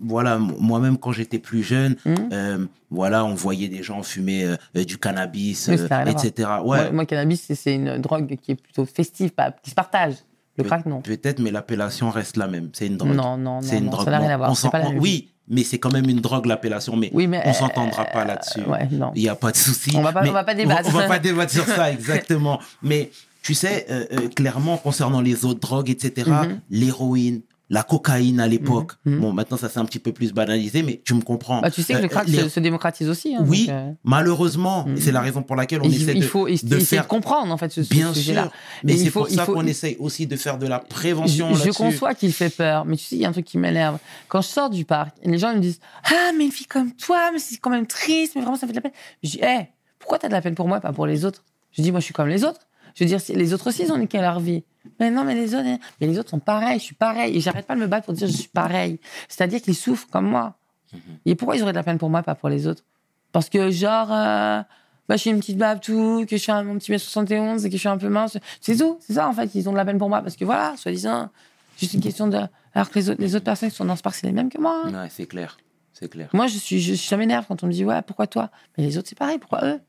Voilà, 0.02 0.38
moi-même 0.38 0.98
quand 0.98 1.12
j'étais 1.12 1.40
plus 1.40 1.64
jeune, 1.64 1.96
Mhm. 2.06 2.16
euh, 2.34 2.66
voilà, 2.92 3.24
on 3.26 3.34
voyait 3.34 3.68
des 3.70 3.84
gens 3.84 4.04
fumer 4.04 4.44
euh, 4.44 4.56
euh, 4.78 4.84
du 4.84 4.98
cannabis, 4.98 5.68
Oui, 5.70 5.78
euh, 5.80 6.06
etc. 6.06 6.50
Ouais, 6.64 6.82
Moi, 6.84 6.92
moi, 6.92 7.06
cannabis, 7.06 7.52
c'est- 7.54 7.76
une 7.76 7.98
drogue 8.00 8.38
qui 8.42 8.52
est 8.52 8.56
plutôt 8.56 8.86
festive, 8.86 9.32
pas, 9.32 9.52
qui 9.52 9.70
se 9.70 9.76
partage. 9.76 10.16
Le 10.58 10.64
crack, 10.64 10.86
non. 10.86 11.02
peut-être, 11.02 11.40
mais 11.40 11.52
l'appellation 11.52 12.10
reste 12.12 12.38
la 12.38 12.48
même. 12.48 12.70
C'est 12.74 12.88
une 12.88 12.96
drogue. 12.96 13.14
Non, 13.14 13.36
non, 13.36 13.56
non, 13.56 13.62
c'est 13.62 13.78
une 13.78 13.86
non, 13.86 13.92
drogue. 13.92 14.06
ça 14.06 14.12
n'a 14.12 14.20
rien 14.20 14.30
à 14.30 14.38
voir. 14.38 14.52
on 14.66 14.70
pas 14.70 14.80
la 14.80 14.90
même 14.90 15.00
oui, 15.00 15.32
mais 15.50 15.64
c'est 15.64 15.80
quand 15.80 15.92
même 15.92 16.10
une 16.10 16.22
drogue 16.22 16.46
l'appellation. 16.46 16.96
Mais 16.96 17.10
Oui, 17.14 17.28
mais 17.28 17.42
on 17.46 17.52
s'entendra 17.52 18.06
pas 18.06 18.24
là-dessus. 18.24 18.62
Ouais. 18.62 18.88
Il 19.16 19.22
n'y 19.22 19.28
a 19.28 19.36
pas 19.36 19.52
de 19.52 19.58
souci. 19.58 19.92
On 19.98 20.02
va 20.02 20.14
pas- 20.14 20.24
on 20.26 20.32
va 20.32 20.46
pas 20.46 20.54
débattre. 20.56 20.88
On 20.88 20.92
va, 20.98 21.08
pas 21.08 21.20
débattre 21.20 21.52
sur 21.52 21.66
ça, 21.66 21.92
exactement. 21.92 22.60
Mais 22.82 23.12
tu 23.44 23.54
sais, 23.54 23.86
euh, 23.90 24.06
euh, 24.14 24.30
clairement, 24.30 24.78
concernant 24.78 25.20
les 25.20 25.44
autres 25.44 25.60
drogues, 25.60 25.90
etc., 25.90 26.32
Mhm. 26.32 26.60
l'héroïne, 26.70 27.42
la 27.70 27.82
cocaïne 27.84 28.40
à 28.40 28.48
l'époque, 28.48 28.92
Mhm, 29.06 29.16
mhm. 29.16 29.22
bon, 29.22 29.34
maintenant 29.34 29.58
ça 29.58 29.70
s'est 29.70 29.80
un 29.80 29.86
petit 29.86 29.98
peu 30.00 30.12
plus 30.12 30.32
banalisé, 30.34 30.84
mais 30.84 31.02
tu 31.04 31.14
me 31.16 31.22
comprends. 31.22 31.62
Bah, 31.62 31.72
tu 31.72 31.82
sais 31.82 31.94
que 31.94 31.98
Euh, 32.00 32.02
le 32.04 32.08
crack 32.10 32.28
les- 32.28 32.44
se, 32.44 32.50
se 32.50 32.60
démocratise 32.60 33.10
aussi. 33.10 33.36
hein, 33.36 33.44
Oui, 33.48 33.62
donc, 33.68 33.70
euh, 33.76 33.92
malheureusement, 34.04 34.86
Mhm. 34.88 34.98
c'est 34.98 35.12
la 35.12 35.22
raison 35.22 35.42
pour 35.44 35.56
laquelle 35.56 35.82
on 35.82 35.86
il, 35.86 35.96
essaie 36.02 36.14
il 36.14 36.22
de, 36.22 36.28
faut 36.28 36.48
faire. 36.80 37.08
comprendre 37.08 37.52
en 37.52 37.58
fait 37.58 37.72
ce, 37.72 37.84
ce 37.84 37.90
Bien 37.90 38.14
sujet-là. 38.14 38.44
sûr, 38.44 38.52
mais 38.84 38.98
c'est 38.98 39.12
pour 39.12 39.28
ça 39.30 39.46
faut- 39.46 39.54
qu'on 39.54 39.66
essaye 39.66 39.96
aussi 40.00 40.28
de 40.28 40.36
faire 40.36 40.58
de 40.58 40.68
la 40.68 40.80
prévention 40.80 41.54
Je, 41.56 41.72
conçois 41.72 42.14
qu'il 42.14 42.32
fait 42.34 42.50
peur, 42.50 42.86
mais 42.86 42.98
tu 42.98 43.04
sais, 43.06 43.16
il 43.16 43.22
y 43.22 43.26
a 43.26 43.30
un 43.30 43.32
truc 43.32 43.46
qui 43.46 43.58
m'énerve. 43.58 43.98
Quand 44.28 44.42
je 44.42 44.48
sors 44.48 44.70
du 44.70 44.86
parc, 44.86 45.16
les 45.24 45.38
gens 45.38 45.52
ils 45.52 45.58
me 45.58 45.62
disent 45.62 45.80
Ah, 46.04 46.32
mais 46.38 46.46
une 46.46 46.52
fille 46.52 46.68
comme 46.68 46.92
toi, 46.94 47.32
mais 47.34 47.40
c'est 47.40 47.58
quand 47.58 47.70
même 47.72 47.88
triste, 47.88 48.34
mais 48.36 48.42
vraiment 48.42 48.58
ça 48.58 48.68
fait 48.68 48.74
de 48.74 48.78
la 48.78 48.82
peine. 48.82 48.92
Je 49.24 49.30
dis 49.32 49.40
Hé, 49.42 49.70
pourquoi 50.00 50.20
t'as 50.20 50.28
de 50.28 50.34
la 50.34 50.42
peine 50.42 50.56
pour 50.56 50.68
moi, 50.68 50.80
pas 50.80 50.94
pour 50.94 51.08
les 51.08 51.26
autres? 51.26 51.44
Je 51.72 51.82
dis 51.82 51.92
Moi, 51.92 52.00
je 52.00 52.06
suis 52.06 52.14
comme 52.14 52.28
les 52.28 52.44
autres. 52.44 52.60
Je 52.96 53.04
veux 53.04 53.08
dire, 53.08 53.20
les 53.30 53.54
autres 53.54 53.68
aussi, 53.68 53.84
ils 53.84 53.92
ont 53.92 53.98
niqué 53.98 54.20
leur 54.20 54.40
vie. 54.40 54.64
Mais 55.00 55.12
non, 55.12 55.24
mais 55.24 55.36
les 55.36 55.54
autres, 55.54 55.68
hein, 55.68 55.78
mais 56.02 56.08
les 56.08 56.18
autres 56.18 56.30
sont 56.30 56.40
pareils, 56.40 56.80
je 56.80 56.84
suis 56.86 56.96
pareil. 56.96 57.36
Et 57.36 57.42
j'arrête 57.42 57.68
pas 57.68 57.76
de 57.76 57.82
me 57.82 57.88
battre 57.88 58.06
pour 58.06 58.14
dire 58.14 58.28
je 58.28 58.34
suis 58.34 58.48
pareil. 58.48 59.00
C'est-à-dire 59.28 59.62
qu'ils 59.62 59.76
souffrent 59.76 60.08
comme 60.10 60.28
moi. 60.28 60.56
Mhm. 60.94 61.00
Et 61.26 61.36
pourquoi 61.36 61.56
ils 61.58 61.62
auraient 61.64 61.74
de 61.74 61.78
la 61.78 61.84
peine 61.84 61.98
pour 61.98 62.10
moi, 62.10 62.24
pas 62.24 62.36
pour 62.36 62.50
les 62.50 62.68
autres? 62.68 62.84
Parce 63.32 63.50
que, 63.50 63.70
genre, 63.70 64.12
euh, 64.12 64.62
bah, 65.10 65.16
je 65.16 65.18
suis 65.18 65.30
une 65.30 65.40
petite 65.40 65.58
babtou, 65.58 66.26
que 66.26 66.38
je 66.38 66.42
suis 66.42 66.52
un 66.52 66.64
mon 66.64 66.78
petit 66.78 66.92
mètre 66.92 67.04
71 67.04 67.66
et 67.66 67.70
que 67.70 67.74
je 67.76 67.80
suis 67.80 67.90
un 67.90 67.98
peu 67.98 68.08
mince. 68.10 68.38
C'est 68.62 68.78
tout. 68.78 68.98
C'est 69.02 69.14
ça, 69.14 69.28
en 69.28 69.34
fait. 69.34 69.54
Ils 69.56 69.68
ont 69.68 69.72
de 69.74 69.78
la 69.78 69.86
peine 69.86 69.98
pour 69.98 70.08
moi. 70.10 70.22
Parce 70.22 70.36
que, 70.38 70.46
voilà, 70.46 70.76
soi-disant, 70.78 71.30
juste 71.78 71.94
une 71.96 72.02
question 72.02 72.28
de. 72.28 72.40
Alors 72.74 72.90
que 72.90 73.00
les 73.00 73.10
autres, 73.10 73.22
les 73.22 73.36
autres 73.36 73.44
personnes 73.46 73.70
qui 73.70 73.76
sont 73.76 73.86
dans 73.86 73.96
ce 73.96 74.04
parc, 74.04 74.16
c'est 74.16 74.28
les 74.28 74.34
mêmes 74.34 74.50
que 74.50 74.60
moi. 74.60 74.84
hein. 74.86 74.94
Ouais, 75.04 75.10
c'est 75.10 75.26
clair, 75.26 75.58
c'est 75.94 76.10
clair. 76.10 76.30
Moi, 76.34 76.48
je 76.48 76.58
suis, 76.58 76.80
je, 76.80 76.96
ça 76.96 77.18
m'énerve 77.18 77.46
quand 77.48 77.64
on 77.64 77.68
me 77.68 77.72
dit, 77.74 77.84
ouais, 77.84 78.02
pourquoi 78.04 78.28
toi? 78.28 78.52
Mais 78.78 78.84
les 78.86 78.98
autres, 78.98 79.10
c'est 79.10 79.18
pareil. 79.18 79.38
Pourquoi 79.40 79.66
eux? 79.66 79.80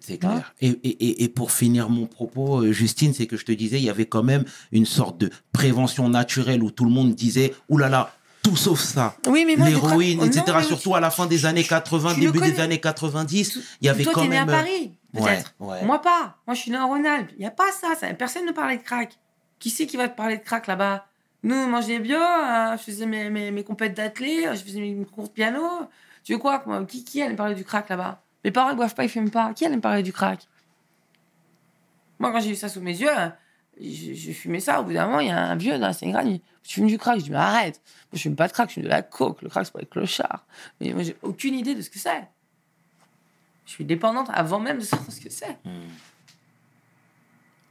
C'est 0.00 0.18
clair. 0.18 0.54
Et, 0.60 0.68
et, 0.68 0.88
et- 0.88 1.24
et 1.24 1.28
pour 1.28 1.52
finir 1.52 1.88
mon 1.90 2.06
propos, 2.06 2.62
euh, 2.64 2.72
Justine, 2.72 3.12
c'est 3.14 3.26
que 3.26 3.36
je 3.36 3.44
te 3.44 3.52
disais, 3.52 3.78
il 3.78 3.84
y 3.84 3.90
avait 3.90 4.06
quand 4.06 4.22
même 4.22 4.44
une 4.72 4.86
sorte 4.86 5.18
de 5.18 5.30
prévention 5.52 6.08
naturelle 6.08 6.62
où 6.62 6.70
tout 6.70 6.84
le 6.84 6.90
monde 6.90 7.14
disait, 7.14 7.54
oulala, 7.68 8.12
tout 8.42 8.56
sauf 8.56 8.80
ça. 8.80 9.16
Oui, 9.26 9.44
mais 9.46 9.56
moi, 9.56 9.68
L'héroïne, 9.68 10.18
non, 10.18 10.24
etc. 10.24 10.44
mais 10.56 10.62
Surtout 10.64 10.94
à 10.94 11.00
la 11.00 11.10
fin 11.10 11.26
des 11.26 11.44
années 11.46 11.62
80, 11.64 12.14
tu 12.14 12.20
le 12.20 12.32
début 12.32 12.50
des 12.50 12.60
années 12.60 12.80
90, 12.80 13.58
il 13.82 13.86
y 13.86 13.88
avait 13.90 14.04
Toi, 14.04 14.12
quand 14.14 14.22
t'es 14.22 14.28
né 14.28 14.36
même. 14.36 14.48
à 14.48 14.52
Paris, 14.52 14.92
Ouais, 15.12 15.20
peut-être. 15.22 15.54
ouais. 15.60 15.84
Moi, 15.84 16.00
pas. 16.00 16.36
Moi, 16.46 16.54
je 16.54 16.60
suis 16.60 16.70
né 16.70 16.78
en 16.78 16.88
Rhône-Alpes. 16.88 17.30
Il 17.32 17.40
n'y 17.40 17.46
a 17.46 17.50
pas 17.50 17.70
ça, 17.78 17.88
ça. 18.00 18.06
Personne 18.14 18.46
ne 18.46 18.52
parlait 18.52 18.78
de 18.78 18.82
crack. 18.82 19.18
Qui 19.58 19.68
c'est 19.68 19.86
qui 19.86 19.96
va 19.98 20.08
te 20.08 20.16
parler 20.16 20.38
de 20.38 20.42
crack 20.42 20.66
là-bas? 20.66 21.06
Nous, 21.42 21.54
on 21.54 21.66
mangeait 21.66 21.98
bio, 21.98 22.16
euh, 22.16 22.76
je 22.78 22.82
faisais 22.82 23.06
mes, 23.06 23.28
mes, 23.28 23.50
mes 23.50 23.64
compètes 23.64 23.94
d'athlé, 23.94 24.44
je 24.54 24.60
faisais 24.62 24.80
mes 24.80 25.04
cours 25.04 25.24
de 25.24 25.32
piano. 25.32 25.62
Tu 26.24 26.32
veux 26.32 26.38
quoi? 26.38 26.62
Qui, 26.88 27.04
qui 27.04 27.20
allait 27.22 27.34
parler 27.34 27.54
du 27.54 27.64
crack 27.64 27.88
là-bas? 27.90 28.22
Mes 28.44 28.50
parents 28.50 28.70
ne 28.70 28.74
boivent 28.76 28.94
pas, 28.94 29.04
ils 29.04 29.08
fument 29.10 29.30
pas. 29.30 29.52
Qui 29.54 29.66
allait 29.66 29.76
me 29.76 29.80
parler 29.80 30.02
du 30.02 30.12
crack? 30.12 30.46
Moi, 32.18 32.32
quand 32.32 32.40
j'ai 32.40 32.50
eu 32.50 32.56
ça 32.56 32.68
sous 32.68 32.80
mes 32.80 32.96
yeux, 32.98 33.08
euh, 33.18 33.28
je, 33.80 34.14
je 34.14 34.32
fumais 34.32 34.60
ça. 34.60 34.80
Au 34.80 34.84
bout 34.84 34.92
d'un 34.92 35.06
moment, 35.06 35.20
il 35.20 35.28
y 35.28 35.30
a 35.30 35.38
un 35.38 35.56
vieux 35.56 35.78
dans 35.78 35.86
la 35.86 35.92
Sénégal, 35.92 36.26
il 36.26 36.32
dit 36.38 36.42
Tu 36.62 36.74
fumes 36.74 36.86
du 36.86 36.98
crack? 36.98 37.18
Je 37.18 37.24
dis 37.24 37.30
Mais 37.30 37.36
arrête 37.36 37.80
Moi, 37.84 38.16
je 38.16 38.20
fume 38.22 38.36
pas 38.36 38.48
de 38.48 38.52
crack, 38.52 38.68
je 38.70 38.74
fume 38.74 38.84
de 38.84 38.88
la 38.88 39.02
coke. 39.02 39.42
Le 39.42 39.48
crack, 39.48 39.66
c'est 39.66 39.72
pour 39.72 39.80
les 39.80 39.86
clochards. 39.86 40.44
Mais 40.80 40.92
moi, 40.92 41.02
j'ai 41.02 41.16
aucune 41.22 41.54
idée 41.54 41.74
de 41.74 41.82
ce 41.82 41.90
que 41.90 41.98
c'est. 41.98 42.28
Je 43.66 43.72
suis 43.72 43.84
dépendante 43.84 44.28
avant 44.32 44.58
même 44.58 44.78
de 44.78 44.84
savoir 44.84 45.10
ce 45.12 45.20
que 45.20 45.30
c'est. 45.30 45.56
Hmm. 45.64 45.88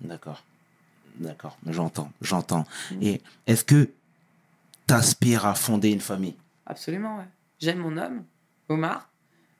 D'accord. 0.01 0.43
D'accord. 1.15 1.57
J'entends, 1.67 2.11
j'entends. 2.21 2.65
Et 3.01 3.21
est-ce 3.47 3.65
que 3.65 3.89
tu 4.87 4.93
aspires 4.93 5.45
à 5.45 5.55
fonder 5.55 5.91
une 5.91 5.99
famille? 5.99 6.35
Absolument, 6.65 7.17
ouais. 7.17 7.27
J'aime 7.59 7.79
mon 7.79 7.97
homme, 7.97 8.23
Omar, 8.69 9.09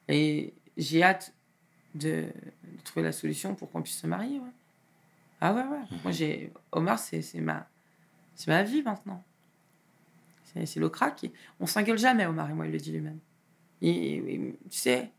et 0.07 0.53
j'ai 0.79 1.03
hâte 1.03 1.33
de, 1.95 2.27
de 2.63 2.81
trouver 2.83 3.03
la 3.03 3.11
solution 3.11 3.55
pour 3.55 3.69
qu'on 3.71 3.81
puisse 3.81 3.99
se 3.99 4.07
marier. 4.07 4.39
Ouais. 4.39 4.51
Ah 5.41 5.53
ouais, 5.53 5.63
ouais. 5.63 5.97
Moi, 6.03 6.11
j'ai 6.11 6.51
Omar, 6.71 6.99
c'est 6.99 7.23
ma, 7.35 7.67
ma 8.47 8.63
vie 8.63 8.81
maintenant. 8.81 9.23
C'est 10.43 10.77
le 10.77 10.89
crack. 10.89 11.29
On 11.59 11.65
s'engueule 11.65 11.99
jamais, 11.99 12.25
Omar, 12.25 12.49
et 12.49 12.53
moi, 12.53 12.65
il 12.65 12.71
le 12.71 12.79
dit 12.79 12.91
lui-même. 12.91 13.19
Tu 13.81 14.57
sais, 14.69 15.11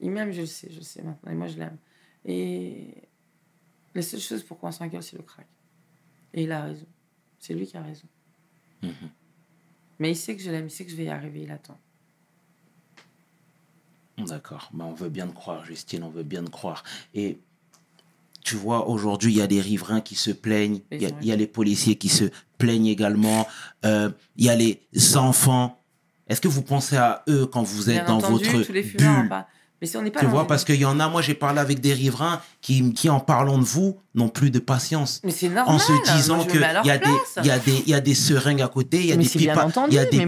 il 0.00 0.10
m'aime, 0.10 0.32
je 0.32 0.40
le 0.40 0.46
sais, 0.46 0.68
je 0.70 0.76
le 0.76 0.82
sais 0.82 1.02
maintenant, 1.02 1.30
et 1.30 1.34
moi, 1.34 1.46
je 1.46 1.58
l'aime. 1.58 1.78
Et 2.24 3.08
la 3.94 4.02
seule 4.02 4.20
chose 4.20 4.42
pourquoi 4.42 4.70
on 4.70 4.72
s'engueule, 4.72 5.02
c'est 5.02 5.16
le 5.16 5.22
crack. 5.22 5.46
Et 6.34 6.42
il 6.42 6.52
a 6.52 6.64
raison. 6.64 6.86
C'est 7.38 7.54
lui 7.54 7.66
qui 7.66 7.76
a 7.76 7.82
raison. 7.82 8.08
Mhm. 8.82 9.10
Mais 9.98 10.10
il 10.10 10.16
sait 10.16 10.36
que 10.36 10.42
je 10.42 10.50
l'aime, 10.50 10.66
il 10.66 10.70
sait 10.70 10.84
que 10.84 10.90
je 10.90 10.96
vais 10.96 11.04
y 11.04 11.08
arriver, 11.08 11.42
il 11.42 11.50
attend. 11.50 11.78
D'accord. 14.18 14.70
Bah, 14.72 14.84
on 14.86 14.94
veut 14.94 15.08
bien 15.10 15.26
te 15.26 15.34
croire, 15.34 15.64
Justine, 15.64 16.02
on 16.02 16.08
veut 16.08 16.22
bien 16.22 16.42
te 16.42 16.50
croire. 16.50 16.84
Et 17.14 17.38
tu 18.42 18.56
vois, 18.56 18.88
aujourd'hui, 18.88 19.32
il 19.32 19.38
y 19.38 19.42
a 19.42 19.46
des 19.46 19.60
riverains 19.60 20.00
qui 20.00 20.14
se 20.14 20.30
plaignent, 20.30 20.80
il 20.92 21.02
y, 21.02 21.06
a- 21.06 21.10
y 21.34 21.36
les 21.36 21.46
policiers 21.46 21.96
qui 21.96 22.08
se 22.08 22.24
plaignent 22.58 22.86
également, 22.86 23.46
euh, 23.84 24.10
il 24.36 24.44
y 24.44 24.48
a 24.48 24.54
les 24.56 24.80
enfants. 25.16 25.82
Est-ce 26.28 26.40
que 26.40 26.48
vous 26.48 26.62
pensez 26.62 26.96
à 26.96 27.24
eux 27.28 27.46
quand 27.46 27.62
vous 27.62 27.90
êtes 27.90 28.04
Bien 28.04 28.06
dans 28.06 28.18
entendu, 28.18 28.44
votre 28.46 28.62
tous 28.62 28.72
les 28.72 28.82
fumeurs, 28.82 29.22
bulle? 29.22 29.28
Mais 29.82 29.86
si 29.86 29.96
on 29.98 30.02
n'est 30.02 30.10
pas 30.10 30.20
Tu 30.20 30.26
vois, 30.26 30.46
parce 30.46 30.64
qu'il 30.64 30.76
y 30.80 30.84
en 30.86 30.98
a, 31.00 31.08
moi 31.08 31.20
j'ai 31.20 31.34
parlé 31.34 31.60
avec 31.60 31.80
des 31.80 31.92
riverains 31.92 32.40
qui, 32.62 32.94
qui 32.94 33.10
en 33.10 33.20
parlant 33.20 33.58
de 33.58 33.64
vous, 33.64 33.98
n'ont 34.14 34.28
plus 34.30 34.50
de 34.50 34.58
patience. 34.58 35.20
Mais 35.22 35.30
c'est 35.30 35.48
normal. 35.50 35.74
En 35.74 35.78
se 35.78 35.92
disant 36.16 36.44
qu'il 36.44 36.60
y, 36.60 36.64
a 36.90 36.96
des- 36.98 37.04
y, 37.44 37.50
a 37.50 37.58
des- 37.58 37.82
il 37.86 37.88
y 37.90 37.94
a 37.94 38.00
des 38.00 38.14
seringues 38.14 38.62
à 38.62 38.68
côté, 38.68 39.00
il 39.00 39.06
y 39.06 39.12
a 39.12 39.16
Mais 39.16 39.24
des 39.24 39.28
il 39.34 39.42
y 39.44 39.98
a 39.98 40.04
des 40.06 40.26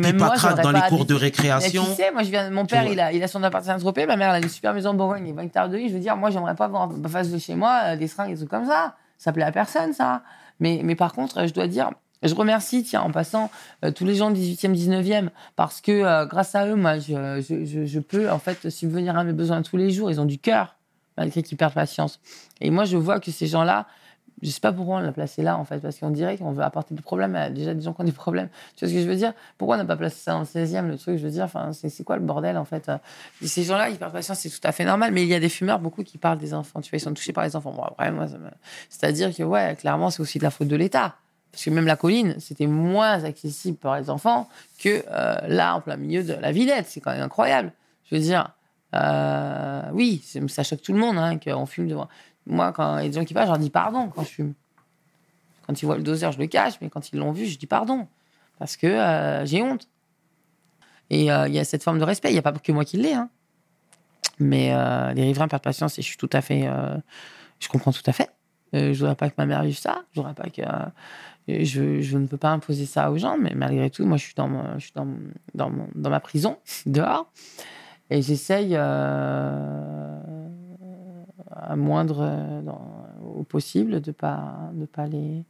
dans 0.62 0.72
les 0.72 0.80
cours 0.88 1.06
de 1.06 1.14
récréation. 1.14 1.82
Mais 1.82 1.88
tu 1.96 2.02
sais, 2.02 2.12
moi, 2.12 2.22
je 2.22 2.30
viens, 2.30 2.50
mon 2.50 2.66
père, 2.66 2.84
il 2.84 3.00
a, 3.00 3.12
il 3.12 3.22
a 3.22 3.28
son 3.28 3.42
appartement 3.42 3.74
à 3.74 3.78
Saint-Tropez, 3.78 4.06
ma 4.06 4.16
mère, 4.16 4.34
elle 4.34 4.42
a 4.42 4.46
une 4.46 4.50
super 4.50 4.74
maison 4.74 4.90
en 4.90 4.94
Bourgogne, 4.94 5.24
il 5.26 5.30
est 5.30 5.32
20 5.32 5.42
hectares 5.42 5.68
de 5.70 5.76
vie. 5.78 5.88
Je 5.88 5.94
veux 5.94 6.00
dire, 6.00 6.16
moi, 6.16 6.30
j'aimerais 6.30 6.54
pas 6.54 6.68
voir 6.68 6.82
en 6.82 7.08
face 7.08 7.30
de 7.30 7.38
chez 7.38 7.54
moi 7.54 7.80
euh, 7.86 7.96
des 7.96 8.06
seringues 8.08 8.30
et 8.30 8.32
des 8.34 8.38
trucs 8.38 8.50
comme 8.50 8.66
ça. 8.66 8.96
Ça 9.16 9.32
plaît 9.32 9.44
à 9.44 9.52
personne, 9.52 9.92
ça. 9.94 10.22
Mais, 10.60 10.80
mais 10.84 10.94
par 10.94 11.12
contre, 11.12 11.46
je 11.46 11.52
dois 11.54 11.66
dire, 11.68 11.90
je 12.22 12.34
remercie, 12.34 12.82
tiens, 12.82 13.02
en 13.02 13.10
passant, 13.10 13.50
euh, 13.84 13.92
tous 13.92 14.04
les 14.04 14.14
gens 14.14 14.30
du 14.30 14.40
18e, 14.40 14.74
19e, 14.74 15.28
parce 15.56 15.80
que 15.80 15.92
euh, 15.92 16.26
grâce 16.26 16.54
à 16.54 16.66
eux, 16.66 16.74
moi, 16.74 16.98
je, 16.98 17.98
peux, 18.00 18.30
en 18.30 18.38
fait, 18.38 18.70
subvenir 18.70 19.16
à 19.16 19.24
mes 19.24 19.32
besoins 19.32 19.62
tous 19.62 19.76
les 19.76 19.90
jours. 19.90 20.10
Ils 20.10 20.20
ont 20.20 20.24
du 20.24 20.38
cœur, 20.38 20.76
malgré 21.16 21.42
qu'ils 21.42 21.56
perdent 21.56 21.74
patience. 21.74 22.20
Et 22.60 22.70
moi, 22.70 22.84
je 22.84 22.96
vois 22.96 23.20
que 23.20 23.30
ces 23.30 23.46
gens-là, 23.46 23.86
je 24.42 24.50
sais 24.50 24.60
pas 24.60 24.72
pourquoi 24.72 24.96
on 24.96 25.00
l'a 25.00 25.12
placé 25.12 25.42
là, 25.42 25.56
en 25.56 25.64
fait, 25.64 25.78
parce 25.78 25.98
qu'on 25.98 26.10
dirait 26.10 26.38
qu'on 26.38 26.52
veut 26.52 26.62
apporter 26.62 26.94
des 26.94 27.02
problèmes 27.02 27.34
à 27.36 27.50
déjà 27.50 27.74
des 27.74 27.82
gens 27.82 27.92
qui 27.92 28.00
ont 28.00 28.04
des 28.04 28.12
problèmes. 28.12 28.48
Tu 28.76 28.84
vois 28.84 28.88
ce 28.88 28.94
que 28.94 29.02
je 29.02 29.08
veux 29.08 29.16
dire? 29.16 29.32
Pourquoi 29.56 29.76
on 29.76 29.78
n'a 29.78 29.84
pas 29.84 29.96
placé 29.96 30.16
ça 30.16 30.32
dans 30.32 30.40
le 30.40 30.44
16e, 30.44 30.88
le 30.88 30.98
truc? 30.98 31.18
Je 31.18 31.24
veux 31.24 31.30
dire, 31.30 31.44
enfin, 31.44 31.70
c'est 31.72 32.04
quoi 32.04 32.16
le 32.16 32.22
bordel, 32.22 32.56
en 32.56 32.64
fait? 32.64 32.90
Ces 33.42 33.62
gens-là, 33.62 33.90
ils 33.90 33.96
perdent 33.96 34.12
patience, 34.12 34.40
c'est 34.40 34.50
tout 34.50 34.60
à 34.64 34.72
fait 34.72 34.84
normal, 34.84 35.12
mais 35.12 35.22
il 35.22 35.28
y 35.28 35.34
a 35.34 35.40
des 35.40 35.48
fumeurs, 35.48 35.78
beaucoup 35.78 36.02
qui 36.02 36.18
parlent 36.18 36.38
des 36.38 36.52
enfants. 36.54 36.80
Tu 36.80 36.90
vois, 36.90 36.96
ils 36.98 37.00
sont 37.00 37.14
touchés 37.14 37.32
par 37.32 37.44
les 37.44 37.54
enfants. 37.54 37.72
Moi, 37.72 38.26
c'est-à-dire 38.88 39.34
que, 39.34 39.44
ouais, 39.44 39.76
clairement, 39.76 40.10
c'est 40.10 40.20
aussi 40.20 40.38
de 40.38 40.44
la 40.44 40.50
faute 40.50 40.68
de 40.68 40.76
l'État. 40.76 41.16
Parce 41.52 41.64
que 41.64 41.70
même 41.70 41.86
la 41.86 41.96
colline, 41.96 42.36
c'était 42.38 42.66
moins 42.66 43.24
accessible 43.24 43.78
pour 43.78 43.94
les 43.94 44.10
enfants 44.10 44.48
que 44.78 45.04
euh, 45.10 45.36
là, 45.48 45.74
en 45.74 45.80
plein 45.80 45.96
milieu 45.96 46.22
de 46.22 46.34
la 46.34 46.52
Villette. 46.52 46.86
C'est 46.88 47.00
quand 47.00 47.12
même 47.12 47.22
incroyable. 47.22 47.72
Je 48.04 48.14
veux 48.14 48.20
dire, 48.20 48.50
euh, 48.94 49.82
oui, 49.92 50.24
ça 50.48 50.62
choque 50.62 50.82
tout 50.82 50.92
le 50.92 50.98
monde 50.98 51.18
hein, 51.18 51.38
qu'on 51.38 51.66
fume 51.66 51.88
devant. 51.88 52.08
Moi, 52.46 52.72
quand 52.72 52.98
il 52.98 53.04
y 53.04 53.06
a 53.06 53.08
des 53.08 53.18
gens 53.18 53.24
qui 53.24 53.34
passent, 53.34 53.46
je 53.46 53.52
leur 53.52 53.58
dis 53.58 53.70
pardon 53.70 54.08
quand 54.08 54.22
je 54.22 54.28
fume. 54.28 54.54
Quand 55.66 55.80
ils 55.80 55.84
voient 55.84 55.96
le 55.96 56.02
doseur, 56.02 56.32
je 56.32 56.38
le 56.38 56.46
cache, 56.46 56.74
mais 56.80 56.88
quand 56.88 57.12
ils 57.12 57.18
l'ont 57.18 57.32
vu, 57.32 57.46
je 57.46 57.58
dis 57.58 57.66
pardon. 57.66 58.06
Parce 58.58 58.76
que 58.76 58.86
euh, 58.86 59.44
j'ai 59.44 59.62
honte. 59.62 59.88
Et 61.10 61.22
il 61.22 61.54
y 61.54 61.58
a 61.58 61.64
cette 61.64 61.82
forme 61.82 61.98
de 61.98 62.04
respect. 62.04 62.28
Il 62.28 62.34
n'y 62.34 62.38
a 62.38 62.42
pas 62.42 62.52
que 62.52 62.72
moi 62.72 62.84
qui 62.84 62.98
l'ai. 62.98 63.14
Hein. 63.14 63.30
Mais 64.38 64.68
les 65.14 65.22
riverains 65.22 65.48
perdent 65.48 65.62
patience 65.62 65.98
et 65.98 66.02
je 66.02 66.06
suis 66.06 66.18
tout 66.18 66.28
à 66.34 66.42
fait. 66.42 66.68
je 67.58 67.68
comprends 67.68 67.92
tout 67.92 68.02
à 68.04 68.12
fait. 68.12 68.30
Euh, 68.74 68.92
je 68.92 68.98
voudrais 68.98 69.14
pas 69.14 69.28
que 69.30 69.34
ma 69.38 69.46
mère 69.46 69.62
vive 69.62 69.78
ça. 69.78 70.02
Je 70.12 70.20
voudrais 70.20 70.34
pas 70.34 70.50
que. 70.50 70.62
euh, 70.62 71.64
je, 71.64 72.00
je 72.02 72.18
ne 72.18 72.26
peux 72.26 72.36
pas 72.36 72.50
imposer 72.50 72.84
ça 72.84 73.10
aux 73.10 73.16
gens, 73.16 73.38
mais 73.38 73.52
malgré 73.54 73.88
tout, 73.90 74.04
moi, 74.04 74.18
je 74.18 74.24
suis 74.24 74.34
dans, 74.34 74.74
je 74.78 74.84
suis 74.84 74.92
dans, 74.94 75.06
dans, 75.54 75.72
dans 75.94 76.10
ma 76.10 76.20
prison, 76.20 76.58
dehors. 76.86 77.30
Et 78.10 78.22
j'essaye, 78.22 78.74
euh, 78.76 80.20
à 81.50 81.76
moindre, 81.76 82.62
au 83.22 83.42
possible, 83.44 84.00
de 84.00 84.12
pas, 84.12 84.70
de 84.74 84.86
pas 84.86 85.06
les, 85.06 85.44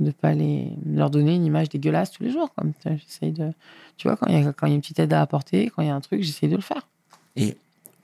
de 0.00 0.10
pas 0.10 0.34
les, 0.34 0.72
leur 0.86 1.10
donner 1.10 1.34
une 1.34 1.44
image 1.44 1.68
dégueulasse 1.68 2.10
tous 2.12 2.22
les 2.24 2.30
jours. 2.30 2.52
Comme 2.54 2.72
de, 2.84 3.52
tu 3.96 4.08
vois, 4.08 4.16
quand 4.16 4.26
il 4.28 4.34
y 4.34 4.36
a, 4.36 4.40
y 4.40 4.46
a 4.46 4.74
une 4.74 4.80
petite 4.80 4.98
aide 5.00 5.12
à 5.12 5.20
apporter, 5.22 5.70
quand 5.70 5.82
il 5.82 5.88
y 5.88 5.90
a 5.90 5.94
un 5.94 6.00
truc, 6.00 6.22
j'essaye 6.22 6.48
de 6.48 6.56
le 6.56 6.62
faire. 6.62 6.86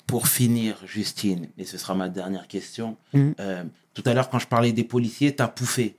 Pour 0.06 0.28
finir, 0.28 0.76
Justine, 0.86 1.48
et 1.58 1.64
ce 1.64 1.78
sera 1.78 1.94
ma 1.94 2.08
dernière 2.08 2.46
question, 2.48 2.96
Mhm. 3.12 3.34
euh, 3.40 3.64
tout 3.94 4.02
à 4.06 4.12
l'heure 4.14 4.28
quand 4.28 4.38
je 4.38 4.46
parlais 4.48 4.72
des 4.72 4.84
policiers, 4.84 5.34
t'as 5.34 5.48
pouffé. 5.48 5.96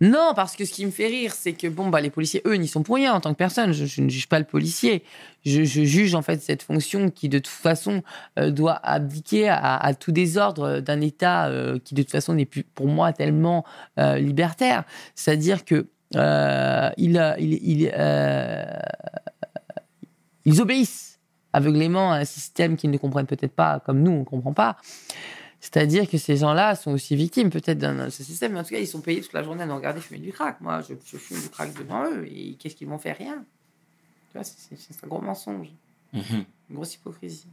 Non, 0.00 0.32
parce 0.34 0.56
que 0.56 0.64
ce 0.64 0.72
qui 0.72 0.84
me 0.84 0.90
fait 0.90 1.06
rire, 1.06 1.32
c'est 1.34 1.52
que 1.52 1.68
bon, 1.68 1.88
bah, 1.88 2.00
les 2.00 2.10
policiers, 2.10 2.42
eux, 2.46 2.54
n'y 2.54 2.66
sont 2.66 2.82
pour 2.82 2.96
rien 2.96 3.12
en 3.12 3.20
tant 3.20 3.32
que 3.32 3.38
personne. 3.38 3.72
Je, 3.72 3.84
je 3.84 4.00
ne 4.00 4.08
juge 4.08 4.28
pas 4.28 4.38
le 4.40 4.44
policier. 4.44 5.04
Je, 5.44 5.62
je 5.62 5.84
juge 5.84 6.14
en 6.16 6.22
fait 6.22 6.42
cette 6.42 6.62
fonction 6.62 7.10
qui, 7.10 7.28
de 7.28 7.38
toute 7.38 7.46
façon, 7.46 8.02
euh, 8.38 8.50
doit 8.50 8.74
abdiquer 8.82 9.48
à, 9.48 9.76
à 9.76 9.94
tout 9.94 10.10
désordre 10.10 10.80
d'un 10.80 11.00
État 11.00 11.46
euh, 11.46 11.78
qui, 11.78 11.94
de 11.94 12.02
toute 12.02 12.10
façon, 12.10 12.34
n'est 12.34 12.44
plus 12.46 12.64
pour 12.64 12.88
moi 12.88 13.12
tellement 13.12 13.64
euh, 13.98 14.18
libertaire. 14.18 14.82
C'est-à-dire 15.14 15.64
que 15.64 15.86
euh, 16.16 16.90
il, 16.96 17.34
il, 17.38 17.52
il, 17.62 17.92
euh, 17.96 18.64
ils 20.44 20.60
obéissent 20.60 21.11
aveuglément 21.52 22.12
à 22.12 22.16
un 22.16 22.24
système 22.24 22.76
qu'ils 22.76 22.90
ne 22.90 22.98
comprennent 22.98 23.26
peut-être 23.26 23.52
pas, 23.54 23.80
comme 23.80 24.02
nous, 24.02 24.10
on 24.12 24.20
ne 24.20 24.24
comprend 24.24 24.52
pas. 24.52 24.76
C'est-à-dire 25.60 26.08
que 26.10 26.18
ces 26.18 26.36
gens-là 26.36 26.74
sont 26.74 26.90
aussi 26.92 27.14
victimes 27.14 27.50
peut-être 27.50 27.78
d'un 27.78 28.06
de 28.06 28.10
ce 28.10 28.24
système, 28.24 28.52
mais 28.54 28.60
en 28.60 28.64
tout 28.64 28.70
cas, 28.70 28.78
ils 28.80 28.86
sont 28.86 29.00
payés 29.00 29.20
toute 29.20 29.32
la 29.32 29.42
journée 29.44 29.62
à 29.62 29.66
nous 29.66 29.76
regarder 29.76 30.00
fumer 30.00 30.18
du 30.20 30.32
crack. 30.32 30.60
Moi, 30.60 30.80
je, 30.80 30.94
je 31.04 31.16
fume 31.16 31.40
du 31.40 31.48
crack 31.50 31.72
devant 31.74 32.04
eux, 32.10 32.26
et 32.26 32.54
qu'est-ce 32.58 32.74
qu'ils 32.74 32.88
vont 32.88 32.98
faire 32.98 33.16
Rien. 33.16 33.44
Tu 34.32 34.38
vois, 34.38 34.44
c'est- 34.44 35.04
un 35.04 35.06
gros 35.08 35.20
mensonge, 35.20 35.68
Mhm. 36.12 36.44
une 36.70 36.76
grosse 36.76 36.94
hypocrisie 36.94 37.46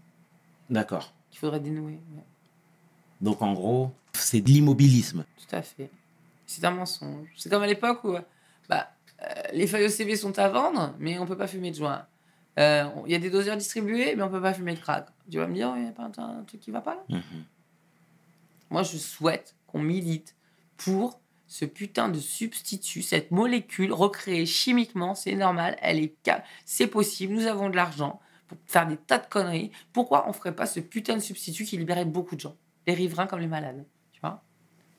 D'accord. 0.70 1.14
qu'il 1.30 1.40
faudrait 1.40 1.60
dénouer. 1.60 1.94
ouais. 2.16 2.24
Donc 3.22 3.42
en 3.42 3.54
gros, 3.54 3.92
c'est 4.14 4.42
de 4.42 4.48
l'immobilisme. 4.50 5.24
Tout 5.38 5.56
à 5.56 5.62
fait. 5.62 5.90
C'est 6.48 6.64
un 6.66 6.72
mensonge. 6.72 7.28
C'est 7.38 7.50
comme 7.50 7.62
à 7.62 7.68
l'époque 7.68 8.04
où 8.06 8.16
bah, 8.70 8.88
euh, 9.22 9.26
les 9.54 9.68
feuilles 9.68 9.86
au 9.86 9.90
CV 9.90 10.16
sont 10.16 10.38
à 10.40 10.48
vendre, 10.50 10.96
mais 11.00 11.20
on 11.20 11.26
peut 11.28 11.38
pas 11.38 11.48
fumer 11.48 11.70
de 11.72 11.76
joint. 11.76 12.06
Euh, 12.60 12.90
Il 13.06 13.12
y 13.12 13.16
a 13.16 13.20
des 13.20 13.30
doseurs 13.30 13.58
distribués, 13.58 14.16
mais 14.16 14.24
on 14.24 14.30
peut 14.30 14.42
pas 14.42 14.54
fumer 14.54 14.74
de 14.74 14.80
crack. 14.80 15.08
Tu 15.32 15.38
vas 15.38 15.48
me 15.48 15.54
dire, 15.54 15.74
il 15.76 15.84
n'y 15.84 15.88
a 15.88 15.92
pas 15.92 16.04
un, 16.04 16.40
un 16.40 16.44
truc 16.44 16.60
qui 16.60 16.72
va 16.72 16.82
pas 16.82 16.96
là? 16.96 17.04
Mhm. 17.10 17.46
Moi, 18.70 18.84
je 18.84 18.98
souhaite 18.98 19.56
qu'on 19.68 19.80
milite 19.80 20.36
pour 20.78 21.20
ce 21.48 21.66
putain 21.66 22.10
de 22.10 22.20
substitut, 22.20 23.02
cette 23.02 23.32
molécule 23.32 23.92
recréée 23.92 24.46
chimiquement, 24.46 25.16
c'est 25.16 25.34
normal, 25.34 25.76
elle 25.82 25.98
est 25.98 26.16
c'est 26.64 26.86
possible, 26.86 27.34
nous 27.34 27.48
avons 27.48 27.72
de 27.72 27.76
l'argent 27.76 28.22
pour 28.48 28.60
faire 28.68 28.88
des 28.88 28.98
tas 28.98 29.18
de 29.18 29.26
conneries. 29.26 29.72
Pourquoi 29.92 30.30
on 30.30 30.34
ferait 30.34 30.56
pas 30.56 30.68
ce 30.68 30.80
putain 30.80 31.16
de 31.16 31.22
substitut 31.22 31.66
qui 31.66 31.78
libérait 31.78 32.06
beaucoup 32.06 32.36
de 32.36 32.42
gens, 32.42 32.56
les 32.86 32.94
riverains 32.94 33.26
comme 33.26 33.40
les 33.40 33.48
malades, 33.48 33.84
tu 34.12 34.20
vois? 34.22 34.44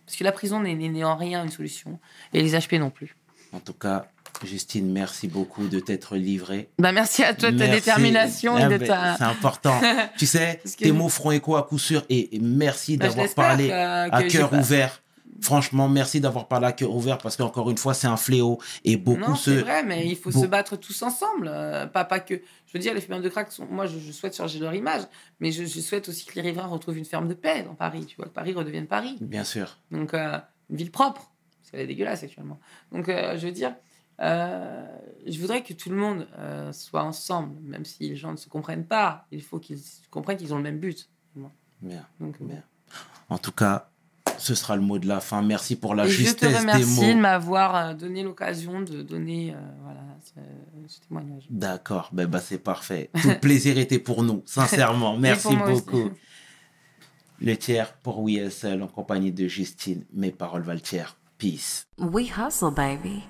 Parce 0.05 0.17
que 0.17 0.25
la 0.25 0.33
prison 0.33 0.61
n'est 0.61 1.05
en 1.05 1.17
rien 1.17 1.45
une 1.45 1.51
solution 1.51 2.01
et 2.33 2.43
les 2.43 2.59
HP 2.59 2.81
non 2.81 2.91
plus. 2.91 3.17
En 3.53 3.61
tout 3.61 3.75
cas, 3.75 4.09
Justine, 4.47 4.91
merci 4.91 5.29
beaucoup 5.29 5.69
de 5.69 5.81
t'être 5.81 6.17
livrée. 6.17 6.71
Bah 6.79 6.93
merci 6.93 7.23
à 7.23 7.35
toi 7.35 7.51
de 7.51 7.59
ta 7.59 7.65
Merci. 7.67 7.81
détermination 7.81 8.55
Ah 8.57 8.61
et 8.63 8.65
de 8.73 8.79
ben, 8.79 8.87
ta. 8.89 9.17
C'est 9.17 9.25
important. 9.25 9.81
tu 10.19 10.27
sais, 10.27 10.61
que- 10.65 10.85
tes 10.85 10.93
mots 10.93 11.09
feront 11.09 11.31
écho 11.33 11.57
à 11.57 11.63
coup 11.63 11.79
sûr. 11.79 12.05
Et, 12.09 12.37
et 12.37 12.39
merci 12.41 12.97
Bah, 12.97 13.09
d'avoir 13.09 13.29
parlé 13.35 13.69
que- 13.69 13.73
à 14.11 14.23
que 14.23 14.29
cœur 14.29 14.53
ouvert. 14.53 15.03
Franchement, 15.43 15.89
merci 15.89 16.21
d'avoir 16.21 16.49
parlé 16.49 16.67
à 16.67 16.73
cœur 16.73 16.95
ouvert 16.95 17.17
parce 17.17 17.35
qu'encore 17.37 17.71
une 17.71 17.79
fois, 17.79 17.95
c'est 17.95 18.07
un 18.07 18.19
fléau. 18.19 18.59
Et 18.85 18.97
beaucoup 18.99 19.21
Non, 19.31 19.35
se. 19.37 19.55
c'est 19.57 19.63
vrai, 19.63 19.83
mais 19.85 20.07
il 20.07 20.17
faut 20.17 20.31
se 20.31 20.45
battre 20.47 20.77
tous 20.77 21.01
ensemble. 21.03 21.49
euh, 21.51 21.87
pas, 21.87 22.05
pas 22.05 22.21
que. 22.21 22.35
Je 22.67 22.73
veux 22.75 22.79
dire, 22.79 22.93
les 22.95 23.01
fumeurs 23.01 23.21
de 23.23 23.29
crack, 23.29 23.51
sont, 23.51 23.67
moi, 23.71 23.87
je, 23.87 23.99
je 23.99 24.13
souhaite 24.13 24.37
changer 24.37 24.59
leur 24.59 24.75
image, 24.75 25.03
mais 25.41 25.51
je, 25.51 25.65
je 25.65 25.81
souhaite 25.81 26.09
aussi 26.11 26.27
que 26.27 26.35
les 26.35 26.43
riverains 26.43 26.67
retrouvent 26.69 26.99
une 26.99 27.05
ferme 27.07 27.27
de 27.27 27.35
paix 27.35 27.63
dans 27.63 27.75
Paris. 27.75 28.05
Tu 28.07 28.17
vois, 28.17 28.27
que 28.27 28.31
Paris 28.35 28.53
redevienne 28.53 28.87
Paris. 28.87 29.17
Bien 29.21 29.45
sûr. 29.45 29.79
Donc, 29.91 30.13
euh, 30.15 30.39
une 30.69 30.77
ville 30.77 30.91
propre. 30.91 31.31
Parce 31.63 31.71
qu'elle 31.71 31.81
est 31.81 31.87
dégueulasse 31.87 32.23
actuellement. 32.23 32.61
Donc, 32.93 33.09
euh, 33.09 33.39
je 33.39 33.47
veux 33.47 33.53
dire, 33.53 33.75
euh, 34.21 34.87
je 35.27 35.39
voudrais 35.41 35.63
que 35.63 35.73
tout 35.73 35.91
le 35.91 35.97
monde 35.97 36.27
euh, 36.39 36.73
soit 36.73 37.03
ensemble, 37.03 37.57
même 37.63 37.85
si 37.85 38.09
les 38.09 38.17
gens 38.17 38.33
ne 38.33 38.37
se 38.37 38.49
comprennent 38.49 38.87
pas. 38.87 39.27
Il 39.31 39.43
faut 39.43 39.59
qu'ils 39.59 39.81
comprennent 40.11 40.37
qu'ils 40.39 40.53
ont 40.55 40.59
le 40.59 40.63
même 40.63 40.79
but. 40.79 41.09
Bien, 41.83 42.05
Donc, 42.21 42.37
euh, 42.41 42.45
bien. 42.45 42.63
En 43.31 43.39
tout 43.39 43.53
cas, 43.53 43.89
ce 44.37 44.55
sera 44.55 44.77
le 44.77 44.83
mot 44.83 44.99
de 44.99 45.07
la 45.09 45.21
fin. 45.21 45.41
Merci 45.41 45.77
pour 45.77 45.95
la 45.95 46.05
Et 46.07 46.11
je 46.11 46.17
te 46.17 46.23
justesse 46.23 46.51
des 46.53 46.59
remercie 46.59 47.01
de 47.09 47.15
mots. 47.15 47.21
m'avoir 47.21 47.95
donné 47.95 48.23
l'occasion 48.23 48.83
de 48.83 49.01
donner 49.03 49.55
euh, 49.55 49.59
voilà, 49.83 50.01
ce, 50.23 50.41
ce 50.95 51.01
témoignage. 51.01 51.45
D'accord, 51.49 52.11
ben, 52.13 52.27
ben, 52.27 52.39
c'est 52.39 52.59
parfait. 52.59 53.11
Tout 53.23 53.29
le 53.29 53.41
plaisir 53.41 53.79
était 53.85 53.99
pour 53.99 54.23
nous, 54.23 54.43
sincèrement. 54.45 55.17
Merci 55.17 55.57
moi 55.57 55.71
aussi. 55.71 55.83
beaucoup. 55.83 56.11
Le 57.41 57.57
tiers 57.57 57.95
pour 57.95 58.21
We 58.21 58.37
Hustle 58.37 58.83
en 58.83 58.89
compagnie 58.89 59.33
de 59.33 59.49
Justine. 59.49 60.05
Mes 60.13 60.31
paroles 60.33 60.63
valent 60.63 60.81
tiers. 60.81 61.17
Peace. 61.39 61.87
We 61.97 62.31
hustle, 62.37 62.71
baby. 62.75 63.23